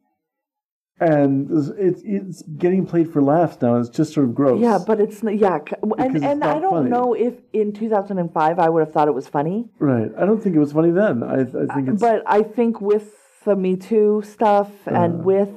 and 0.99 1.49
it's 1.77 2.01
it's 2.05 2.41
getting 2.57 2.85
played 2.85 3.11
for 3.11 3.21
laughs 3.21 3.61
now. 3.61 3.75
It's 3.77 3.89
just 3.89 4.13
sort 4.13 4.27
of 4.27 4.35
gross. 4.35 4.61
Yeah, 4.61 4.79
but 4.85 4.99
it's 4.99 5.23
yeah, 5.23 5.59
and 5.97 6.23
and 6.23 6.43
I 6.43 6.59
don't 6.59 6.71
funny. 6.71 6.89
know 6.89 7.13
if 7.13 7.35
in 7.53 7.71
2005 7.73 8.59
I 8.59 8.69
would 8.69 8.81
have 8.81 8.91
thought 8.93 9.07
it 9.07 9.13
was 9.13 9.27
funny. 9.27 9.69
right. 9.79 10.11
I 10.17 10.25
don't 10.25 10.41
think 10.43 10.55
it 10.55 10.59
was 10.59 10.73
funny 10.73 10.91
then. 10.91 11.23
I 11.23 11.41
I 11.41 11.45
think 11.75 11.89
it's 11.89 12.01
But 12.01 12.23
I 12.25 12.43
think 12.43 12.81
with 12.81 13.13
the 13.45 13.55
Me 13.55 13.75
Too 13.75 14.21
stuff 14.25 14.69
Uh. 14.87 14.91
and 14.95 15.23
with 15.23 15.49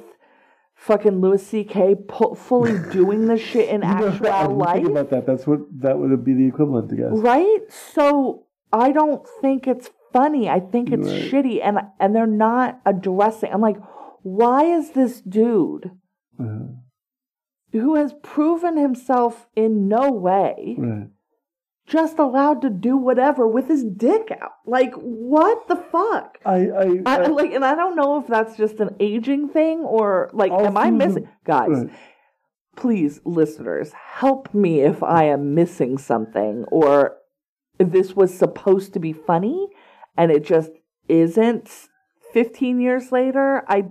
fucking 0.74 1.20
Louis 1.20 1.44
C.K. 1.44 1.94
pu- 2.08 2.34
fully 2.34 2.76
doing 2.92 3.26
this 3.26 3.40
shit 3.40 3.68
in 3.68 3.82
actual 3.96 4.18
didn't 4.18 4.58
life, 4.58 4.74
think 4.76 4.88
about 4.88 5.10
that. 5.10 5.26
That's 5.26 5.46
what 5.46 5.60
that 5.80 5.98
would 5.98 6.24
be 6.24 6.34
the 6.34 6.46
equivalent, 6.46 6.92
I 6.92 6.96
guess. 6.96 7.12
right? 7.12 7.60
So 7.94 8.46
I 8.72 8.92
don't 8.92 9.26
think 9.40 9.66
it's 9.66 9.90
funny. 10.12 10.48
I 10.48 10.60
think 10.60 10.90
it's 10.92 11.08
Right. 11.08 11.22
shitty, 11.30 11.60
and 11.62 11.78
and 12.00 12.14
they're 12.14 12.26
not 12.26 12.80
addressing. 12.86 13.52
I'm 13.52 13.60
like, 13.60 13.78
why 14.22 14.64
is 14.64 14.90
this 14.90 15.20
dude 15.20 15.90
Uh, 16.38 16.66
who 17.72 17.94
has 17.94 18.14
proven 18.22 18.76
himself 18.76 19.46
in 19.56 19.88
no 19.88 20.10
way 20.10 20.74
right. 20.78 21.08
just 21.86 22.18
allowed 22.18 22.60
to 22.62 22.70
do 22.70 22.96
whatever 22.96 23.46
with 23.46 23.68
his 23.68 23.84
dick 23.84 24.30
out? 24.40 24.52
Like, 24.66 24.94
what 24.94 25.68
the 25.68 25.76
fuck? 25.76 26.38
I 26.44 26.68
I, 26.68 27.02
I, 27.06 27.16
I- 27.22 27.26
like, 27.26 27.52
and 27.52 27.64
I 27.64 27.74
don't 27.74 27.96
know 27.96 28.18
if 28.20 28.26
that's 28.26 28.56
just 28.56 28.80
an 28.80 28.96
aging 29.00 29.48
thing 29.48 29.80
or 29.80 30.30
like, 30.32 30.52
am 30.52 30.76
I 30.76 30.88
through 30.88 30.98
the- 30.98 31.06
missing? 31.06 31.28
Guys, 31.44 31.68
right. 31.70 31.90
please, 32.76 33.20
listeners, 33.24 33.92
help 33.92 34.52
me 34.54 34.80
if 34.80 35.02
I 35.02 35.24
am 35.24 35.54
missing 35.54 35.98
something 35.98 36.64
or 36.70 37.16
if 37.78 37.90
this 37.90 38.14
was 38.14 38.36
supposed 38.36 38.92
to 38.92 39.00
be 39.00 39.12
funny 39.12 39.68
and 40.16 40.30
it 40.30 40.44
just 40.44 40.70
isn't 41.08 41.68
15 42.32 42.80
years 42.80 43.10
later. 43.12 43.64
I 43.68 43.86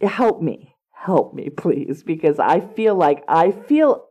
help 0.00 0.42
me, 0.42 0.74
help 0.92 1.34
me, 1.34 1.50
please, 1.50 2.02
because 2.02 2.38
I 2.38 2.60
feel 2.60 2.94
like 2.94 3.24
I 3.28 3.50
feel 3.50 4.06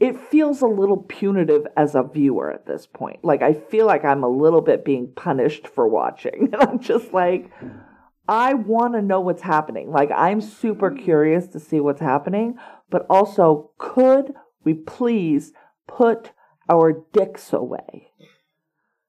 it 0.00 0.18
feels 0.18 0.62
a 0.62 0.66
little 0.66 0.96
punitive 0.96 1.64
as 1.76 1.94
a 1.94 2.02
viewer 2.02 2.50
at 2.50 2.66
this 2.66 2.86
point. 2.86 3.24
Like 3.24 3.42
I 3.42 3.52
feel 3.52 3.86
like 3.86 4.04
I'm 4.04 4.24
a 4.24 4.28
little 4.28 4.60
bit 4.60 4.84
being 4.84 5.12
punished 5.14 5.68
for 5.68 5.86
watching. 5.86 6.48
And 6.52 6.56
I'm 6.56 6.80
just 6.80 7.12
like 7.12 7.50
I 8.28 8.54
want 8.54 8.94
to 8.94 9.02
know 9.02 9.20
what's 9.20 9.42
happening. 9.42 9.90
Like 9.90 10.10
I'm 10.10 10.40
super 10.40 10.90
curious 10.90 11.46
to 11.48 11.60
see 11.60 11.80
what's 11.80 12.00
happening, 12.00 12.56
but 12.90 13.06
also 13.08 13.70
could 13.78 14.32
we 14.64 14.74
please 14.74 15.52
put 15.86 16.32
our 16.68 17.04
dicks 17.12 17.52
away? 17.52 18.08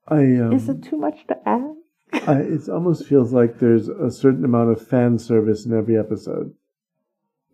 I 0.07 0.17
um, 0.17 0.53
Is 0.53 0.67
it 0.69 0.83
too 0.83 0.97
much 0.97 1.25
to 1.27 1.37
ask? 1.47 1.82
I, 2.13 2.35
it 2.41 2.69
almost 2.69 3.05
feels 3.07 3.33
like 3.33 3.59
there's 3.59 3.89
a 3.89 4.09
certain 4.11 4.45
amount 4.45 4.71
of 4.71 4.85
fan 4.87 5.17
service 5.19 5.65
in 5.65 5.73
every 5.77 5.97
episode. 5.97 6.53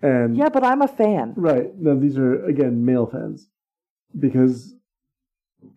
And 0.01 0.35
Yeah, 0.37 0.49
but 0.49 0.63
I'm 0.63 0.81
a 0.81 0.87
fan. 0.87 1.33
right 1.35 1.75
now, 1.77 1.95
these 1.95 2.17
are 2.17 2.43
again 2.45 2.85
male 2.85 3.05
fans 3.07 3.49
because 4.17 4.75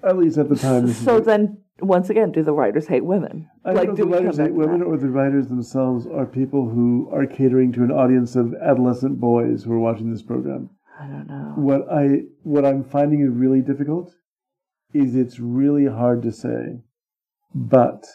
at 0.04 0.16
least 0.18 0.38
at 0.38 0.48
the 0.48 0.56
time, 0.56 0.86
this 0.86 0.96
So 0.98 1.18
the- 1.18 1.24
then, 1.24 1.58
once 1.80 2.08
again, 2.10 2.30
do 2.32 2.42
the 2.42 2.52
writers 2.52 2.86
hate 2.86 3.04
women? 3.04 3.48
I 3.64 3.72
don't 3.72 3.86
know 3.86 3.90
if 3.92 3.96
the 3.98 4.06
writers 4.06 4.36
hate 4.36 4.52
women 4.54 4.80
that? 4.80 4.86
or 4.86 4.96
the 4.96 5.08
writers 5.08 5.48
themselves 5.48 6.06
are 6.06 6.26
people 6.26 6.68
who 6.68 7.08
are 7.12 7.26
catering 7.26 7.72
to 7.72 7.82
an 7.82 7.90
audience 7.90 8.36
of 8.36 8.54
adolescent 8.54 9.18
boys 9.20 9.64
who 9.64 9.72
are 9.72 9.78
watching 9.80 10.10
this 10.12 10.22
program. 10.22 10.70
I 11.00 11.06
don't 11.06 11.26
know. 11.26 11.52
What 11.56 11.90
I 11.90 12.22
what 12.44 12.64
I'm 12.64 12.84
finding 12.84 13.20
is 13.22 13.30
really 13.30 13.60
difficult 13.60 14.14
is 14.94 15.16
it's 15.16 15.40
really 15.40 15.86
hard 15.86 16.22
to 16.22 16.30
say, 16.30 16.80
but 17.54 18.06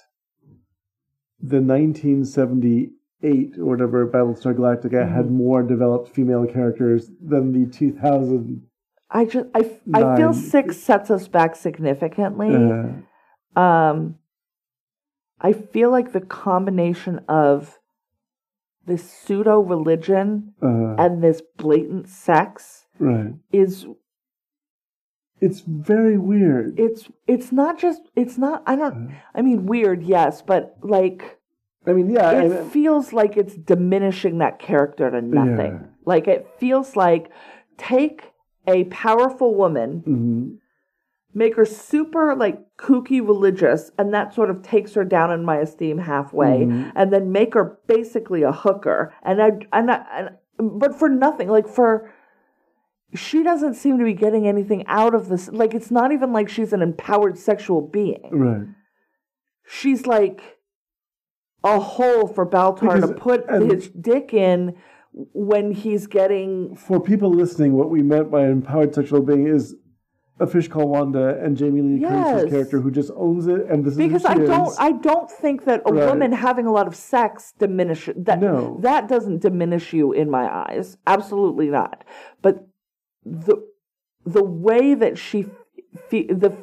the 1.39 1.61
1978 1.61 3.57
or 3.59 3.65
whatever 3.65 4.07
Battlestar 4.07 4.55
Galactica 4.55 5.03
Mm-hmm. 5.03 5.15
had 5.15 5.31
more 5.31 5.63
developed 5.63 6.09
female 6.13 6.45
characters 6.45 7.09
than 7.21 7.51
the 7.51 7.69
2000. 7.71 8.63
I 9.09 9.25
just 9.25 9.47
I, 9.55 9.71
I 9.93 10.17
feel 10.17 10.33
six 10.33 10.77
sets 10.77 11.09
us 11.09 11.27
back 11.27 11.55
significantly. 11.55 12.53
Uh, 12.53 13.59
Um, 13.59 14.17
I 15.39 15.53
feel 15.53 15.91
like 15.91 16.11
the 16.11 16.21
combination 16.21 17.21
of 17.27 17.79
this 18.85 19.09
pseudo 19.09 19.59
religion 19.59 20.53
uh, 20.61 20.95
and 20.97 21.23
this 21.23 21.41
blatant 21.57 22.07
sex 22.09 22.85
right. 22.99 23.33
is 23.51 23.85
It's 25.39 25.59
very 25.61 26.17
weird. 26.17 26.79
it's 26.79 27.09
it's 27.27 27.51
not 27.51 27.77
just 27.77 28.01
it's 28.15 28.37
not 28.37 28.63
I 28.65 28.75
don't 28.75 29.15
I 29.35 29.41
mean 29.41 29.65
weird 29.67 30.03
yes 30.03 30.41
but 30.41 30.77
like 30.81 31.37
I 31.85 31.93
mean, 31.93 32.09
yeah, 32.09 32.31
it 32.31 32.51
and- 32.51 32.71
feels 32.71 33.13
like 33.13 33.37
it's 33.37 33.55
diminishing 33.55 34.39
that 34.39 34.59
character 34.59 35.09
to 35.09 35.21
nothing. 35.21 35.73
Yeah. 35.79 35.87
Like 36.03 36.27
it 36.27 36.45
feels 36.59 36.97
like 36.97 37.31
take 37.77 38.33
a 38.67 38.83
powerful 38.85 39.55
woman, 39.55 40.03
mhm. 40.05 40.57
make 41.33 41.55
her 41.55 41.63
super 41.63 42.35
like 42.35 42.59
kooky 42.77 43.25
religious, 43.25 43.91
and 43.97 44.13
that 44.13 44.33
sort 44.33 44.49
of 44.49 44.61
takes 44.63 44.95
her 44.95 45.05
down 45.05 45.31
in 45.31 45.45
my 45.45 45.59
esteem 45.59 45.97
halfway, 45.99 46.65
Mhm. 46.65 46.91
and 46.93 47.13
then 47.13 47.31
make 47.31 47.53
her 47.53 47.77
basically 47.87 48.43
a 48.43 48.51
hooker. 48.51 49.13
And 49.23 49.41
I 49.41 49.51
and 49.71 49.89
I, 49.89 50.05
and, 50.59 50.79
but 50.81 50.93
for 50.99 51.07
nothing, 51.07 51.47
like 51.47 51.69
for 51.69 52.11
she 53.13 53.43
doesn't 53.43 53.75
seem 53.75 53.97
to 53.99 54.03
be 54.03 54.13
getting 54.13 54.47
anything 54.47 54.85
out 54.87 55.15
of 55.15 55.29
this. 55.29 55.47
Like 55.49 55.73
it's 55.73 55.91
not 55.91 56.11
even 56.11 56.33
like 56.33 56.49
she's 56.49 56.73
an 56.73 56.81
empowered 56.81 57.37
sexual 57.37 57.81
being. 57.81 58.29
right. 58.31 58.67
she's 59.65 60.05
like 60.05 60.57
a 61.63 61.79
hole 61.79 62.27
for 62.27 62.45
Baltar 62.45 63.01
to 63.01 63.13
put 63.13 63.49
his 63.49 63.89
dick 63.89 64.33
in 64.33 64.75
when 65.33 65.71
he's 65.71 66.05
getting 66.07 66.75
For 66.75 66.99
people 67.01 67.29
listening, 67.31 67.73
what 67.73 67.89
we 67.89 68.03
meant 68.03 68.29
by 68.29 68.45
empowered 68.45 68.93
sexual 68.93 69.21
being 69.21 69.47
is 69.47 69.75
a 70.39 70.45
fish 70.45 70.67
called 70.67 70.89
Wanda 70.91 71.39
and 71.43 71.57
Jamie 71.57 71.81
Lee 71.81 71.99
Curtis's 71.99 72.43
Yes. 72.43 72.49
character 72.51 72.79
who 72.79 72.91
just 72.91 73.09
owns 73.15 73.47
it, 73.47 73.65
and 73.71 73.83
this 73.83 73.93
is 73.93 73.97
because 73.97 74.23
I 74.23 74.35
don't 74.35 74.67
is. 74.67 74.77
I 74.79 74.91
don't 74.91 75.31
think 75.31 75.65
that 75.65 75.81
a 75.87 75.91
Right. 75.91 76.05
woman 76.07 76.31
having 76.31 76.67
a 76.67 76.71
lot 76.71 76.85
of 76.85 76.95
sex 76.95 77.53
diminishes 77.57 78.13
that 78.25 78.39
No. 78.39 78.77
that 78.81 79.07
doesn't 79.07 79.41
diminish 79.41 79.93
you 79.93 80.11
in 80.11 80.29
my 80.29 80.45
eyes 80.69 80.97
absolutely 81.07 81.69
not 81.71 82.03
but 82.43 82.67
the 83.31 83.57
the 84.25 84.43
way 84.43 84.93
that 84.93 85.17
she 85.17 85.45
fe- 86.09 86.27
the 86.27 86.55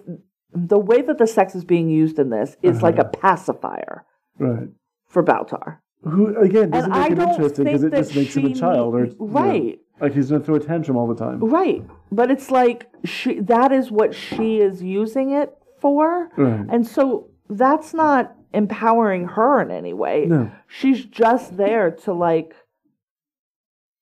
the 0.52 0.78
way 0.78 1.02
that 1.02 1.18
the 1.18 1.26
sex 1.26 1.54
is 1.54 1.64
being 1.64 1.88
used 1.88 2.18
in 2.18 2.30
this 2.30 2.56
is 2.62 2.82
like 2.82 2.98
Uh-huh. 2.98 3.10
a 3.12 3.16
pacifier 3.18 4.04
right. 4.38 4.68
for 5.08 5.22
Baltar 5.22 5.78
Who 6.02 6.36
again 6.36 6.70
doesn't 6.70 6.92
and 6.92 7.00
make 7.00 7.18
I 7.18 7.24
it 7.24 7.28
interesting 7.30 7.64
because 7.64 7.84
it 7.84 7.92
just 7.92 8.14
makes 8.14 8.36
him 8.36 8.44
a 8.46 8.54
child, 8.54 8.94
or 8.94 9.04
need- 9.04 9.12
you 9.12 9.26
know, 9.26 9.32
right 9.32 9.78
like 10.00 10.12
he's 10.12 10.30
gonna 10.30 10.42
throw 10.42 10.56
a 10.56 10.60
tantrum 10.60 10.96
all 10.96 11.06
the 11.06 11.14
time. 11.14 11.38
Right. 11.40 11.84
But 12.10 12.30
it's 12.30 12.50
like 12.50 12.88
she 13.04 13.38
that 13.40 13.70
is 13.72 13.90
what 13.92 14.14
she 14.14 14.58
is 14.60 14.82
using 14.82 15.30
it 15.30 15.52
for. 15.80 16.30
Right. 16.36 16.66
And 16.68 16.84
so 16.86 17.30
that's 17.48 17.94
not 17.94 18.34
empowering 18.52 19.26
her 19.28 19.60
in 19.60 19.70
any 19.70 19.92
way. 19.92 20.26
No. 20.26 20.50
She's 20.66 21.04
just 21.04 21.56
there 21.56 21.90
to 22.04 22.12
like 22.12 22.54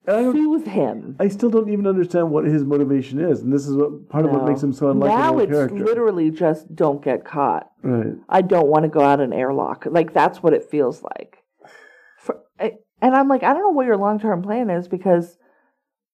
And 0.06 0.16
I, 0.16 0.22
don't, 0.22 0.34
soothe 0.34 0.66
him. 0.66 1.16
I 1.20 1.28
still 1.28 1.48
don't 1.48 1.68
even 1.68 1.86
understand 1.86 2.30
what 2.30 2.44
his 2.44 2.64
motivation 2.64 3.20
is, 3.20 3.40
and 3.42 3.52
this 3.52 3.68
is 3.68 3.76
what 3.76 4.08
part 4.08 4.24
of 4.24 4.32
what 4.32 4.40
No. 4.42 4.48
makes 4.48 4.60
him 4.62 4.72
so 4.72 4.86
unlikable 4.92 5.06
now 5.06 5.38
a 5.38 5.42
it's 5.44 5.52
character. 5.52 5.76
literally 5.84 6.30
just 6.30 6.74
don't 6.74 7.02
get 7.04 7.24
caught. 7.24 7.70
right. 7.82 8.14
I 8.28 8.42
don't 8.42 8.66
want 8.66 8.82
to 8.84 8.88
go 8.88 9.00
out 9.00 9.20
an 9.20 9.32
airlock. 9.32 9.86
Like 9.88 10.12
that's 10.12 10.42
what 10.42 10.54
it 10.54 10.64
feels 10.70 11.02
like. 11.04 11.38
For, 12.18 12.40
I- 12.58 12.78
and 13.00 13.14
I'm 13.14 13.28
like, 13.28 13.42
I 13.44 13.52
don't 13.52 13.62
know 13.62 13.70
what 13.70 13.86
your 13.86 13.96
long 13.96 14.18
term 14.18 14.42
plan 14.42 14.70
is 14.70 14.88
because 14.88 15.38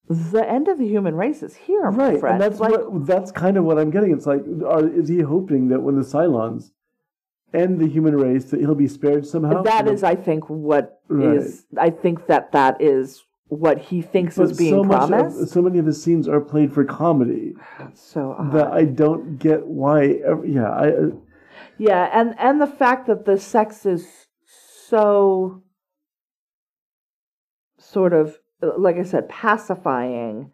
the 0.08 0.46
end 0.46 0.68
of 0.68 0.78
the 0.78 0.86
human 0.86 1.14
race 1.14 1.42
is 1.42 1.54
here, 1.54 1.90
my 1.90 2.10
Right, 2.12 2.20
friend. 2.20 2.42
and 2.42 2.42
that's 2.42 2.60
like, 2.60 2.72
what 2.72 3.06
that's 3.06 3.30
kind 3.32 3.56
of 3.56 3.64
what 3.64 3.78
I'm 3.78 3.90
getting. 3.90 4.12
It's 4.12 4.26
like, 4.26 4.42
are, 4.66 4.86
is 4.88 5.08
he 5.08 5.20
hoping 5.20 5.68
that 5.68 5.80
when 5.80 5.96
the 5.96 6.02
Cylons 6.04 6.72
end 7.54 7.78
the 7.78 7.88
human 7.88 8.16
race, 8.16 8.44
that 8.46 8.60
he'll 8.60 8.74
be 8.74 8.88
spared 8.88 9.26
somehow? 9.26 9.62
That 9.62 9.88
is, 9.88 10.02
I 10.02 10.14
think, 10.14 10.48
what 10.50 11.00
is. 11.10 11.64
Right. 11.72 11.86
I 11.86 11.90
think 11.90 12.26
that 12.26 12.52
that 12.52 12.80
is 12.80 13.22
what 13.48 13.78
he 13.78 14.02
thinks 14.02 14.36
but 14.36 14.50
is 14.50 14.58
being 14.58 14.70
so 14.70 14.84
promised. 14.84 15.40
Of, 15.40 15.48
so 15.48 15.62
many 15.62 15.78
of 15.78 15.86
his 15.86 16.02
scenes 16.02 16.28
are 16.28 16.40
played 16.40 16.72
for 16.72 16.84
comedy 16.84 17.54
so 17.94 18.36
odd. 18.38 18.52
that 18.52 18.68
I 18.68 18.84
don't 18.84 19.38
get 19.38 19.66
why. 19.66 20.20
Yeah, 20.44 20.70
I 20.70 20.88
uh, 20.88 21.10
yeah, 21.78 22.10
and 22.12 22.34
and 22.38 22.60
the 22.60 22.66
fact 22.66 23.06
that 23.06 23.24
the 23.24 23.38
sex 23.38 23.86
is 23.86 24.26
so 24.44 25.62
sort 27.78 28.12
of, 28.12 28.38
like 28.60 28.96
I 28.96 29.02
said, 29.02 29.28
pacifying, 29.28 30.50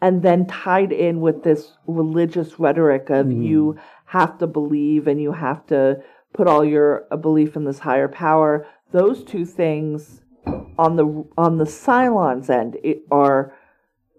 and 0.00 0.22
then 0.22 0.46
tied 0.46 0.92
in 0.92 1.20
with 1.20 1.42
this 1.42 1.76
religious 1.86 2.58
rhetoric 2.58 3.10
of 3.10 3.26
Mhm. 3.26 3.44
you 3.44 3.76
have 4.06 4.38
to 4.38 4.46
believe 4.46 5.06
and 5.06 5.20
you 5.20 5.32
have 5.32 5.66
to 5.66 6.02
put 6.32 6.46
all 6.46 6.64
your 6.64 7.06
belief 7.20 7.56
in 7.56 7.64
this 7.64 7.80
higher 7.80 8.08
power. 8.08 8.66
Those 8.92 9.22
two 9.24 9.44
things 9.44 10.19
on 10.46 10.96
the 10.96 11.24
on 11.36 11.58
the 11.58 11.64
Cylons 11.64 12.48
end 12.50 12.76
it, 12.82 13.02
are 13.10 13.54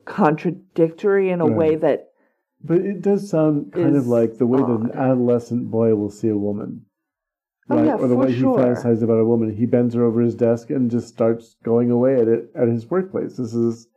contradictory 0.05 1.29
in 1.29 1.41
a 1.41 1.45
Right. 1.45 1.57
way 1.57 1.75
that 1.75 2.09
but 2.63 2.77
it 2.79 3.01
does 3.01 3.29
sound 3.29 3.73
kind 3.73 3.95
of 3.95 4.07
like 4.07 4.37
the 4.37 4.45
way 4.45 4.59
that 4.59 4.67
an 4.67 4.91
adolescent 4.91 5.71
boy 5.71 5.95
will 5.95 6.11
see 6.11 6.27
a 6.27 6.37
woman. 6.37 6.85
Oh, 7.69 7.75
Right, 7.77 7.85
yeah, 7.85 7.95
or 7.95 8.07
the 8.07 8.15
way 8.15 8.31
sure. 8.31 8.57
he 8.59 8.63
fantasizes 8.63 9.01
about 9.01 9.19
a 9.19 9.25
woman. 9.25 9.55
He 9.55 9.65
bends 9.65 9.95
her 9.95 10.03
over 10.03 10.21
his 10.21 10.35
desk 10.35 10.69
and 10.69 10.91
just 10.91 11.07
starts 11.07 11.55
going 11.63 11.89
away 11.89 12.15
at 12.15 12.27
it 12.27 12.51
at 12.53 12.67
his 12.67 12.89
workplace. 12.89 13.37
This 13.37 13.55
is 13.55 13.87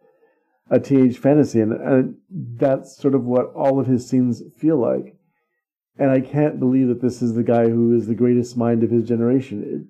a 0.71 0.81
teenage 0.81 1.19
fantasy, 1.19 1.61
and, 1.61 1.73
and 1.75 2.17
that's 2.57 2.97
sort 2.97 3.15
of 3.15 3.25
what 3.25 3.53
all 3.55 3.79
of 3.79 3.87
his 3.87 4.09
scenes 4.09 4.43
feel 4.57 4.79
like. 4.79 5.17
And 5.99 6.11
I 6.11 6.21
can't 6.21 6.59
believe 6.59 6.89
that 6.89 7.03
this 7.03 7.21
is 7.21 7.35
the 7.35 7.43
guy 7.43 7.69
who 7.69 7.95
is 7.95 8.07
the 8.07 8.15
greatest 8.15 8.57
mind 8.57 8.83
of 8.83 8.91
his 8.91 9.07
generation. 9.07 9.89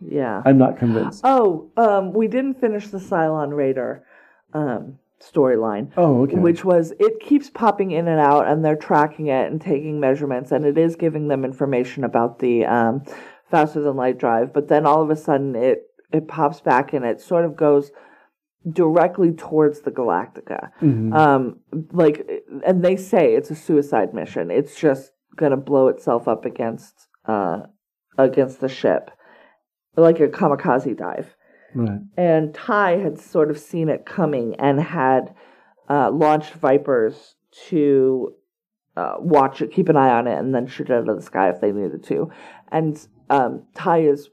Yeah. 0.00 0.42
I'm 0.44 0.58
not 0.58 0.78
convinced. 0.78 1.20
Oh, 1.24 1.70
um, 1.76 2.12
we 2.12 2.28
didn't 2.28 2.60
finish 2.60 2.88
the 2.88 2.98
Cylon 2.98 3.54
Raider 3.54 4.04
um, 4.52 4.98
storyline, 5.20 5.90
Oh, 5.96 6.22
okay. 6.22 6.36
which 6.36 6.64
was 6.64 6.92
it 6.98 7.20
keeps 7.20 7.50
popping 7.50 7.90
in 7.92 8.08
and 8.08 8.20
out, 8.20 8.46
and 8.46 8.64
they're 8.64 8.76
tracking 8.76 9.26
it 9.28 9.50
and 9.50 9.60
taking 9.60 10.00
measurements, 10.00 10.52
and 10.52 10.64
it 10.64 10.76
is 10.78 10.96
giving 10.96 11.28
them 11.28 11.44
information 11.44 12.04
about 12.04 12.38
the 12.38 12.64
um, 12.66 13.02
faster 13.50 13.80
than 13.80 13.96
light 13.96 14.18
drive. 14.18 14.52
But 14.52 14.68
then 14.68 14.86
all 14.86 15.02
of 15.02 15.10
a 15.10 15.16
sudden, 15.16 15.54
it 15.56 15.82
it 16.12 16.28
pops 16.28 16.60
back 16.60 16.92
and 16.92 17.04
it 17.04 17.20
sort 17.20 17.44
of 17.44 17.56
goes 17.56 17.90
directly 18.70 19.32
towards 19.32 19.80
the 19.80 19.90
Galactica. 19.90 20.70
Mhm. 20.80 21.12
Um, 21.14 21.56
like, 21.92 22.26
and 22.64 22.82
they 22.84 22.96
say 22.96 23.34
it's 23.34 23.50
a 23.50 23.54
suicide 23.54 24.14
mission. 24.14 24.50
It's 24.50 24.74
just 24.78 25.12
gonna 25.36 25.56
blow 25.56 25.88
itself 25.88 26.28
up 26.28 26.44
against 26.44 27.08
uh, 27.26 27.62
against 28.16 28.60
the 28.60 28.68
ship, 28.68 29.10
like 29.96 30.20
a 30.20 30.28
kamikaze 30.28 30.96
dive. 30.96 31.34
right. 31.74 32.00
And 32.16 32.54
Tigh 32.54 32.98
had 32.98 33.18
sort 33.18 33.50
of 33.50 33.58
seen 33.58 33.88
it 33.88 34.06
coming 34.06 34.54
and 34.58 34.80
had 34.80 35.34
uh, 35.88 36.10
launched 36.10 36.54
Vipers 36.54 37.34
to 37.68 38.34
uh, 38.96 39.14
watch 39.18 39.60
it, 39.60 39.72
keep 39.72 39.88
an 39.88 39.96
eye 39.96 40.10
on 40.10 40.26
it, 40.26 40.38
and 40.38 40.54
then 40.54 40.66
shoot 40.66 40.88
it 40.90 40.92
out 40.94 41.08
of 41.08 41.16
the 41.16 41.22
sky 41.22 41.48
if 41.50 41.60
they 41.60 41.72
needed 41.72 42.04
to. 42.04 42.30
And 42.70 43.00
um, 43.30 43.64
Tigh 43.74 44.00
is 44.02 44.28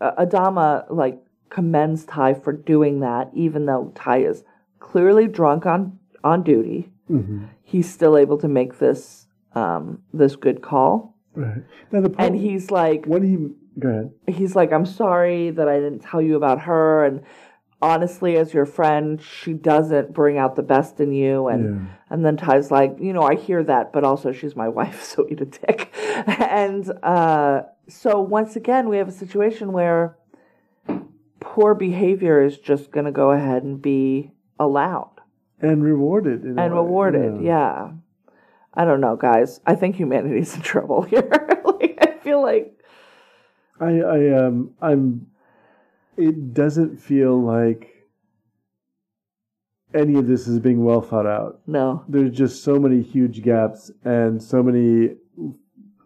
uh, 0.00 0.12
Adama 0.24 0.84
like 0.90 1.18
commends 1.50 2.04
Tigh 2.04 2.34
for 2.34 2.52
doing 2.52 3.00
that, 3.00 3.30
even 3.34 3.66
though 3.66 3.92
Tigh 3.94 4.18
is 4.18 4.44
clearly 4.80 5.28
drunk 5.28 5.66
on 5.66 5.98
on 6.22 6.42
duty. 6.42 6.90
Mhm. 7.10 7.48
he's 7.62 7.92
still 7.92 8.16
able 8.16 8.38
to 8.38 8.48
make 8.48 8.78
this 8.78 9.26
um, 9.54 10.02
this 10.14 10.36
good 10.36 10.62
call. 10.62 11.14
Right. 11.34 11.62
Now 11.92 12.00
the 12.00 12.14
And 12.18 12.34
he's 12.34 12.70
like, 12.70 13.04
when 13.06 13.22
he 13.22 13.36
go 13.78 13.88
ahead. 13.88 14.10
he's 14.26 14.54
like, 14.56 14.72
I'm 14.72 14.86
sorry 14.86 15.50
that 15.50 15.68
I 15.68 15.76
didn't 15.80 16.00
tell 16.00 16.20
you 16.22 16.36
about 16.36 16.60
her. 16.62 17.04
And 17.04 17.22
honestly, 17.82 18.36
as 18.36 18.54
your 18.54 18.66
friend, 18.66 19.20
she 19.20 19.52
doesn't 19.52 20.12
bring 20.14 20.38
out 20.38 20.56
the 20.56 20.62
best 20.62 21.00
in 21.00 21.12
you. 21.12 21.48
And 21.48 21.64
Yeah. 21.64 21.86
and 22.10 22.24
then 22.24 22.36
Tigh's 22.36 22.70
like, 22.70 22.96
you 23.00 23.12
know, 23.12 23.22
I 23.22 23.34
hear 23.34 23.62
that, 23.64 23.92
but 23.92 24.04
also 24.04 24.32
she's 24.32 24.54
my 24.56 24.68
wife, 24.78 25.02
so 25.02 25.26
eat 25.30 25.40
a 25.40 25.44
dick. 25.46 25.92
and 26.26 26.90
uh, 27.02 27.62
so 27.88 28.20
once 28.20 28.56
again, 28.56 28.88
we 28.88 28.96
have 28.98 29.08
a 29.08 29.12
situation 29.12 29.72
where 29.72 30.16
poor 31.40 31.74
behavior 31.74 32.42
is 32.42 32.58
just 32.58 32.90
going 32.90 33.06
to 33.06 33.12
go 33.12 33.30
ahead 33.30 33.62
and 33.62 33.80
be 33.82 34.32
allowed 34.58 35.20
And 35.60 35.82
rewarded. 35.84 36.44
in 36.44 36.58
and 36.58 36.72
rewarded. 36.74 37.42
Yeah. 37.42 37.90
I 38.72 38.84
don't 38.84 39.00
know, 39.00 39.16
guys. 39.16 39.60
I 39.66 39.74
think 39.74 39.96
humanity's 39.96 40.54
in 40.56 40.62
trouble 40.62 41.02
here. 41.02 41.28
like, 41.64 41.98
I 42.00 42.18
feel 42.22 42.42
like 42.42 42.73
I, 43.80 44.00
I 44.00 44.46
um 44.46 44.70
I'm 44.80 45.26
it 46.16 46.54
doesn't 46.54 46.98
feel 46.98 47.40
like 47.42 47.90
any 49.94 50.18
of 50.18 50.26
this 50.26 50.48
is 50.48 50.58
being 50.58 50.84
well 50.84 51.00
thought 51.00 51.26
out. 51.26 51.60
no. 51.66 52.04
There's 52.08 52.36
just 52.36 52.64
so 52.64 52.78
many 52.78 53.00
huge 53.02 53.42
gaps 53.42 53.90
and 54.04 54.42
so 54.42 54.62
many 54.62 55.14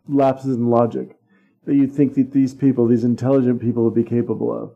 lapses 0.06 0.56
in 0.56 0.68
logic 0.68 1.16
that 1.64 1.74
you'd 1.74 1.92
think 1.92 2.14
that 2.14 2.32
these 2.32 2.54
people, 2.54 2.86
these 2.86 3.04
intelligent 3.04 3.60
people 3.60 3.84
would 3.84 3.94
be 3.94 4.04
capable 4.04 4.52
of. 4.52 4.74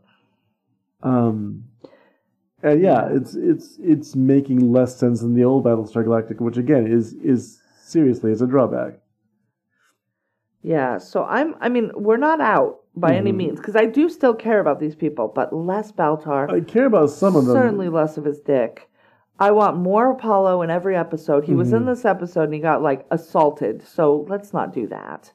Um 1.03 1.65
and 2.63 2.81
yeah, 2.81 3.09
it's 3.11 3.35
it's 3.35 3.79
it's 3.83 4.15
making 4.15 4.73
less 4.73 4.97
sense 4.97 5.21
than 5.21 5.35
the 5.35 5.45
old 5.45 5.65
Battlestar 5.65 6.05
Galactica, 6.05 6.41
which 6.41 6.59
again 6.59 6.87
is 6.87 7.15
is 7.15 7.61
seriously 7.83 8.31
is 8.31 8.41
a 8.41 8.47
drawback. 8.47 9.01
Yeah, 10.63 10.99
so 10.99 11.25
I'm 11.25 11.57
I 11.61 11.69
mean, 11.69 11.91
we're 11.95 12.19
not 12.19 12.41
out 12.41 12.82
by 12.95 13.15
any 13.15 13.33
Mhm. 13.33 13.37
means 13.37 13.59
because 13.61 13.77
I 13.77 13.87
do 13.87 14.09
still 14.09 14.35
care 14.35 14.61
about 14.61 14.79
these 14.79 14.95
people, 14.95 15.29
but 15.29 15.53
less 15.55 15.93
Baltar. 15.93 16.51
I 16.51 16.61
care 16.61 16.87
about 16.87 17.11
some 17.11 17.37
of 17.37 17.47
them. 17.47 17.55
Certainly 17.55 17.89
less 17.89 18.19
of 18.19 18.25
his 18.25 18.41
dick. 18.41 18.89
I 19.39 19.51
want 19.51 19.79
more 19.79 20.11
Apollo 20.11 20.63
in 20.63 20.71
every 20.71 20.95
episode. 20.95 21.45
He 21.45 21.55
was 21.55 21.73
in 21.73 21.83
Mhm. 21.83 21.87
this 21.87 22.05
episode 22.05 22.45
and 22.45 22.55
he 22.55 22.61
got 22.61 22.83
like 22.83 23.07
assaulted, 23.11 23.83
so 23.83 24.27
let's 24.29 24.53
not 24.53 24.73
do 24.73 24.87
that. 24.89 25.33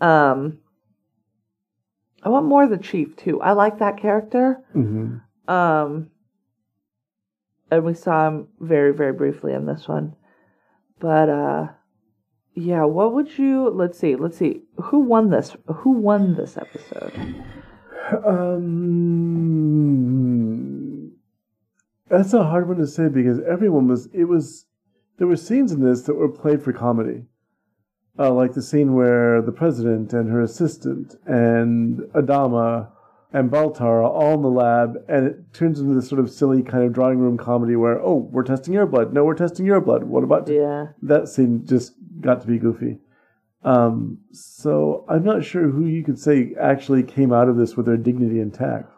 Um 0.00 0.58
I 2.22 2.28
want 2.30 2.46
more 2.46 2.62
of 2.62 2.70
the 2.70 2.78
chief 2.78 3.16
too. 3.16 3.40
I 3.42 3.52
like 3.52 3.78
that 3.78 3.96
character. 3.98 4.62
Mhm. 4.74 5.20
Um 5.48 6.10
and 7.70 7.84
we 7.84 7.92
saw 7.94 8.28
him 8.28 8.48
very, 8.60 8.92
very 8.92 9.12
briefly 9.12 9.52
in 9.52 9.66
this 9.66 9.88
one. 9.88 10.14
But 11.00 11.28
uh 11.28 11.68
yeah, 12.54 12.84
what 12.84 13.12
would 13.12 13.36
you 13.38 13.68
let's 13.70 13.98
see, 13.98 14.14
let's 14.16 14.38
see. 14.38 14.62
Who 14.76 15.00
won 15.00 15.30
this 15.30 15.56
who 15.66 15.90
won 15.90 16.36
this 16.36 16.56
episode? 16.56 17.12
Um, 18.24 18.72
that's 22.08 22.32
a 22.32 22.44
hard 22.44 22.68
one 22.68 22.76
to 22.76 22.86
say 22.86 23.08
because 23.08 23.40
everyone 23.40 23.88
was. 23.88 24.08
It 24.12 24.24
was. 24.24 24.66
There 25.16 25.26
were 25.26 25.36
scenes 25.36 25.72
in 25.72 25.80
this 25.80 26.02
that 26.02 26.14
were 26.14 26.28
played 26.28 26.62
for 26.62 26.72
comedy, 26.72 27.24
uh, 28.18 28.32
like 28.32 28.52
the 28.52 28.62
scene 28.62 28.94
where 28.94 29.40
the 29.42 29.52
president 29.52 30.12
and 30.12 30.28
her 30.28 30.40
assistant 30.40 31.16
and 31.26 32.00
Adama 32.14 32.90
and 33.34 33.50
Baltar 33.50 33.80
are 33.82 34.02
all 34.04 34.34
in 34.34 34.42
the 34.42 34.48
lab, 34.48 34.96
and 35.08 35.26
it 35.26 35.52
turns 35.52 35.80
into 35.80 35.92
this 35.92 36.08
sort 36.08 36.20
of 36.20 36.30
silly 36.30 36.62
kind 36.62 36.84
of 36.84 36.92
drawing 36.92 37.18
room 37.18 37.36
comedy 37.36 37.74
where, 37.74 38.00
oh, 38.00 38.28
we're 38.30 38.44
testing 38.44 38.72
your 38.72 38.86
blood. 38.86 39.12
No, 39.12 39.24
we're 39.24 39.34
testing 39.34 39.66
your 39.66 39.80
blood. 39.80 40.04
What 40.04 40.22
about 40.22 40.48
Yeah. 40.48 40.86
that 41.02 41.28
scene? 41.28 41.66
Just 41.66 41.94
got 42.20 42.40
to 42.42 42.46
be 42.46 42.58
goofy. 42.58 43.00
Um, 43.64 44.18
so 44.30 45.04
I'm 45.08 45.24
not 45.24 45.42
sure 45.44 45.68
who 45.68 45.84
you 45.86 46.04
could 46.04 46.18
say 46.18 46.54
actually 46.60 47.02
came 47.02 47.32
out 47.32 47.48
of 47.48 47.56
this 47.56 47.76
with 47.76 47.86
their 47.86 47.96
dignity 47.96 48.38
intact. 48.40 48.90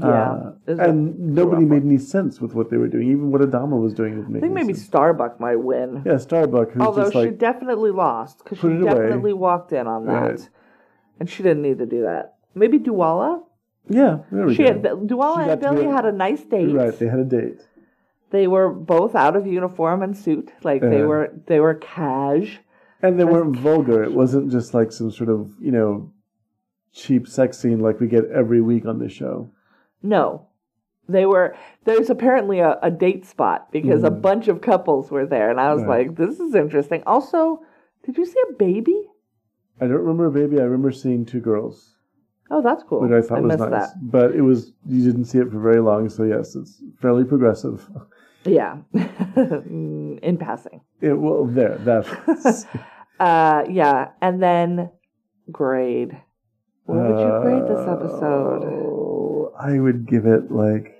Yeah. 0.00 0.06
Uh, 0.08 0.52
and 0.78 1.18
nobody 1.34 1.64
made 1.66 1.82
any 1.84 1.98
sense 1.98 2.40
with 2.40 2.54
what 2.54 2.70
they 2.70 2.76
were 2.76 2.86
doing. 2.88 3.10
Even 3.10 3.30
what 3.32 3.40
Adama 3.42 3.78
was 3.78 3.92
doing 3.92 4.14
didn't 4.14 4.36
I 4.36 4.40
think 4.40 4.54
maybe 4.54 4.72
sense. 4.72 4.86
Starbuck 4.86 5.38
might 5.40 5.56
win. 5.56 6.02
Yeah, 6.06 6.16
Starbuck, 6.18 6.70
who's 6.70 6.82
Although 6.82 7.10
just 7.10 7.24
she 7.24 7.30
definitely 7.30 7.90
lost 7.90 8.38
because 8.38 8.58
she 8.60 8.68
it 8.68 8.80
away. 8.80 8.84
definitely 8.94 9.32
walked 9.34 9.72
in 9.72 9.86
on 9.88 10.06
that, 10.06 10.12
Right. 10.30 10.48
and 11.20 11.28
she 11.28 11.42
didn't 11.42 11.62
need 11.62 11.78
to 11.78 11.86
do 11.86 12.02
that. 12.02 12.36
Maybe 12.58 12.78
Dualla. 12.78 13.42
yeah, 13.88 14.18
there 14.32 14.46
we 14.46 14.54
She 14.54 14.64
go. 14.64 14.72
had 14.72 14.82
Dualla 14.82 15.44
She 15.44 15.50
and 15.50 15.60
Billy 15.60 15.84
had 15.86 16.04
a 16.04 16.12
nice 16.12 16.42
date. 16.44 16.72
right, 16.74 16.96
they 16.98 17.06
had 17.08 17.20
a 17.20 17.24
date. 17.24 17.66
They 18.30 18.46
were 18.46 18.68
both 18.68 19.14
out 19.14 19.36
of 19.36 19.46
uniform 19.46 20.02
and 20.02 20.16
suit, 20.16 20.52
like 20.62 20.82
they 20.82 20.98
Uh-huh. 20.98 21.08
were 21.08 21.32
they 21.46 21.60
were 21.60 21.74
cash. 21.74 22.60
And 23.00 23.18
they 23.18 23.24
weren't 23.24 23.56
vulgar. 23.56 24.02
It 24.02 24.12
wasn't 24.12 24.50
just 24.50 24.74
like 24.74 24.90
some 24.92 25.10
sort 25.12 25.30
of, 25.30 25.54
you 25.60 25.70
know, 25.70 26.10
cheap 26.92 27.28
sex 27.28 27.56
scene 27.58 27.78
like 27.80 28.00
we 28.00 28.08
get 28.08 28.24
every 28.30 28.60
week 28.60 28.84
on 28.86 28.98
the 28.98 29.08
show. 29.08 29.50
No, 30.02 30.46
they 31.08 31.24
were. 31.24 31.54
There's 31.84 32.10
apparently 32.10 32.58
a, 32.58 32.78
a 32.82 32.90
date 32.90 33.24
spot 33.24 33.70
because 33.72 34.02
a 34.04 34.10
Mhm. 34.10 34.20
bunch 34.20 34.48
of 34.48 34.60
couples 34.60 35.10
were 35.10 35.26
there, 35.26 35.48
and 35.50 35.60
I 35.60 35.72
was 35.72 35.82
Right. 35.84 36.08
like, 36.08 36.16
"This 36.16 36.40
is 36.40 36.54
interesting." 36.54 37.02
Also, 37.06 37.62
did 38.04 38.18
you 38.18 38.24
see 38.26 38.40
a 38.50 38.52
baby? 38.54 39.08
I 39.80 39.86
don't 39.86 39.98
remember 40.00 40.26
a 40.26 40.30
baby. 40.32 40.60
I 40.60 40.64
remember 40.64 40.90
seeing 40.90 41.24
two 41.24 41.40
girls, 41.40 41.97
Oh, 42.50 42.62
that's 42.62 42.82
cool. 42.82 43.02
which 43.02 43.12
I 43.12 43.20
thought 43.26 43.42
was 43.42 43.58
missed 43.58 43.70
nice. 43.70 43.88
that. 43.88 43.94
But 44.00 44.34
it 44.34 44.40
was, 44.42 44.72
you 44.86 45.04
didn't 45.04 45.26
see 45.26 45.38
it 45.38 45.50
for 45.50 45.60
very 45.60 45.80
long. 45.80 46.08
So, 46.08 46.24
yes, 46.24 46.56
it's 46.56 46.82
fairly 47.00 47.24
progressive. 47.24 47.86
Yeah, 48.44 48.78
in 48.94 50.38
passing. 50.40 50.80
It, 51.00 51.12
well, 51.12 51.44
there, 51.44 51.76
that. 51.78 52.66
Uh, 53.20 53.64
yeah, 53.68 54.10
and 54.22 54.40
then 54.40 54.90
grade. 55.50 56.16
What 56.84 56.98
would 56.98 57.20
you 57.20 57.40
grade 57.42 57.64
this 57.64 57.86
episode? 57.88 58.62
Oh, 58.64 59.52
I 59.58 59.80
would 59.80 60.06
give 60.06 60.24
it 60.24 60.50
like. 60.52 60.94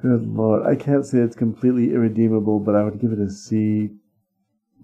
Good 0.00 0.26
lord, 0.26 0.66
I 0.66 0.74
can't 0.74 1.04
say 1.06 1.18
it's 1.18 1.36
completely 1.36 1.92
irredeemable, 1.92 2.60
but 2.60 2.74
I 2.74 2.82
would 2.82 2.98
give 2.98 3.12
it 3.12 3.18
a 3.18 3.30
C 3.30 3.90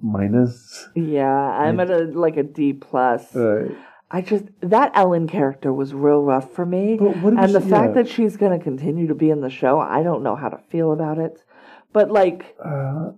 minus. 0.03 0.89
Yeah, 0.95 1.27
I'm 1.27 1.81
at 1.81 1.91
a 1.91 2.05
like 2.05 2.37
a 2.37 2.43
D 2.43 2.73
plus. 2.75 3.35
Right. 3.35 3.71
I 4.11 4.23
just 4.23 4.45
that 4.61 4.91
Ellen 4.95 5.29
character 5.29 5.73
was 5.73 5.95
real 5.95 6.23
rough 6.23 6.53
for 6.53 6.67
me, 6.67 6.99
and 7.01 7.55
the 7.55 7.61
she- 7.61 7.69
fact 7.71 7.91
yeah. 7.95 8.03
that 8.03 8.09
she's 8.09 8.37
going 8.37 8.57
to 8.59 8.63
continue 8.63 9.07
to 9.07 9.15
be 9.15 9.31
in 9.31 9.41
the 9.41 9.51
show, 9.51 9.79
I 9.79 10.03
don't 10.03 10.23
know 10.23 10.35
how 10.37 10.49
to 10.49 10.59
feel 10.59 10.93
about 10.93 11.19
it. 11.19 11.45
But 11.93 12.11
like, 12.11 12.57
Uh, 12.65 13.13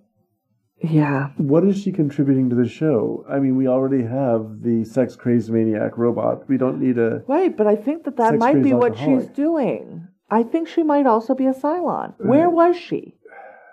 yeah, 0.83 1.31
what 1.37 1.65
is 1.65 1.79
she 1.81 1.93
contributing 1.93 2.51
to 2.51 2.57
the 2.57 2.69
show? 2.69 3.25
I 3.29 3.39
mean, 3.39 3.57
we 3.57 3.69
already 3.69 4.03
have 4.03 4.63
the 4.63 4.85
sex 4.85 5.17
crazed 5.17 5.51
maniac 5.51 5.97
robot. 5.97 6.49
We 6.49 6.59
don't 6.59 6.81
need 6.81 6.99
a. 6.99 7.23
right. 7.27 7.57
But 7.57 7.67
I 7.67 7.77
think 7.77 8.05
that 8.05 8.17
that 8.17 8.37
might 8.37 8.63
be 8.63 8.75
what 8.75 8.99
she's 8.99 9.27
doing. 9.27 10.09
I 10.31 10.43
think 10.43 10.67
she 10.69 10.83
might 10.83 11.07
also 11.07 11.35
be 11.35 11.47
a 11.47 11.53
Cylon. 11.53 12.15
Where 12.19 12.49
Right. 12.49 12.55
was 12.55 12.77
she? 12.77 13.17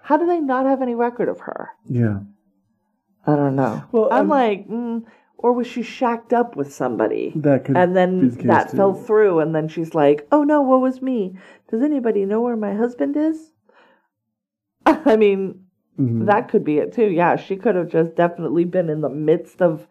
How 0.03 0.17
do 0.17 0.25
they 0.25 0.39
not 0.39 0.65
have 0.65 0.81
any 0.81 0.93
record 0.95 1.29
of 1.29 1.39
her? 1.41 1.69
Yeah. 1.85 2.19
I 3.25 3.35
don't 3.35 3.55
know. 3.55 3.83
Well, 3.91 4.09
I'm 4.11 4.21
um, 4.23 4.27
like, 4.29 4.67
mm, 4.67 5.03
or 5.41 5.53
was 5.53 5.67
she 5.67 5.81
shacked 5.81 6.33
up 6.33 6.55
with 6.57 6.73
somebody? 6.73 7.31
That 7.35 7.63
could 7.63 7.77
And 7.77 7.95
then 7.95 8.29
the 8.31 8.43
that 8.47 8.69
too. 8.71 8.77
fell 8.77 8.93
through, 8.93 9.39
and 9.39 9.55
then 9.55 9.67
she's 9.69 9.95
like, 9.95 10.27
"Oh 10.31 10.43
no, 10.43 10.61
what 10.61 10.81
was 10.81 11.01
me? 11.01 11.37
Does 11.69 11.81
anybody 11.81 12.25
know 12.25 12.41
where 12.41 12.57
my 12.57 12.73
husband 12.75 13.15
is?" 13.15 13.53
I 14.85 15.15
mean, 15.15 15.65
Mhm. 15.97 16.25
that 16.27 16.49
could 16.49 16.63
be 16.65 16.77
it 16.77 16.91
too. 16.93 17.09
Yeah, 17.09 17.37
she 17.37 17.55
could 17.55 17.75
have 17.75 17.87
just 17.87 18.15
definitely 18.15 18.65
been 18.65 18.89
in 18.89 19.01
the 19.01 19.09
midst 19.09 19.61
of 19.61 19.87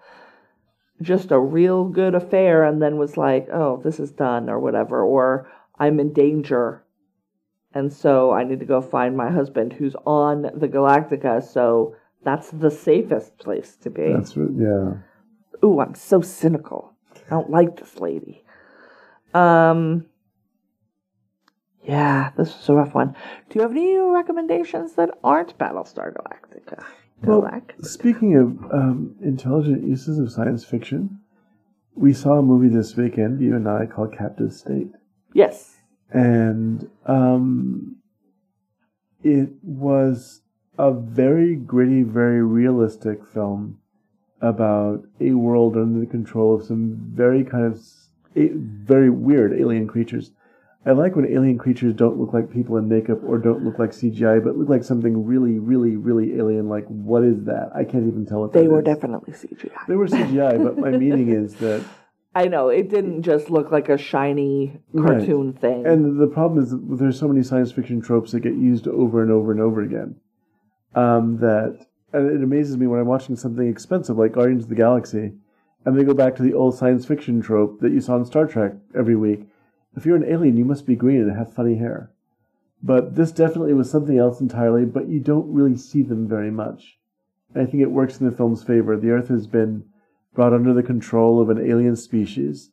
just 1.00 1.30
a 1.32 1.38
real 1.38 1.84
good 1.88 2.14
affair, 2.14 2.64
and 2.64 2.82
then 2.82 2.98
was 2.98 3.16
like, 3.16 3.48
"Oh, 3.50 3.80
this 3.82 3.98
is 3.98 4.12
done," 4.12 4.50
or 4.50 4.58
whatever, 4.58 5.02
or 5.02 5.48
I'm 5.78 5.98
in 6.00 6.12
danger, 6.12 6.82
and 7.72 7.90
so 7.92 8.32
I 8.32 8.44
need 8.44 8.60
to 8.60 8.66
go 8.66 8.80
find 8.82 9.16
my 9.16 9.30
husband 9.30 9.72
who's 9.72 9.96
on 10.04 10.42
the 10.42 10.68
Galactica. 10.68 11.42
So 11.42 11.94
that's 12.22 12.50
the 12.50 12.70
safest 12.70 13.38
place 13.38 13.76
to 13.76 13.90
be. 13.90 14.12
That's 14.12 14.36
what, 14.36 14.50
yeah. 14.54 14.94
Ooh, 15.64 15.80
I'm 15.80 15.94
so 15.94 16.20
cynical. 16.20 16.94
I 17.14 17.30
don't 17.30 17.50
like 17.50 17.76
this 17.76 17.98
lady. 17.98 18.44
Um, 19.34 20.06
yeah, 21.82 22.30
this 22.36 22.54
was 22.56 22.68
a 22.68 22.74
rough 22.74 22.94
one. 22.94 23.14
Do 23.48 23.58
you 23.58 23.62
have 23.62 23.70
any 23.72 23.96
recommendations 23.96 24.94
that 24.94 25.10
aren't 25.24 25.58
Battlestar 25.58 26.12
Galactica? 26.14 26.84
Well, 27.22 27.42
Galactica. 27.42 27.84
Speaking 27.84 28.36
of 28.36 28.72
um, 28.72 29.16
intelligent 29.22 29.86
uses 29.86 30.18
of 30.18 30.30
science 30.30 30.64
fiction, 30.64 31.20
we 31.94 32.12
saw 32.12 32.38
a 32.38 32.42
movie 32.42 32.68
this 32.68 32.94
weekend, 32.96 33.40
you 33.40 33.56
and 33.56 33.68
I, 33.68 33.86
called 33.86 34.16
Captive 34.16 34.52
State. 34.52 34.92
yes. 35.34 35.74
And 36.10 36.88
um, 37.04 37.96
it 39.22 39.50
was 39.62 40.40
a 40.78 40.90
very 40.90 41.54
gritty, 41.54 42.02
very 42.02 42.42
realistic 42.42 43.26
film 43.26 43.78
about 44.40 45.04
a 45.20 45.32
world 45.32 45.76
under 45.76 46.00
the 46.00 46.06
control 46.06 46.54
of 46.54 46.64
some 46.64 46.96
very 47.12 47.44
kind 47.44 47.64
of 47.64 47.80
very 48.34 49.10
weird 49.10 49.52
alien 49.58 49.86
creatures. 49.88 50.30
I 50.86 50.92
like 50.92 51.16
when 51.16 51.26
alien 51.26 51.58
creatures 51.58 51.92
don't 51.94 52.18
look 52.18 52.32
like 52.32 52.50
people 52.52 52.76
in 52.76 52.88
makeup 52.88 53.18
or 53.24 53.36
don't 53.36 53.64
look 53.64 53.78
like 53.78 53.90
CGI, 53.90 54.42
but 54.42 54.56
look 54.56 54.68
like 54.68 54.84
something 54.84 55.26
really, 55.26 55.58
really, 55.58 55.96
really 55.96 56.36
alien. 56.38 56.68
Like, 56.68 56.86
what 56.86 57.24
is 57.24 57.44
that? 57.44 57.70
I 57.74 57.84
can't 57.84 58.06
even 58.06 58.24
tell 58.24 58.40
what 58.40 58.52
They 58.52 58.68
were 58.68 58.78
is. 58.78 58.84
definitely 58.84 59.32
CGI. 59.34 59.86
They 59.88 59.96
were 59.96 60.06
CGI, 60.06 60.62
but 60.62 60.78
my 60.78 60.90
meaning 61.04 61.28
is 61.30 61.56
that 61.56 61.84
I 62.34 62.46
know 62.46 62.68
it 62.68 62.88
didn't 62.88 63.22
just 63.22 63.50
look 63.50 63.72
like 63.72 63.88
a 63.88 63.98
shiny 63.98 64.80
Right. 64.92 65.18
cartoon 65.18 65.52
thing. 65.54 65.84
And 65.84 66.20
the 66.20 66.28
problem 66.28 66.62
is 66.62 66.72
there's 66.98 67.18
so 67.18 67.26
many 67.26 67.42
science 67.42 67.72
fiction 67.72 68.00
tropes 68.00 68.30
that 68.32 68.40
get 68.40 68.54
used 68.54 68.86
over 68.86 69.22
and 69.22 69.32
over 69.32 69.50
and 69.50 69.60
over 69.60 69.82
again. 69.82 70.14
Um, 70.94 71.38
that 71.38 71.87
and 72.12 72.30
it 72.30 72.42
amazes 72.42 72.76
me 72.76 72.86
when 72.86 73.00
I'm 73.00 73.06
watching 73.06 73.36
something 73.36 73.68
expensive 73.68 74.18
like 74.18 74.32
Guardians 74.32 74.64
of 74.64 74.68
the 74.68 74.74
Galaxy, 74.74 75.32
and 75.84 75.96
they 75.96 76.04
go 76.04 76.14
back 76.14 76.36
to 76.36 76.42
the 76.42 76.54
old 76.54 76.76
science 76.76 77.06
fiction 77.06 77.40
trope 77.40 77.80
that 77.80 77.92
you 77.92 78.00
saw 78.00 78.16
in 78.16 78.24
Star 78.24 78.46
Trek 78.46 78.74
every 78.94 79.16
week. 79.16 79.46
If 79.96 80.06
you're 80.06 80.16
an 80.16 80.30
alien, 80.30 80.56
you 80.56 80.64
must 80.64 80.86
be 80.86 80.96
green 80.96 81.22
and 81.22 81.36
have 81.36 81.52
funny 81.52 81.76
hair. 81.76 82.10
But 82.82 83.16
this 83.16 83.32
definitely 83.32 83.74
was 83.74 83.90
something 83.90 84.18
else 84.18 84.40
entirely, 84.40 84.84
but 84.84 85.08
you 85.08 85.20
don't 85.20 85.52
really 85.52 85.76
see 85.76 86.02
them 86.02 86.28
very 86.28 86.50
much. 86.50 86.98
And 87.54 87.62
I 87.62 87.70
think 87.70 87.82
it 87.82 87.90
works 87.90 88.20
in 88.20 88.26
the 88.26 88.36
film's 88.36 88.62
favor. 88.62 88.96
The 88.96 89.10
Earth 89.10 89.28
has 89.28 89.46
been 89.46 89.84
brought 90.34 90.52
under 90.52 90.72
the 90.72 90.82
control 90.82 91.40
of 91.40 91.50
an 91.50 91.58
alien 91.58 91.96
species 91.96 92.70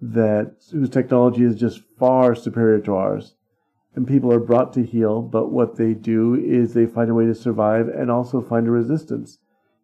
that 0.00 0.54
whose 0.70 0.90
technology 0.90 1.42
is 1.42 1.56
just 1.56 1.82
far 1.98 2.34
superior 2.34 2.80
to 2.80 2.94
ours. 2.94 3.34
And 3.96 4.06
people 4.06 4.32
are 4.32 4.38
brought 4.40 4.72
to 4.74 4.84
heel, 4.84 5.20
but 5.20 5.50
what 5.50 5.76
they 5.76 5.94
do 5.94 6.34
is 6.36 6.72
they 6.74 6.86
find 6.86 7.10
a 7.10 7.14
way 7.14 7.26
to 7.26 7.34
survive 7.34 7.88
and 7.88 8.10
also 8.10 8.40
find 8.40 8.68
a 8.68 8.70
resistance. 8.70 9.38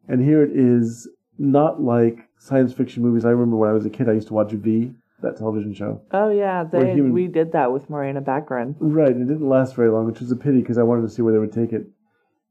And 0.08 0.22
here 0.22 0.42
it 0.44 0.52
is 0.54 1.08
not 1.38 1.82
like 1.82 2.28
science 2.38 2.72
fiction 2.72 3.02
movies. 3.02 3.24
I 3.24 3.30
remember 3.30 3.56
when 3.56 3.68
I 3.68 3.72
was 3.72 3.84
a 3.84 3.90
kid, 3.90 4.08
I 4.08 4.12
used 4.12 4.28
to 4.28 4.34
watch 4.34 4.52
V, 4.52 4.92
that 5.22 5.36
television 5.36 5.74
show. 5.74 6.02
oh 6.12 6.30
yeah, 6.30 6.62
they 6.62 6.92
human- 6.94 7.12
we 7.12 7.26
did 7.26 7.52
that 7.52 7.72
with 7.72 7.90
Morena 7.90 8.22
Baccarin. 8.22 8.76
Right, 8.78 9.10
it 9.10 9.26
didn't 9.26 9.48
last 9.48 9.74
very 9.74 9.90
long, 9.90 10.06
which 10.06 10.20
was 10.20 10.30
a 10.30 10.36
pity 10.36 10.60
because 10.60 10.78
I 10.78 10.82
wanted 10.84 11.02
to 11.02 11.08
see 11.08 11.22
where 11.22 11.32
they 11.32 11.38
would 11.40 11.52
take 11.52 11.72
it. 11.72 11.88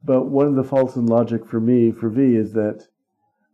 But 0.03 0.25
one 0.25 0.47
of 0.47 0.55
the 0.55 0.63
faults 0.63 0.95
in 0.97 1.05
logic 1.05 1.45
for 1.45 1.59
me, 1.59 1.91
for 1.91 2.09
V, 2.09 2.35
is 2.35 2.53
that 2.53 2.87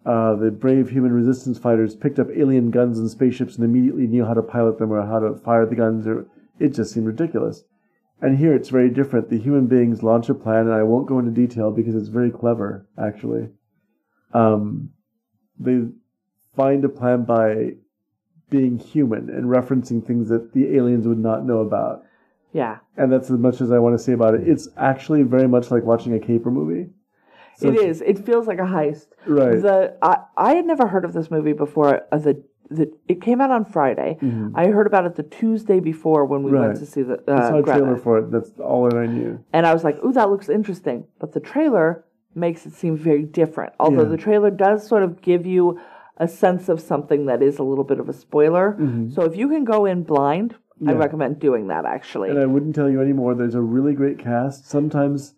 uh, 0.05 0.35
the 0.35 0.49
brave 0.49 0.89
human 0.89 1.11
resistance 1.13 1.59
fighters 1.59 1.95
picked 1.95 2.19
up 2.19 2.27
alien 2.35 2.71
guns 2.71 2.97
and 2.97 3.09
spaceships 3.09 3.55
and 3.57 3.63
immediately 3.63 4.07
knew 4.07 4.25
how 4.25 4.33
to 4.33 4.41
pilot 4.41 4.79
them 4.79 4.91
or 4.91 5.05
how 5.05 5.19
to 5.19 5.35
fire 5.35 5.65
the 5.65 5.75
guns, 5.75 6.07
or 6.07 6.25
it 6.59 6.69
just 6.69 6.91
seemed 6.93 7.05
ridiculous. 7.05 7.63
And 8.21 8.37
here 8.37 8.53
it's 8.53 8.69
very 8.69 8.89
different. 8.89 9.29
The 9.29 9.39
human 9.39 9.67
beings 9.67 10.03
launch 10.03 10.29
a 10.29 10.33
plan, 10.35 10.67
and 10.67 10.73
I 10.73 10.83
won't 10.83 11.07
go 11.07 11.17
into 11.19 11.31
detail 11.31 11.71
because 11.71 11.95
it's 11.95 12.09
very 12.09 12.29
clever, 12.29 12.87
actually. 12.97 13.49
Um, 14.33 14.91
they 15.59 15.85
find 16.55 16.85
a 16.85 16.89
plan 16.89 17.23
by 17.25 17.73
being 18.49 18.77
human 18.77 19.29
and 19.29 19.45
referencing 19.45 20.05
things 20.05 20.29
that 20.29 20.53
the 20.53 20.75
aliens 20.75 21.07
would 21.07 21.17
not 21.19 21.45
know 21.45 21.59
about 21.59 22.03
Yeah, 22.53 22.79
and 22.97 23.11
that's 23.11 23.31
as 23.31 23.37
much 23.39 23.61
as 23.61 23.71
I 23.71 23.79
want 23.79 23.97
to 23.97 24.03
say 24.03 24.11
about 24.11 24.35
it. 24.35 24.45
It's 24.47 24.67
actually 24.77 25.23
very 25.23 25.47
much 25.47 25.71
like 25.71 25.83
watching 25.83 26.13
a 26.13 26.19
caper 26.19 26.51
movie. 26.51 26.89
So 27.55 27.69
it's- 27.69 28.01
It 28.01 28.19
feels 28.19 28.47
like 28.47 28.59
a 28.59 28.63
heist. 28.63 29.07
Right. 29.25 29.61
The 29.61 29.95
I 30.01 30.17
I 30.35 30.55
had 30.55 30.65
never 30.65 30.87
heard 30.87 31.05
of 31.05 31.13
this 31.13 31.31
movie 31.31 31.53
before. 31.53 32.01
Uh, 32.11 32.17
the 32.17 32.43
the 32.71 32.91
it 33.07 33.21
came 33.21 33.41
out 33.41 33.51
on 33.51 33.65
Friday. 33.65 34.17
I 34.55 34.67
heard 34.67 34.87
about 34.87 35.05
it 35.05 35.15
the 35.15 35.23
Tuesday 35.23 35.79
before 35.79 36.25
when 36.25 36.43
we 36.43 36.51
Mm-hmm. 36.51 36.59
Right. 36.59 36.67
went 36.67 36.79
to 36.79 36.85
see 36.85 37.01
the 37.03 37.21
I 37.27 37.49
saw 37.49 37.55
uh, 37.57 37.59
a 37.59 37.63
trailer 37.63 37.97
for 37.97 38.17
it. 38.19 38.31
That's 38.31 38.51
all 38.59 38.83
that 38.89 38.97
I 38.97 39.05
knew. 39.05 39.43
and 39.53 39.65
I 39.65 39.73
was 39.73 39.83
like, 39.83 39.97
"Ooh, 40.03 40.13
that 40.13 40.29
looks 40.29 40.49
interesting." 40.49 41.05
But 41.19 41.33
the 41.33 41.39
trailer 41.39 42.05
makes 42.33 42.65
it 42.65 42.73
seem 42.73 42.95
very 42.97 43.23
different. 43.23 43.73
Although 43.79 44.03
Yeah. 44.03 44.15
the 44.15 44.17
trailer 44.17 44.49
does 44.51 44.87
sort 44.87 45.03
of 45.03 45.21
give 45.21 45.45
you 45.45 45.79
a 46.17 46.27
sense 46.27 46.69
of 46.69 46.79
something 46.79 47.25
that 47.25 47.41
is 47.41 47.57
a 47.59 47.63
little 47.63 47.83
bit 47.83 47.99
of 47.99 48.07
a 48.07 48.13
spoiler. 48.13 48.77
So 49.13 49.23
if 49.23 49.35
you 49.35 49.49
can 49.49 49.63
go 49.65 49.85
in 49.85 50.03
blind, 50.03 50.55
I 50.55 50.57
Mm-hmm. 50.91 50.99
Recommend 50.99 51.39
doing 51.39 51.67
that. 51.67 51.85
Actually, 51.85 52.29
And 52.31 52.39
I 52.39 52.45
wouldn't 52.47 52.73
tell 52.75 52.89
you 52.89 53.01
anymore. 53.01 53.35
There's 53.35 53.53
a 53.55 53.61
really 53.61 53.93
great 53.93 54.17
cast. 54.17 54.67
Sometimes 54.67 55.35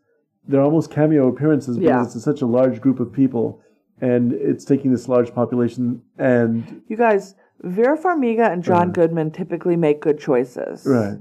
they're 0.48 0.62
almost 0.62 0.90
cameo 0.92 1.28
appearances 1.28 1.78
because 1.78 2.08
Yeah. 2.14 2.18
it's 2.18 2.24
such 2.24 2.42
a 2.42 2.46
large 2.46 2.80
group 2.80 3.00
of 3.02 3.12
people, 3.12 3.60
and 4.04 4.34
it's 4.34 4.66
taking 4.66 4.92
this 4.92 5.08
large 5.08 5.34
population. 5.34 6.02
And 6.18 6.82
you 6.90 6.98
guys, 6.98 7.36
Vera 7.62 7.98
Farmiga 7.98 8.52
and 8.52 8.62
John 8.62 8.92
Goodman 8.92 9.32
typically 9.32 9.78
make 9.78 10.02
good 10.02 10.20
choices. 10.20 10.86
Uh-huh. 10.86 10.94
right, 10.96 11.18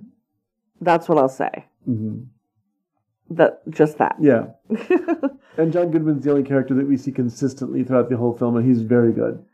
That's 0.80 1.08
what 1.08 1.16
I'll 1.16 1.28
say. 1.28 1.66
hmm 1.84 2.22
That 3.30 3.62
just 3.70 3.98
that. 3.98 4.16
yeah. 4.20 4.46
and 5.56 5.72
John 5.72 5.92
Goodman's 5.92 6.24
the 6.24 6.30
only 6.32 6.42
character 6.42 6.74
that 6.74 6.88
we 6.88 6.96
see 6.96 7.12
consistently 7.12 7.84
throughout 7.84 8.10
the 8.10 8.16
whole 8.16 8.36
film, 8.36 8.56
and 8.56 8.66
he's 8.68 8.82
very 8.82 9.12
good. 9.12 9.44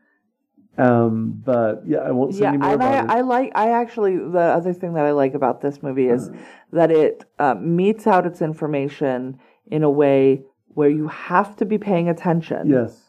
Um, 0.79 1.43
but 1.45 1.83
yeah, 1.87 1.99
I 1.99 2.13
won't 2.13 2.33
say 2.33 2.43
yeah, 2.43 2.49
any 2.51 2.59
more 2.59 2.73
and 2.73 2.81
about 2.83 3.05
it. 3.05 3.11
I, 3.11 3.19
I 3.19 3.21
like. 3.21 3.53
I 3.55 3.71
actually 3.73 4.17
the 4.17 4.39
other 4.39 4.73
thing 4.73 4.95
that 4.95 5.05
I 5.05 5.11
like 5.11 5.35
about 5.35 5.61
this 5.61 5.83
movie 5.83 6.07
is 6.09 6.31
that 6.73 6.91
it 6.91 7.25
uh, 7.39 7.57
metes 7.57 8.07
out 8.07 8.25
its 8.27 8.41
information 8.41 9.39
in 9.67 9.83
a 9.83 9.91
way 9.91 10.45
where 10.69 10.89
you 10.89 11.09
have 11.09 11.57
to 11.57 11.67
be 11.67 11.77
paying 11.77 12.09
attention. 12.09 12.71
yes. 12.71 13.08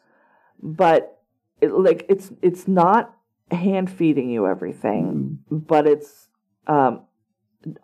But 0.62 1.22
it, 1.62 1.72
like 1.74 2.06
it's 2.10 2.32
it's 2.42 2.68
not 2.68 3.16
hand 3.52 3.90
feeding 3.90 4.30
you 4.30 4.48
everything, 4.48 5.40
but 5.50 5.88
it's 5.88 6.28
um, 6.68 7.02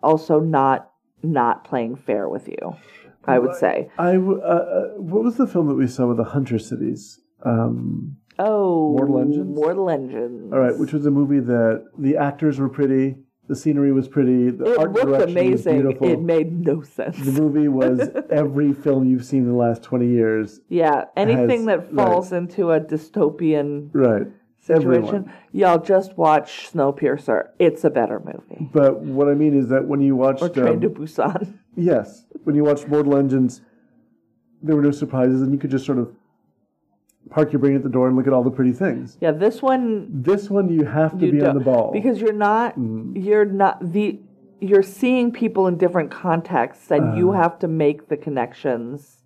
also 0.02 0.40
not 0.40 0.90
not 1.22 1.64
playing 1.64 1.96
fair 1.96 2.28
with 2.28 2.48
you. 2.48 2.76
I 3.28 3.40
would 3.40 3.56
say. 3.56 3.90
I, 3.98 4.14
uh, 4.14 4.20
uh, 4.20 4.88
what 4.98 5.24
was 5.24 5.36
the 5.36 5.48
film 5.48 5.66
that 5.66 5.74
we 5.74 5.88
saw 5.88 6.06
with 6.06 6.16
the 6.18 6.22
Hunter 6.24 6.60
Cities? 6.60 7.18
Um, 7.42 8.18
Oh, 8.38 8.92
Mortal 8.92 9.18
Engines? 9.18 9.56
Mortal 9.56 9.90
Engines. 9.90 10.52
all 10.52 10.60
right, 10.60 10.78
which 10.78 10.92
was 10.92 11.06
a 11.06 11.10
movie 11.10 11.40
that 11.40 11.86
the 11.98 12.16
actors 12.18 12.58
were 12.60 12.68
pretty, 12.68 13.16
the 13.48 13.54
scenery 13.56 13.92
was 13.92 14.08
pretty, 14.08 14.50
the 14.50 14.72
it 14.72 14.78
art 14.78 14.92
looked 14.92 15.06
direction 15.06 15.20
was 15.26 15.30
amazing. 15.66 15.82
beautiful. 15.82 16.08
It 16.08 16.20
made 16.20 16.52
no 16.66 16.82
sense. 16.82 17.16
the 17.24 17.32
movie 17.40 17.68
was 17.68 18.08
every 18.30 18.72
film 18.72 19.06
you've 19.08 19.24
seen 19.24 19.42
in 19.44 19.48
the 19.48 19.54
last 19.56 19.82
twenty 19.82 20.08
years. 20.08 20.60
Yeah, 20.68 21.04
anything 21.16 21.66
has- 21.68 21.80
that 21.80 21.94
falls 21.94 22.32
into 22.32 22.72
a 22.72 22.80
dystopian 22.80 23.90
Right. 23.92 24.26
situation, 24.60 25.04
Everyone. 25.06 25.32
y'all 25.52 25.78
just 25.78 26.16
watch 26.18 26.70
Snowpiercer. 26.72 27.48
It's 27.58 27.84
a 27.84 27.90
better 27.90 28.20
movie. 28.20 28.68
But 28.72 29.00
what 29.00 29.28
I 29.28 29.34
mean 29.34 29.56
is 29.56 29.68
that 29.68 29.86
when 29.86 30.00
you 30.00 30.16
watched, 30.16 30.42
Or 30.42 30.48
Train 30.48 30.68
um, 30.74 30.80
to 30.80 30.90
Busan. 30.90 31.58
yes, 31.76 32.26
when 32.44 32.56
you 32.56 32.64
watched 32.64 32.88
Mortal 32.88 33.16
Engines, 33.16 33.60
there 34.62 34.74
were 34.74 34.82
no 34.82 34.90
surprises, 34.90 35.42
and 35.42 35.52
you 35.52 35.58
could 35.58 35.70
just 35.70 35.86
sort 35.86 35.98
of 35.98 36.12
park 37.30 37.52
your 37.52 37.60
brain 37.60 37.74
at 37.76 37.82
the 37.82 37.88
door 37.88 38.06
and 38.08 38.16
look 38.16 38.26
at 38.26 38.32
all 38.32 38.42
the 38.44 38.50
pretty 38.50 38.72
things. 38.72 39.16
Yeah, 39.20 39.32
this 39.32 39.60
one 39.62 40.08
This 40.22 40.48
one, 40.50 40.68
you 40.68 40.84
have 40.84 41.18
to 41.18 41.26
you 41.26 41.32
be 41.32 41.42
on 41.44 41.54
the 41.54 41.60
ball 41.64 41.92
because 41.92 42.20
you're 42.20 42.32
not 42.32 42.78
Mm. 42.78 43.12
you're 43.24 43.44
not 43.44 43.92
the 43.92 44.20
you're 44.60 44.82
seeing 44.82 45.32
people 45.32 45.66
in 45.66 45.76
different 45.76 46.10
contexts 46.10 46.90
and 46.90 47.16
you 47.18 47.30
Uh. 47.30 47.34
have 47.42 47.58
to 47.58 47.68
make 47.68 48.08
the 48.08 48.16
connections. 48.16 49.22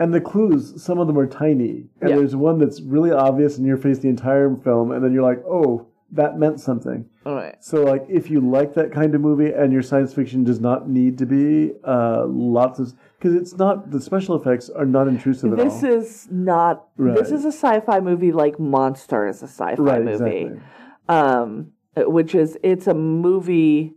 And 0.00 0.14
the 0.14 0.20
clues, 0.20 0.80
some 0.82 0.98
of 1.00 1.08
them 1.08 1.18
are 1.18 1.26
tiny. 1.26 1.88
And 2.00 2.10
Yeah. 2.10 2.16
there's 2.16 2.36
one 2.36 2.58
that's 2.58 2.80
really 2.80 3.10
obvious 3.10 3.58
in 3.58 3.64
your 3.64 3.76
face 3.76 3.98
the 3.98 4.08
entire 4.08 4.54
film, 4.54 4.92
and 4.92 5.04
then 5.04 5.12
you're 5.12 5.24
like, 5.24 5.44
oh, 5.46 5.86
that 6.12 6.38
meant 6.38 6.60
something. 6.60 7.04
All 7.26 7.34
right. 7.34 7.56
So, 7.60 7.82
like, 7.84 8.06
if 8.08 8.30
you 8.30 8.40
like 8.40 8.72
that 8.74 8.92
kind 8.92 9.14
of 9.14 9.20
movie 9.20 9.52
and 9.52 9.72
your 9.72 9.82
science 9.82 10.14
fiction 10.14 10.44
does 10.44 10.60
not 10.60 10.88
need 10.88 11.18
to 11.18 11.26
be 11.26 11.72
uh, 11.84 12.24
lots 12.26 12.78
of. 12.78 12.94
Because 13.18 13.34
it's 13.34 13.54
not. 13.56 13.90
The 13.90 14.00
special 14.00 14.36
effects 14.36 14.68
are 14.70 14.86
not 14.86 15.08
intrusive 15.08 15.52
at 15.52 15.58
This 15.58 15.74
all. 15.74 15.80
This 15.80 16.04
is 16.24 16.28
not 16.30 16.86
this 16.96 17.30
is 17.32 17.44
a 17.44 17.48
sci-fi 17.52 18.00
movie 18.00 18.30
like 18.32 18.58
Monster 18.60 19.26
is 19.26 19.42
a 19.42 19.48
sci-fi 19.48 19.74
right, 19.82 20.04
movie. 20.04 20.12
exactly. 20.44 20.60
um, 21.08 21.72
which 21.96 22.34
is 22.34 22.56
it's 22.62 22.86
a 22.86 22.94
movie 22.94 23.94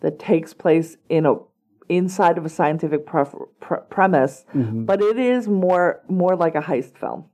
that 0.00 0.18
takes 0.18 0.54
place 0.54 0.96
in 1.10 1.26
a 1.26 1.34
inside 1.88 2.38
of 2.38 2.46
a 2.46 2.48
scientific 2.48 3.04
pre- 3.04 3.24
premise, 3.90 4.46
Mm-hmm. 4.54 4.84
but 4.86 5.02
it 5.02 5.18
is 5.18 5.48
more 5.48 6.00
more 6.08 6.34
like 6.36 6.54
a 6.54 6.60
heist 6.62 6.96
film. 6.96 7.26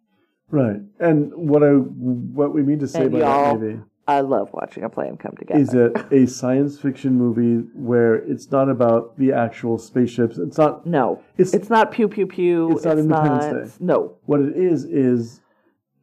Right. 0.50 0.80
And 0.98 1.32
what 1.34 1.62
I 1.62 1.68
what 1.72 2.52
we 2.52 2.62
mean 2.64 2.80
to 2.80 2.88
say 2.88 3.02
And 3.02 3.12
by 3.12 3.18
that 3.20 3.54
movie 3.60 3.80
I 4.08 4.20
love 4.22 4.48
watching 4.54 4.84
a 4.84 4.88
plane 4.88 5.18
come 5.18 5.36
together. 5.38 5.60
is 5.60 5.74
it 5.74 5.92
a 6.10 6.26
science 6.26 6.78
fiction 6.80 7.12
movie 7.18 7.68
where 7.74 8.14
it's 8.14 8.50
not 8.50 8.70
about 8.70 9.16
the 9.18 9.32
actual 9.32 9.76
spaceships. 9.78 10.38
It's 10.38 10.56
not. 10.56 10.86
no, 10.86 11.20
It's- 11.36 11.52
it's, 11.52 11.68
not 11.68 11.92
pew 11.92 12.08
pew 12.08 12.26
pew. 12.26 12.72
it's 12.72 12.84
not 12.86 12.98
Independence 12.98 13.76
Day. 13.78 13.84
No, 13.84 14.16
What 14.24 14.40
it 14.40 14.56
is 14.56 14.84
is 14.86 15.42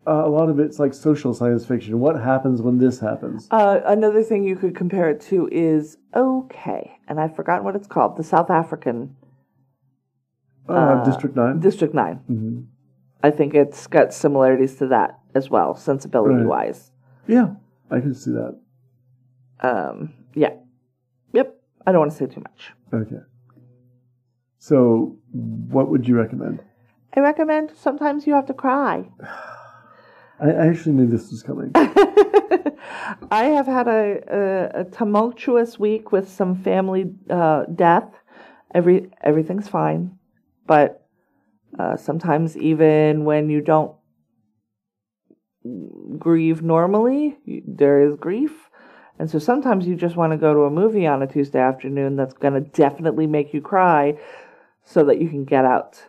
uh, 0.07 0.21
a 0.23 0.29
lot 0.29 0.49
of 0.49 0.59
it's 0.59 0.77
like 0.77 0.93
social 0.93 1.33
science 1.33 1.65
fiction. 1.65 1.99
What 1.99 2.21
happens 2.21 2.61
when 2.61 2.77
this 2.77 2.99
happens? 2.99 3.47
uh, 3.49 3.79
another 3.85 4.21
thing 4.21 4.43
you 4.43 4.55
could 4.55 4.75
compare 4.75 5.09
it 5.09 5.19
to 5.21 5.49
is 5.51 5.97
okay, 6.15 6.99
and 7.07 7.19
I've 7.19 7.35
forgotten 7.35 7.65
what 7.65 7.75
it's 7.75 7.87
called. 7.87 8.17
The 8.17 8.23
South 8.23 8.51
African 8.51 9.15
Uh, 10.69 11.03
District 11.03 11.35
Nine. 11.35 11.59
District 11.59 11.93
9 11.93 12.15
hmm 12.27 12.59
I 13.23 13.31
think 13.31 13.55
it's 13.55 13.87
got 13.87 14.13
similarities 14.13 14.75
to 14.75 14.85
that 14.87 15.17
as 15.33 15.49
well, 15.49 15.73
sensibility 15.75 16.35
Right. 16.35 16.45
wise. 16.45 16.91
Yeah, 17.25 17.55
I 17.91 17.99
can 17.99 18.13
see 18.13 18.31
that. 18.31 18.59
Um, 19.61 20.13
yeah. 20.33 20.53
Yep. 21.33 21.55
I 21.85 21.91
don't 21.91 21.99
want 21.99 22.11
to 22.11 22.17
say 22.17 22.25
too 22.25 22.41
much. 22.41 22.71
Okay. 22.93 23.21
So, 24.57 25.17
what 25.31 25.89
would 25.89 26.07
you 26.07 26.15
recommend? 26.15 26.59
I 27.15 27.19
recommend 27.19 27.71
sometimes 27.75 28.25
you 28.27 28.33
have 28.33 28.47
to 28.47 28.53
cry. 28.53 29.09
I 30.39 30.51
actually 30.51 30.93
knew 30.93 31.07
this 31.07 31.31
was 31.31 31.43
coming. 31.43 31.71
I 33.31 33.45
have 33.45 33.67
had 33.67 33.87
a, 33.87 34.19
a, 34.27 34.81
a 34.81 34.83
tumultuous 34.85 35.79
week 35.79 36.11
with 36.11 36.29
some 36.29 36.55
family 36.55 37.13
uh, 37.29 37.63
death. 37.73 38.11
Every 38.73 39.09
everything's 39.21 39.69
fine, 39.69 40.17
but 40.67 41.07
uh, 41.79 41.95
sometimes 41.95 42.57
even 42.57 43.23
when 43.23 43.49
you 43.49 43.61
don't 43.61 43.95
grieve 46.17 46.61
normally, 46.61 47.37
there 47.67 48.01
is 48.07 48.15
grief, 48.15 48.69
and 49.17 49.29
so 49.29 49.39
sometimes 49.39 49.87
you 49.87 49.95
just 49.95 50.15
want 50.15 50.31
to 50.33 50.37
go 50.37 50.53
to 50.53 50.61
a 50.61 50.69
movie 50.69 51.07
on 51.07 51.21
a 51.21 51.27
Tuesday 51.27 51.59
afternoon 51.59 52.15
that's 52.15 52.33
going 52.33 52.53
to 52.53 52.69
definitely 52.69 53.27
make 53.27 53.53
you 53.53 53.61
cry, 53.61 54.17
so 54.83 55.03
that 55.05 55.19
you 55.19 55.29
can 55.29 55.45
get 55.45 55.65
out 55.65 56.01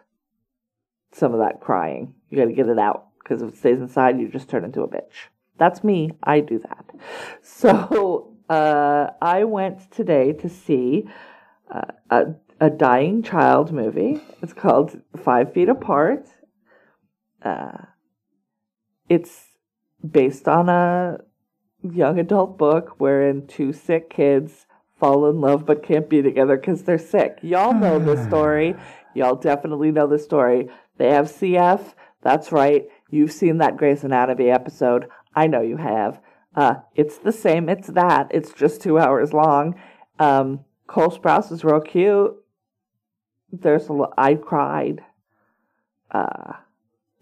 some 1.12 1.32
of 1.32 1.40
that 1.40 1.60
crying. 1.60 2.14
You 2.30 2.38
got 2.38 2.44
to 2.46 2.52
get 2.52 2.68
it 2.68 2.78
out 2.78 3.06
because 3.18 3.42
if 3.42 3.54
it 3.54 3.58
stays 3.58 3.80
inside, 3.80 4.20
you 4.20 4.28
just 4.28 4.48
turn 4.48 4.64
into 4.64 4.82
a 4.82 4.88
bitch. 4.88 5.28
That's 5.58 5.82
me. 5.82 6.12
I 6.22 6.40
do 6.40 6.58
that. 6.60 6.84
So 7.42 8.36
uh, 8.50 9.08
I 9.22 9.44
went 9.44 9.90
today 9.90 10.32
to 10.34 10.48
see 10.48 11.08
uh, 11.70 11.92
a, 12.10 12.24
a 12.60 12.68
dying 12.68 13.22
child 13.22 13.72
movie. 13.72 14.20
It's 14.42 14.52
called 14.52 15.00
Five 15.16 15.54
Feet 15.54 15.68
Apart. 15.68 16.26
Uh, 17.42 17.86
it's 19.08 19.45
based 20.10 20.48
on 20.48 20.68
a 20.68 21.18
young 21.82 22.18
adult 22.18 22.58
book 22.58 22.94
wherein 22.98 23.46
two 23.46 23.72
sick 23.72 24.10
kids 24.10 24.66
fall 24.98 25.28
in 25.28 25.40
love 25.40 25.66
but 25.66 25.82
can't 25.82 26.08
be 26.08 26.22
together 26.22 26.56
because 26.56 26.82
they're 26.82 26.98
sick. 26.98 27.38
Y'all 27.42 27.74
know 27.74 27.98
the 27.98 28.22
story. 28.28 28.74
Y'all 29.14 29.34
definitely 29.36 29.90
know 29.90 30.06
the 30.06 30.18
story. 30.18 30.68
They 30.98 31.10
have 31.10 31.26
CF. 31.26 31.94
That's 32.22 32.52
right. 32.52 32.86
You've 33.10 33.32
seen 33.32 33.58
that 33.58 33.76
Grey's 33.76 34.04
Anatomy 34.04 34.50
episode. 34.50 35.06
I 35.34 35.46
know 35.46 35.60
you 35.60 35.76
have. 35.76 36.20
Uh, 36.54 36.76
it's 36.94 37.18
the 37.18 37.32
same. 37.32 37.68
It's 37.68 37.88
that. 37.88 38.28
It's 38.30 38.52
just 38.52 38.80
two 38.80 38.98
hours 38.98 39.32
long. 39.32 39.74
Um, 40.18 40.60
Cole 40.86 41.10
Sprouse 41.10 41.52
is 41.52 41.64
real 41.64 41.80
cute. 41.80 42.34
There's 43.52 43.88
a 43.88 43.92
lo- 43.92 44.12
I 44.16 44.34
cried. 44.34 45.02
Uh, 46.10 46.54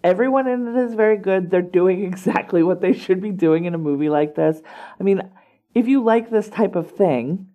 everyone 0.04 0.46
in 0.46 0.68
it 0.68 0.76
is 0.84 0.94
very 0.94 1.16
good. 1.16 1.50
They're 1.50 1.62
doing 1.62 2.04
exactly 2.10 2.62
what 2.62 2.80
they 2.80 2.92
should 2.92 3.20
be 3.20 3.32
doing 3.32 3.64
in 3.64 3.74
a 3.74 3.78
movie 3.78 4.10
like 4.10 4.36
this. 4.36 4.60
I 5.00 5.02
mean, 5.02 5.22
if 5.74 5.88
you 5.88 6.04
like 6.04 6.30
this 6.30 6.48
type 6.48 6.76
of 6.76 6.90
thing, 6.92 7.48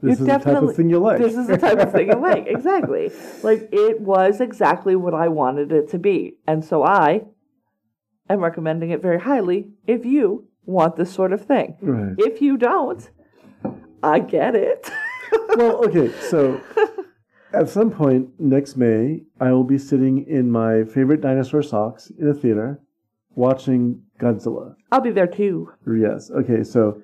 This 0.00 0.18
is 0.18 0.26
the 0.26 0.38
type 0.38 0.62
of 0.62 0.74
thing 0.74 0.90
you 0.90 0.98
like. 0.98 1.18
This 1.18 1.36
is 1.36 1.46
the 1.46 1.58
type 1.58 1.78
of 1.78 1.92
thing 1.92 2.08
you 2.08 2.18
like. 2.18 2.46
Exactly. 2.56 3.12
Like 3.42 3.68
it 3.70 4.00
was 4.00 4.40
exactly 4.40 4.96
what 4.96 5.14
I 5.14 5.28
wanted 5.28 5.70
it 5.70 5.90
to 5.90 5.98
be. 5.98 6.38
And 6.46 6.64
so 6.64 6.82
I 6.82 7.22
am 8.28 8.40
recommending 8.40 8.90
it 8.90 9.00
very 9.00 9.20
highly 9.20 9.68
if 9.86 10.04
you 10.04 10.48
want 10.64 10.96
this 10.96 11.12
sort 11.12 11.32
of 11.32 11.44
thing. 11.44 11.76
Right. 11.80 12.14
If 12.18 12.40
you 12.40 12.56
don't, 12.56 13.08
I 14.02 14.18
get 14.18 14.54
it. 14.56 14.90
well, 15.56 15.84
okay, 15.84 16.10
so 16.30 16.60
at 17.52 17.68
some 17.68 17.90
point 17.90 18.28
next 18.38 18.76
May, 18.76 19.22
I 19.40 19.52
will 19.52 19.64
be 19.64 19.78
sitting 19.78 20.26
in 20.26 20.50
my 20.50 20.84
favorite 20.84 21.20
dinosaur 21.20 21.62
socks 21.62 22.10
in 22.18 22.28
a 22.28 22.34
theater 22.34 22.80
watching 23.34 24.02
Godzilla. 24.20 24.74
I'll 24.90 25.00
be 25.00 25.10
there 25.10 25.26
too. 25.26 25.72
Yes. 25.86 26.30
Okay, 26.30 26.62
so 26.64 27.02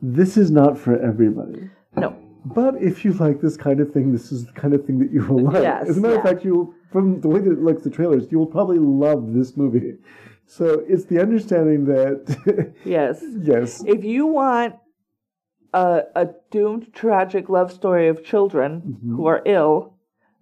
this 0.00 0.36
is 0.36 0.50
not 0.50 0.78
for 0.78 0.98
everybody. 1.00 1.70
No. 1.96 2.16
But 2.46 2.74
if 2.82 3.04
you 3.04 3.12
like 3.14 3.40
this 3.40 3.56
kind 3.56 3.80
of 3.80 3.92
thing, 3.92 4.12
this 4.12 4.30
is 4.30 4.44
the 4.46 4.52
kind 4.52 4.74
of 4.74 4.84
thing 4.84 4.98
that 4.98 5.10
you 5.10 5.24
will 5.24 5.44
like. 5.44 5.62
Yes, 5.62 5.88
As 5.88 5.96
a 5.96 6.00
matter 6.00 6.16
of 6.16 6.22
fact, 6.22 6.44
you 6.44 6.54
will, 6.54 6.74
from 6.92 7.20
the 7.22 7.28
way 7.28 7.40
that 7.40 7.50
it 7.52 7.62
looks, 7.62 7.82
the 7.82 7.90
trailers, 7.90 8.30
you 8.30 8.38
will 8.38 8.46
probably 8.46 8.78
love 8.78 9.32
this 9.32 9.56
movie. 9.56 9.94
So 10.46 10.84
it's 10.86 11.06
the 11.06 11.20
understanding 11.20 11.86
that, 11.86 12.74
Yes. 12.84 13.24
yes, 13.40 13.82
If 13.86 14.04
you 14.04 14.26
want 14.26 14.74
a, 15.74 16.04
a 16.14 16.28
doomed 16.50 16.92
tragic 16.94 17.48
love 17.48 17.72
story 17.72 18.08
of 18.08 18.24
children 18.24 18.98
who 19.06 19.26
are 19.26 19.42
ill, 19.44 19.92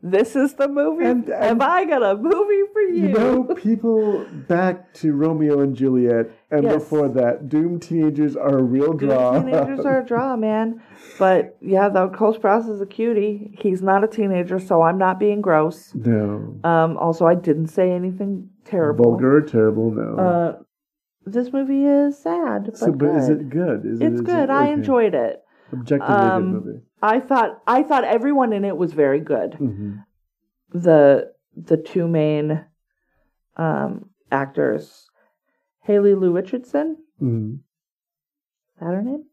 this 0.05 0.35
is 0.35 0.55
the 0.55 0.67
movie. 0.69 1.05
And- 1.05 1.29
and- 1.29 1.45
Have 1.45 1.61
I 1.61 1.85
got 1.85 2.03
a 2.03 2.17
movie 2.17 2.63
for 2.73 2.81
you? 2.83 3.03
you 3.07 3.09
know, 3.09 3.45
people 3.57 4.27
back 4.49 4.93
to 4.95 5.13
Romeo 5.13 5.61
and 5.61 5.75
Juliet, 5.77 6.27
and 6.51 6.65
Yes. 6.65 6.75
before 6.75 7.09
that, 7.11 7.49
doomed 7.49 7.83
teenagers 7.83 8.37
are 8.37 8.59
a 8.59 8.63
real 8.63 8.93
Doomed 8.95 9.01
draw. 9.13 9.33
teenagers 9.43 9.87
are 9.87 10.01
a 10.01 10.05
draw, 10.05 10.37
man. 10.49 10.83
But 11.21 11.57
yeah, 11.61 11.89
though 11.89 12.09
Cole 12.11 12.35
Sprouse 12.35 12.69
is 12.69 12.81
a 12.81 12.87
cutie. 12.87 13.55
He's 13.61 13.81
not 13.81 14.03
a 14.03 14.09
teenager, 14.09 14.59
so 14.59 14.83
I'm 14.83 14.99
not 14.99 15.19
being 15.21 15.41
gross. 15.41 15.95
no. 15.95 16.59
Um, 16.65 16.97
also, 16.99 17.27
I 17.27 17.35
didn't 17.37 17.69
say 17.69 17.93
anything 17.93 18.49
terrible. 18.65 19.05
Vulgar 19.13 19.41
terrible, 19.43 19.91
no. 19.93 20.17
Uh, 20.17 20.63
this 21.27 21.53
movie 21.53 21.85
is 21.85 22.19
sad, 22.19 22.65
but, 22.67 22.77
so, 22.79 22.87
but 22.93 22.99
good. 22.99 23.17
is 23.17 23.29
it 23.29 23.51
good? 23.51 23.87
Is 23.87 24.01
it, 24.01 24.13
It's 24.13 24.21
good. 24.21 24.45
It, 24.45 24.51
I 24.51 24.67
enjoyed 24.69 25.15
it. 25.15 25.43
Objectively 25.73 26.15
Um, 26.15 26.53
good 26.53 26.65
movie. 26.65 26.81
I 27.01 27.21
thought 27.21 27.63
I 27.67 27.83
thought 27.83 28.05
everyone 28.05 28.53
in 28.53 28.65
it 28.65 28.77
was 28.77 28.93
very 28.93 29.21
good. 29.21 29.55
hmm 29.55 29.95
The 30.71 31.33
the 31.57 31.77
two 31.77 32.09
main 32.09 32.65
um, 33.57 34.11
actors, 34.31 35.09
Haley 35.81 36.15
Lu 36.15 36.33
Richardson, 36.33 36.97
hmm 37.19 37.55
is 37.55 38.81
that 38.81 38.95
her 38.95 39.03
name? 39.03 39.25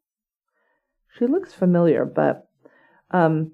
She 1.17 1.25
looks 1.25 1.53
familiar, 1.53 2.05
but 2.05 2.47
um, 3.11 3.53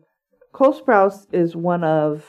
Cole 0.52 0.74
Sprouse 0.80 1.26
is 1.32 1.56
one 1.56 1.84
of 1.84 2.26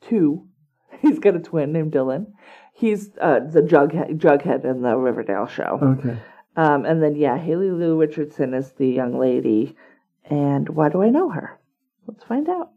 two. 0.00 0.48
He's 1.00 1.18
got 1.18 1.36
a 1.36 1.40
twin 1.40 1.72
named 1.72 1.92
Dylan. 1.92 2.32
He's 2.80 3.10
uh, 3.20 3.40
the 3.40 3.60
Jughead, 3.60 4.16
Jughead 4.16 4.64
in 4.64 4.80
the 4.80 4.96
Riverdale 4.96 5.46
show. 5.46 5.78
Okay. 5.82 6.16
Um, 6.56 6.86
and 6.86 7.02
then, 7.02 7.14
yeah, 7.14 7.36
Haley 7.36 7.70
Lu 7.70 7.94
Richardson 8.00 8.54
is 8.54 8.72
the 8.72 8.88
young 8.88 9.18
lady. 9.18 9.76
And 10.24 10.66
why 10.70 10.88
do 10.88 11.02
I 11.02 11.10
know 11.10 11.28
her? 11.28 11.60
Let's 12.06 12.24
find 12.24 12.48
out. 12.48 12.70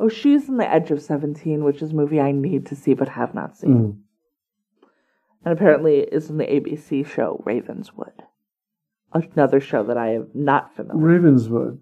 Oh, 0.00 0.08
she's 0.08 0.48
in 0.48 0.56
The 0.56 0.66
Edge 0.66 0.90
of 0.90 1.02
17, 1.02 1.64
which 1.64 1.82
is 1.82 1.92
a 1.92 1.94
movie 1.94 2.18
I 2.18 2.32
need 2.32 2.64
to 2.66 2.74
see 2.74 2.94
but 2.94 3.10
have 3.10 3.34
not 3.34 3.58
seen. 3.58 3.76
Mm. 3.76 4.88
And 5.44 5.52
apparently 5.52 5.98
is 5.98 6.30
in 6.30 6.38
the 6.38 6.46
ABC 6.46 7.06
show 7.06 7.42
Ravenswood. 7.44 8.22
Another 9.12 9.60
show 9.60 9.82
that 9.82 9.98
I 9.98 10.14
am 10.14 10.28
not 10.32 10.74
familiar 10.74 10.96
with. 10.96 11.12
Ravenswood. 11.12 11.78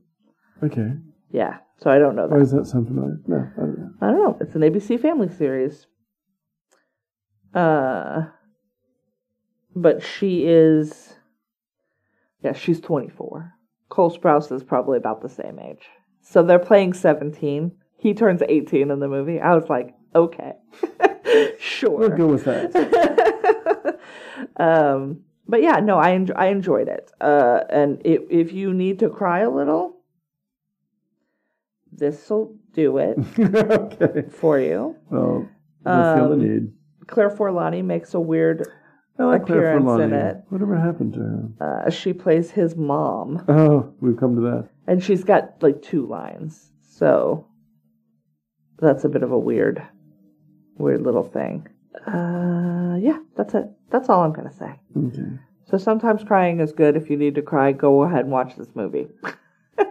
Okay. 0.65 0.91
Yeah, 1.31 1.59
so 1.79 1.89
I 1.89 1.99
don't 2.01 2.17
know 2.17 2.27
Why 2.27 2.39
that. 2.39 2.41
does 2.41 2.51
that 2.51 2.67
sound 2.67 2.89
familiar? 2.89 3.21
No, 3.29 3.37
I 3.57 3.61
don't 3.61 3.79
know. 3.79 3.91
I 4.01 4.07
don't 4.07 4.19
know. 4.19 4.39
It's 4.41 4.57
an 4.57 4.63
ABC 4.63 5.01
family 5.01 5.29
series. 5.29 5.87
Uh, 7.55 8.23
but 9.75 10.03
she 10.03 10.45
is, 10.47 11.15
yeah, 12.43 12.53
she's 12.53 12.81
24. 12.81 13.53
Cole 13.89 14.11
Sprouse 14.17 14.53
is 14.53 14.63
probably 14.63 14.99
about 14.99 15.21
the 15.23 15.29
same 15.29 15.59
age. 15.59 15.85
So 16.23 16.43
they're 16.43 16.59
playing 16.59 16.93
17. 16.93 17.73
He 17.99 18.15
turns 18.15 18.43
18 18.49 18.91
in 18.91 18.99
the 19.01 19.09
movie. 19.09 19.41
I 19.41 19.55
was 19.55 19.69
like, 19.69 19.95
okay, 20.15 20.53
sure. 21.59 21.99
We'll 21.99 22.11
go 22.11 22.27
with 22.29 22.45
that. 22.45 23.99
um, 24.57 25.21
but 25.49 25.63
yeah, 25.63 25.81
no, 25.81 25.99
I 25.99 26.11
enjo- 26.13 26.37
I 26.37 26.47
enjoyed 26.49 26.89
it. 26.89 27.11
Uh, 27.21 27.61
and 27.69 28.01
if 28.05 28.23
if 28.31 28.53
you 28.53 28.73
need 28.73 29.01
to 29.01 29.09
cry 29.11 29.41
a 29.41 29.51
little, 29.51 29.97
this'll 31.93 32.57
do 32.73 32.99
it 32.99 33.19
okay. 33.39 34.29
for 34.31 34.59
you. 34.61 34.97
Well, 35.11 35.49
I 35.85 36.15
feel 36.15 36.29
the 36.29 36.35
Um, 36.35 36.41
need. 36.49 36.73
Claire 37.07 37.31
Forlani 37.31 37.85
makes 37.85 38.15
a 38.15 38.21
weird. 38.21 38.67
I 39.19 39.25
like 39.25 39.47
Claire 39.47 39.77
appearance 39.77 40.01
in 40.01 40.13
it. 40.15 40.37
Whatever 40.49 40.77
happened 40.79 41.13
to 41.15 41.21
her? 41.21 41.85
Uh, 41.87 41.91
she 41.91 42.13
plays 42.13 42.51
his 42.51 42.75
mom, 42.77 43.45
Oh, 43.49 43.93
we've 44.01 44.17
come 44.17 44.35
to 44.37 44.41
that. 44.43 44.69
and 44.87 45.03
she's 45.03 45.25
got 45.25 45.63
like 45.63 45.83
two 45.83 46.07
lines, 46.07 46.73
so 46.81 47.47
that's 48.79 49.05
a 49.05 49.09
bit 49.11 49.23
of 49.23 49.31
a 49.31 49.39
weird, 49.39 49.83
weird 50.79 51.03
little 51.03 51.25
thing. 51.25 51.69
Uh, 52.07 52.97
yeah, 52.99 53.19
that's 53.37 53.53
it. 53.55 53.67
That's 53.91 54.09
all 54.09 54.23
I'm 54.23 54.33
gonna 54.33 54.53
say. 54.53 54.81
Okay. 54.97 55.39
So 55.67 55.77
sometimes 55.77 56.25
crying 56.25 56.61
is 56.61 56.73
good. 56.73 56.97
If 56.97 57.11
you 57.11 57.17
need 57.19 57.35
to 57.35 57.43
cry, 57.43 57.73
go 57.73 58.03
ahead 58.05 58.21
and 58.21 58.31
watch 58.31 58.57
this 58.57 58.75
movie. 58.75 59.09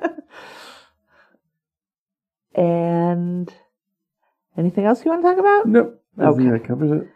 and 2.56 3.54
anything 4.58 4.86
else 4.86 5.06
you 5.06 5.12
want 5.12 5.22
to 5.24 5.30
talk 5.30 5.38
about? 5.40 5.68
Nope. 5.68 5.99
I 6.20 6.26
think 6.32 6.40
Okay. 6.40 6.50
that 6.52 6.66
covers 6.68 6.92
it. 6.92 7.08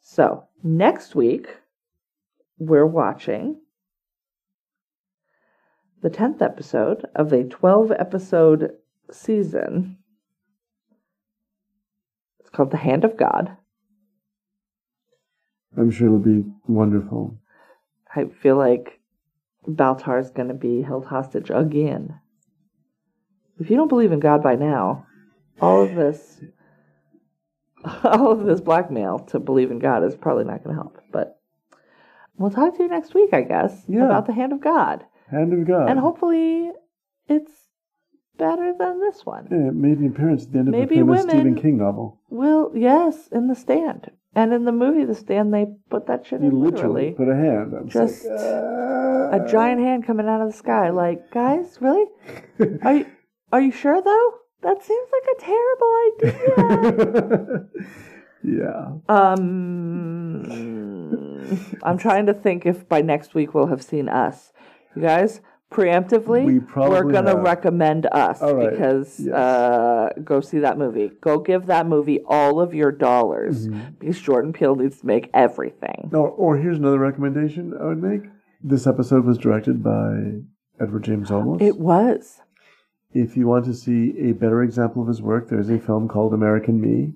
So 0.00 0.44
next 0.62 1.14
week 1.14 1.48
we're 2.58 2.86
watching 2.86 3.60
the 6.02 6.10
tenth 6.10 6.40
episode 6.42 7.06
of 7.14 7.32
a 7.32 7.44
twelve 7.44 7.90
episode 7.92 8.72
season. 9.10 9.98
It's 12.40 12.50
called 12.50 12.70
The 12.70 12.78
Hand 12.78 13.04
of 13.04 13.16
God. 13.16 13.56
I'm 15.76 15.90
sure 15.90 16.06
it'll 16.08 16.18
be 16.18 16.44
wonderful. 16.66 17.38
I 18.14 18.24
feel 18.26 18.56
like 18.56 19.00
Baltar's 19.66 20.30
going 20.30 20.48
to 20.48 20.54
be 20.54 20.82
held 20.82 21.06
hostage 21.06 21.50
again. 21.50 22.18
If 23.58 23.70
you 23.70 23.76
don't 23.76 23.88
believe 23.88 24.10
in 24.12 24.20
God 24.20 24.42
by 24.42 24.56
now, 24.56 25.06
all 25.60 25.82
of 25.82 25.94
this 25.94 26.40
all 28.04 28.30
of 28.32 28.44
this 28.44 28.60
blackmail 28.60 29.18
to 29.30 29.38
believe 29.38 29.70
in 29.70 29.78
God 29.78 30.04
is 30.04 30.14
probably 30.16 30.44
not 30.44 30.62
going 30.64 30.76
to 30.76 30.82
help. 30.82 30.98
But 31.12 31.38
we'll 32.36 32.50
talk 32.50 32.76
to 32.76 32.82
you 32.82 32.88
next 32.88 33.14
week, 33.14 33.32
I 33.32 33.42
guess, 33.42 33.84
Yeah. 33.88 34.04
about 34.06 34.26
the 34.26 34.32
hand 34.32 34.52
of 34.52 34.60
God. 34.60 35.04
Hand 35.30 35.52
of 35.52 35.66
God. 35.66 35.88
And 35.90 35.98
hopefully 35.98 36.70
it's 37.28 37.52
better 38.36 38.74
than 38.78 39.00
this 39.00 39.24
one. 39.24 39.48
Yeah, 39.50 39.68
it 39.68 39.74
made 39.74 39.98
an 39.98 40.08
appearance 40.08 40.44
at 40.46 40.52
the 40.52 40.58
end 40.58 40.68
of 40.68 40.72
Maybe 40.72 40.96
the 40.96 41.00
famous 41.02 41.22
Stephen 41.22 41.54
King 41.54 41.78
novel. 41.78 42.20
Well, 42.30 42.72
yes, 42.74 43.28
in 43.28 43.48
the 43.48 43.54
stand. 43.54 44.10
And 44.34 44.52
in 44.52 44.64
the 44.64 44.70
movie 44.72 45.04
The 45.04 45.14
Stand, 45.16 45.52
they 45.52 45.66
put 45.90 46.06
that 46.06 46.24
shit 46.24 46.40
You 46.40 46.50
in 46.50 46.60
literally 46.60 47.10
literally. 47.10 47.10
put 47.16 47.28
a 47.28 47.34
hand. 47.34 47.74
I'm 47.74 47.88
Just 47.88 48.24
like, 48.24 48.32
A 48.36 49.40
"Ah." 49.42 49.46
giant 49.46 49.80
hand 49.80 50.06
coming 50.06 50.28
out 50.28 50.40
of 50.40 50.52
the 50.52 50.56
sky. 50.56 50.90
Like, 50.90 51.32
guys, 51.32 51.78
really? 51.80 52.04
Are 52.84 52.94
you, 52.94 53.06
are 53.52 53.60
you 53.60 53.72
sure, 53.72 54.00
though? 54.00 54.34
That 54.62 54.82
seems 54.82 55.08
like 55.12 55.26
a 55.36 55.40
terrible 55.40 55.92
idea. 57.24 57.66
yeah. 58.44 58.92
Um, 59.08 60.46
I'm 61.82 61.98
trying 61.98 62.26
to 62.26 62.34
think 62.34 62.66
if 62.66 62.88
by 62.88 63.00
next 63.02 63.34
week 63.34 63.54
we'll 63.54 63.66
have 63.68 63.82
seen 63.82 64.08
us. 64.08 64.52
You 64.94 65.02
guys, 65.02 65.40
preemptively, 65.72 66.44
We 66.44 66.58
are 66.82 67.04
going 67.04 67.24
to 67.26 67.36
recommend 67.36 68.06
us 68.06 68.40
right. 68.42 68.70
because 68.70 69.20
Yes. 69.20 69.34
uh, 69.34 70.10
go 70.24 70.40
see 70.40 70.58
that 70.60 70.76
movie. 70.78 71.10
Go 71.20 71.38
give 71.38 71.66
that 71.66 71.86
movie 71.86 72.20
all 72.26 72.60
of 72.60 72.74
your 72.74 72.92
dollars 72.92 73.68
Mm-hmm. 73.68 73.80
because 73.98 74.20
Jordan 74.20 74.52
Peele 74.52 74.74
needs 74.76 75.00
to 75.00 75.06
make 75.06 75.30
everything. 75.32 76.10
No, 76.12 76.26
or 76.26 76.56
here's 76.58 76.78
another 76.78 76.98
recommendation 76.98 77.72
I 77.80 77.84
would 77.86 78.02
make. 78.02 78.22
This 78.62 78.86
episode 78.86 79.24
was 79.24 79.38
directed 79.38 79.82
by 79.82 80.40
Edward 80.80 81.04
James 81.04 81.30
Olmos. 81.30 81.62
It 81.62 81.78
was. 81.78 82.40
If 83.12 83.36
you 83.36 83.46
want 83.46 83.64
to 83.64 83.74
see 83.74 84.14
a 84.18 84.32
better 84.32 84.62
example 84.62 85.02
of 85.02 85.08
his 85.08 85.20
work, 85.20 85.48
there 85.48 85.60
is 85.60 85.70
a 85.70 85.78
film 85.78 86.08
called 86.08 86.32
American 86.32 86.80
Me. 86.80 87.14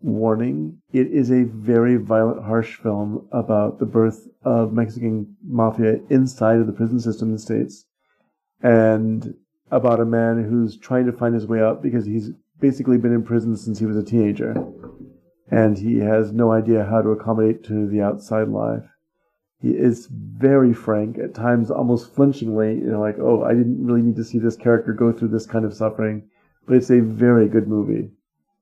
Warning, 0.00 0.82
it 0.92 1.06
is 1.06 1.30
a 1.30 1.44
very 1.44 1.96
violent, 1.96 2.44
harsh 2.44 2.76
film 2.76 3.26
about 3.32 3.78
the 3.78 3.86
birth 3.86 4.28
of 4.44 4.72
Mexican 4.72 5.34
mafia 5.42 6.00
inside 6.10 6.58
of 6.58 6.66
the 6.66 6.72
prison 6.72 7.00
system 7.00 7.28
in 7.28 7.34
the 7.34 7.38
States. 7.38 7.86
And 8.62 9.34
about 9.70 10.00
a 10.00 10.04
man 10.04 10.44
who's 10.44 10.76
trying 10.76 11.06
to 11.06 11.12
find 11.12 11.34
his 11.34 11.46
way 11.46 11.60
out 11.60 11.82
because 11.82 12.04
he's 12.04 12.30
basically 12.60 12.98
been 12.98 13.14
in 13.14 13.22
prison 13.22 13.56
since 13.56 13.78
he 13.78 13.86
was 13.86 13.96
a 13.96 14.04
teenager. 14.04 14.54
And 15.50 15.78
he 15.78 15.98
has 15.98 16.32
no 16.32 16.52
idea 16.52 16.84
how 16.84 17.02
to 17.02 17.10
accommodate 17.10 17.64
to 17.64 17.88
the 17.88 18.02
outside 18.02 18.48
life. 18.48 18.84
He 19.64 19.70
is 19.70 20.08
very 20.10 20.74
frank, 20.74 21.16
at 21.18 21.34
times 21.34 21.70
almost 21.70 22.14
flinchingly, 22.14 22.74
you 22.74 22.90
know, 22.90 23.00
like, 23.00 23.18
oh, 23.18 23.44
I 23.44 23.54
didn't 23.54 23.82
really 23.82 24.02
need 24.02 24.16
to 24.16 24.24
see 24.24 24.38
this 24.38 24.56
character 24.56 24.92
go 24.92 25.10
through 25.10 25.28
this 25.28 25.46
kind 25.46 25.64
of 25.64 25.72
suffering. 25.72 26.28
But 26.66 26.76
it's 26.76 26.90
a 26.90 27.00
very 27.00 27.48
good 27.48 27.66
movie. 27.66 28.10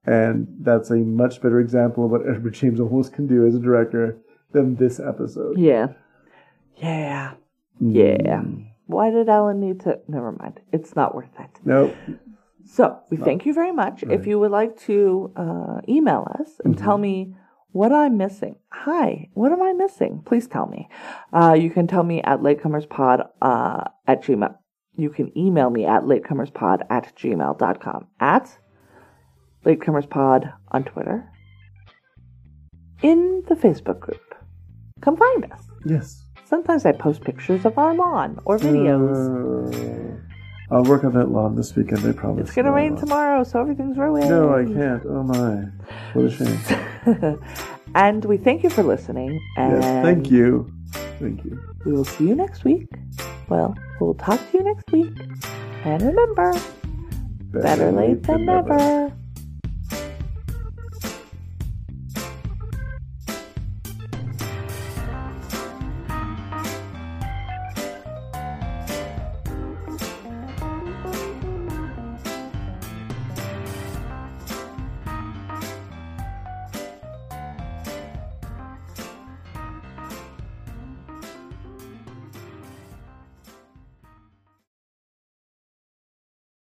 And 0.06 0.46
that's 0.60 0.90
a 0.90 0.96
much 0.96 1.42
better 1.42 1.58
example 1.58 2.04
of 2.04 2.12
what 2.12 2.20
Edward 2.28 2.54
James 2.54 2.78
Olmos 2.78 3.12
can 3.12 3.26
do 3.26 3.44
as 3.46 3.56
a 3.56 3.58
director 3.58 4.16
than 4.52 4.76
this 4.76 5.00
episode. 5.00 5.58
Yeah. 5.58 5.88
Yeah. 6.76 7.32
Yeah. 7.80 8.44
Why 8.86 9.10
did 9.10 9.28
Ellen 9.28 9.58
need 9.58 9.80
to? 9.80 9.98
Never 10.06 10.30
mind. 10.30 10.60
It's 10.72 10.94
not 10.94 11.16
worth 11.16 11.34
it. 11.40 11.50
Nope. 11.64 11.96
So 12.64 13.00
we 13.10 13.16
thank 13.16 13.44
you 13.44 13.54
very 13.54 13.72
much. 13.72 14.04
If 14.04 14.28
you 14.28 14.38
would 14.38 14.52
like 14.52 14.78
to 14.82 15.32
uh, 15.34 15.80
email 15.88 16.28
us 16.38 16.60
and 16.64 16.78
tell 16.78 16.96
me 16.96 17.34
what 17.72 17.92
I'm 17.92 18.16
missing, 18.16 18.56
hi, 18.70 19.28
what 19.34 19.52
am 19.52 19.62
I 19.62 19.72
missing? 19.72 20.22
Please 20.24 20.46
tell 20.46 20.66
me. 20.66 20.88
Uh, 21.32 21.54
you 21.58 21.70
can 21.70 21.86
tell 21.86 22.02
me 22.02 22.22
at 22.22 22.40
latecomerspod 22.40 23.28
uh, 23.40 23.84
at 24.06 24.22
gmail. 24.22 24.54
You 24.96 25.10
can 25.10 25.36
email 25.36 25.70
me 25.70 25.86
at 25.86 26.02
latecomerspod 26.02 26.82
at 26.90 27.16
gmail.com. 27.16 28.06
At 28.20 28.58
latecomerspod 29.64 30.52
on 30.70 30.84
Twitter. 30.84 31.28
In 33.02 33.42
the 33.48 33.54
Facebook 33.54 34.00
group. 34.00 34.34
Come 35.00 35.16
find 35.16 35.50
us. 35.50 35.62
Yes. 35.84 36.26
Sometimes 36.44 36.84
I 36.84 36.92
post 36.92 37.22
pictures 37.22 37.64
of 37.64 37.78
our 37.78 37.94
lawn 37.94 38.38
or 38.44 38.58
videos. 38.58 40.11
Uh, 40.11 40.11
I'll 40.72 40.84
work 40.84 41.04
on 41.04 41.12
that 41.12 41.30
lawn 41.30 41.54
this 41.54 41.76
weekend, 41.76 42.06
I 42.06 42.12
promise. 42.12 42.46
it's 42.46 42.56
gonna 42.56 42.70
No, 42.70 42.74
rain 42.74 42.94
uh, 42.94 43.00
tomorrow, 43.00 43.44
so 43.44 43.60
everything's 43.60 43.98
ruined. 43.98 44.30
No, 44.30 44.54
I 44.54 44.64
can't. 44.64 45.02
Oh 45.06 45.22
my. 45.22 45.64
What 46.14 46.24
a 46.24 46.30
shame. 46.30 47.38
and 47.94 48.24
we 48.24 48.38
thank 48.38 48.62
you 48.62 48.70
for 48.70 48.82
listening. 48.82 49.38
And 49.58 49.82
yes, 49.82 50.04
thank 50.04 50.30
you. 50.30 50.72
Thank 51.20 51.44
you. 51.44 51.60
We 51.84 51.92
will 51.92 52.06
see 52.06 52.26
you 52.26 52.34
next 52.34 52.64
week. 52.64 52.88
Well, 53.50 53.76
we'll 54.00 54.14
talk 54.14 54.40
to 54.50 54.58
you 54.58 54.64
next 54.64 54.90
week. 54.90 55.12
And 55.84 56.02
remember, 56.02 56.54
better 57.52 57.92
late 57.92 58.22
than 58.22 58.46
never. 58.46 59.12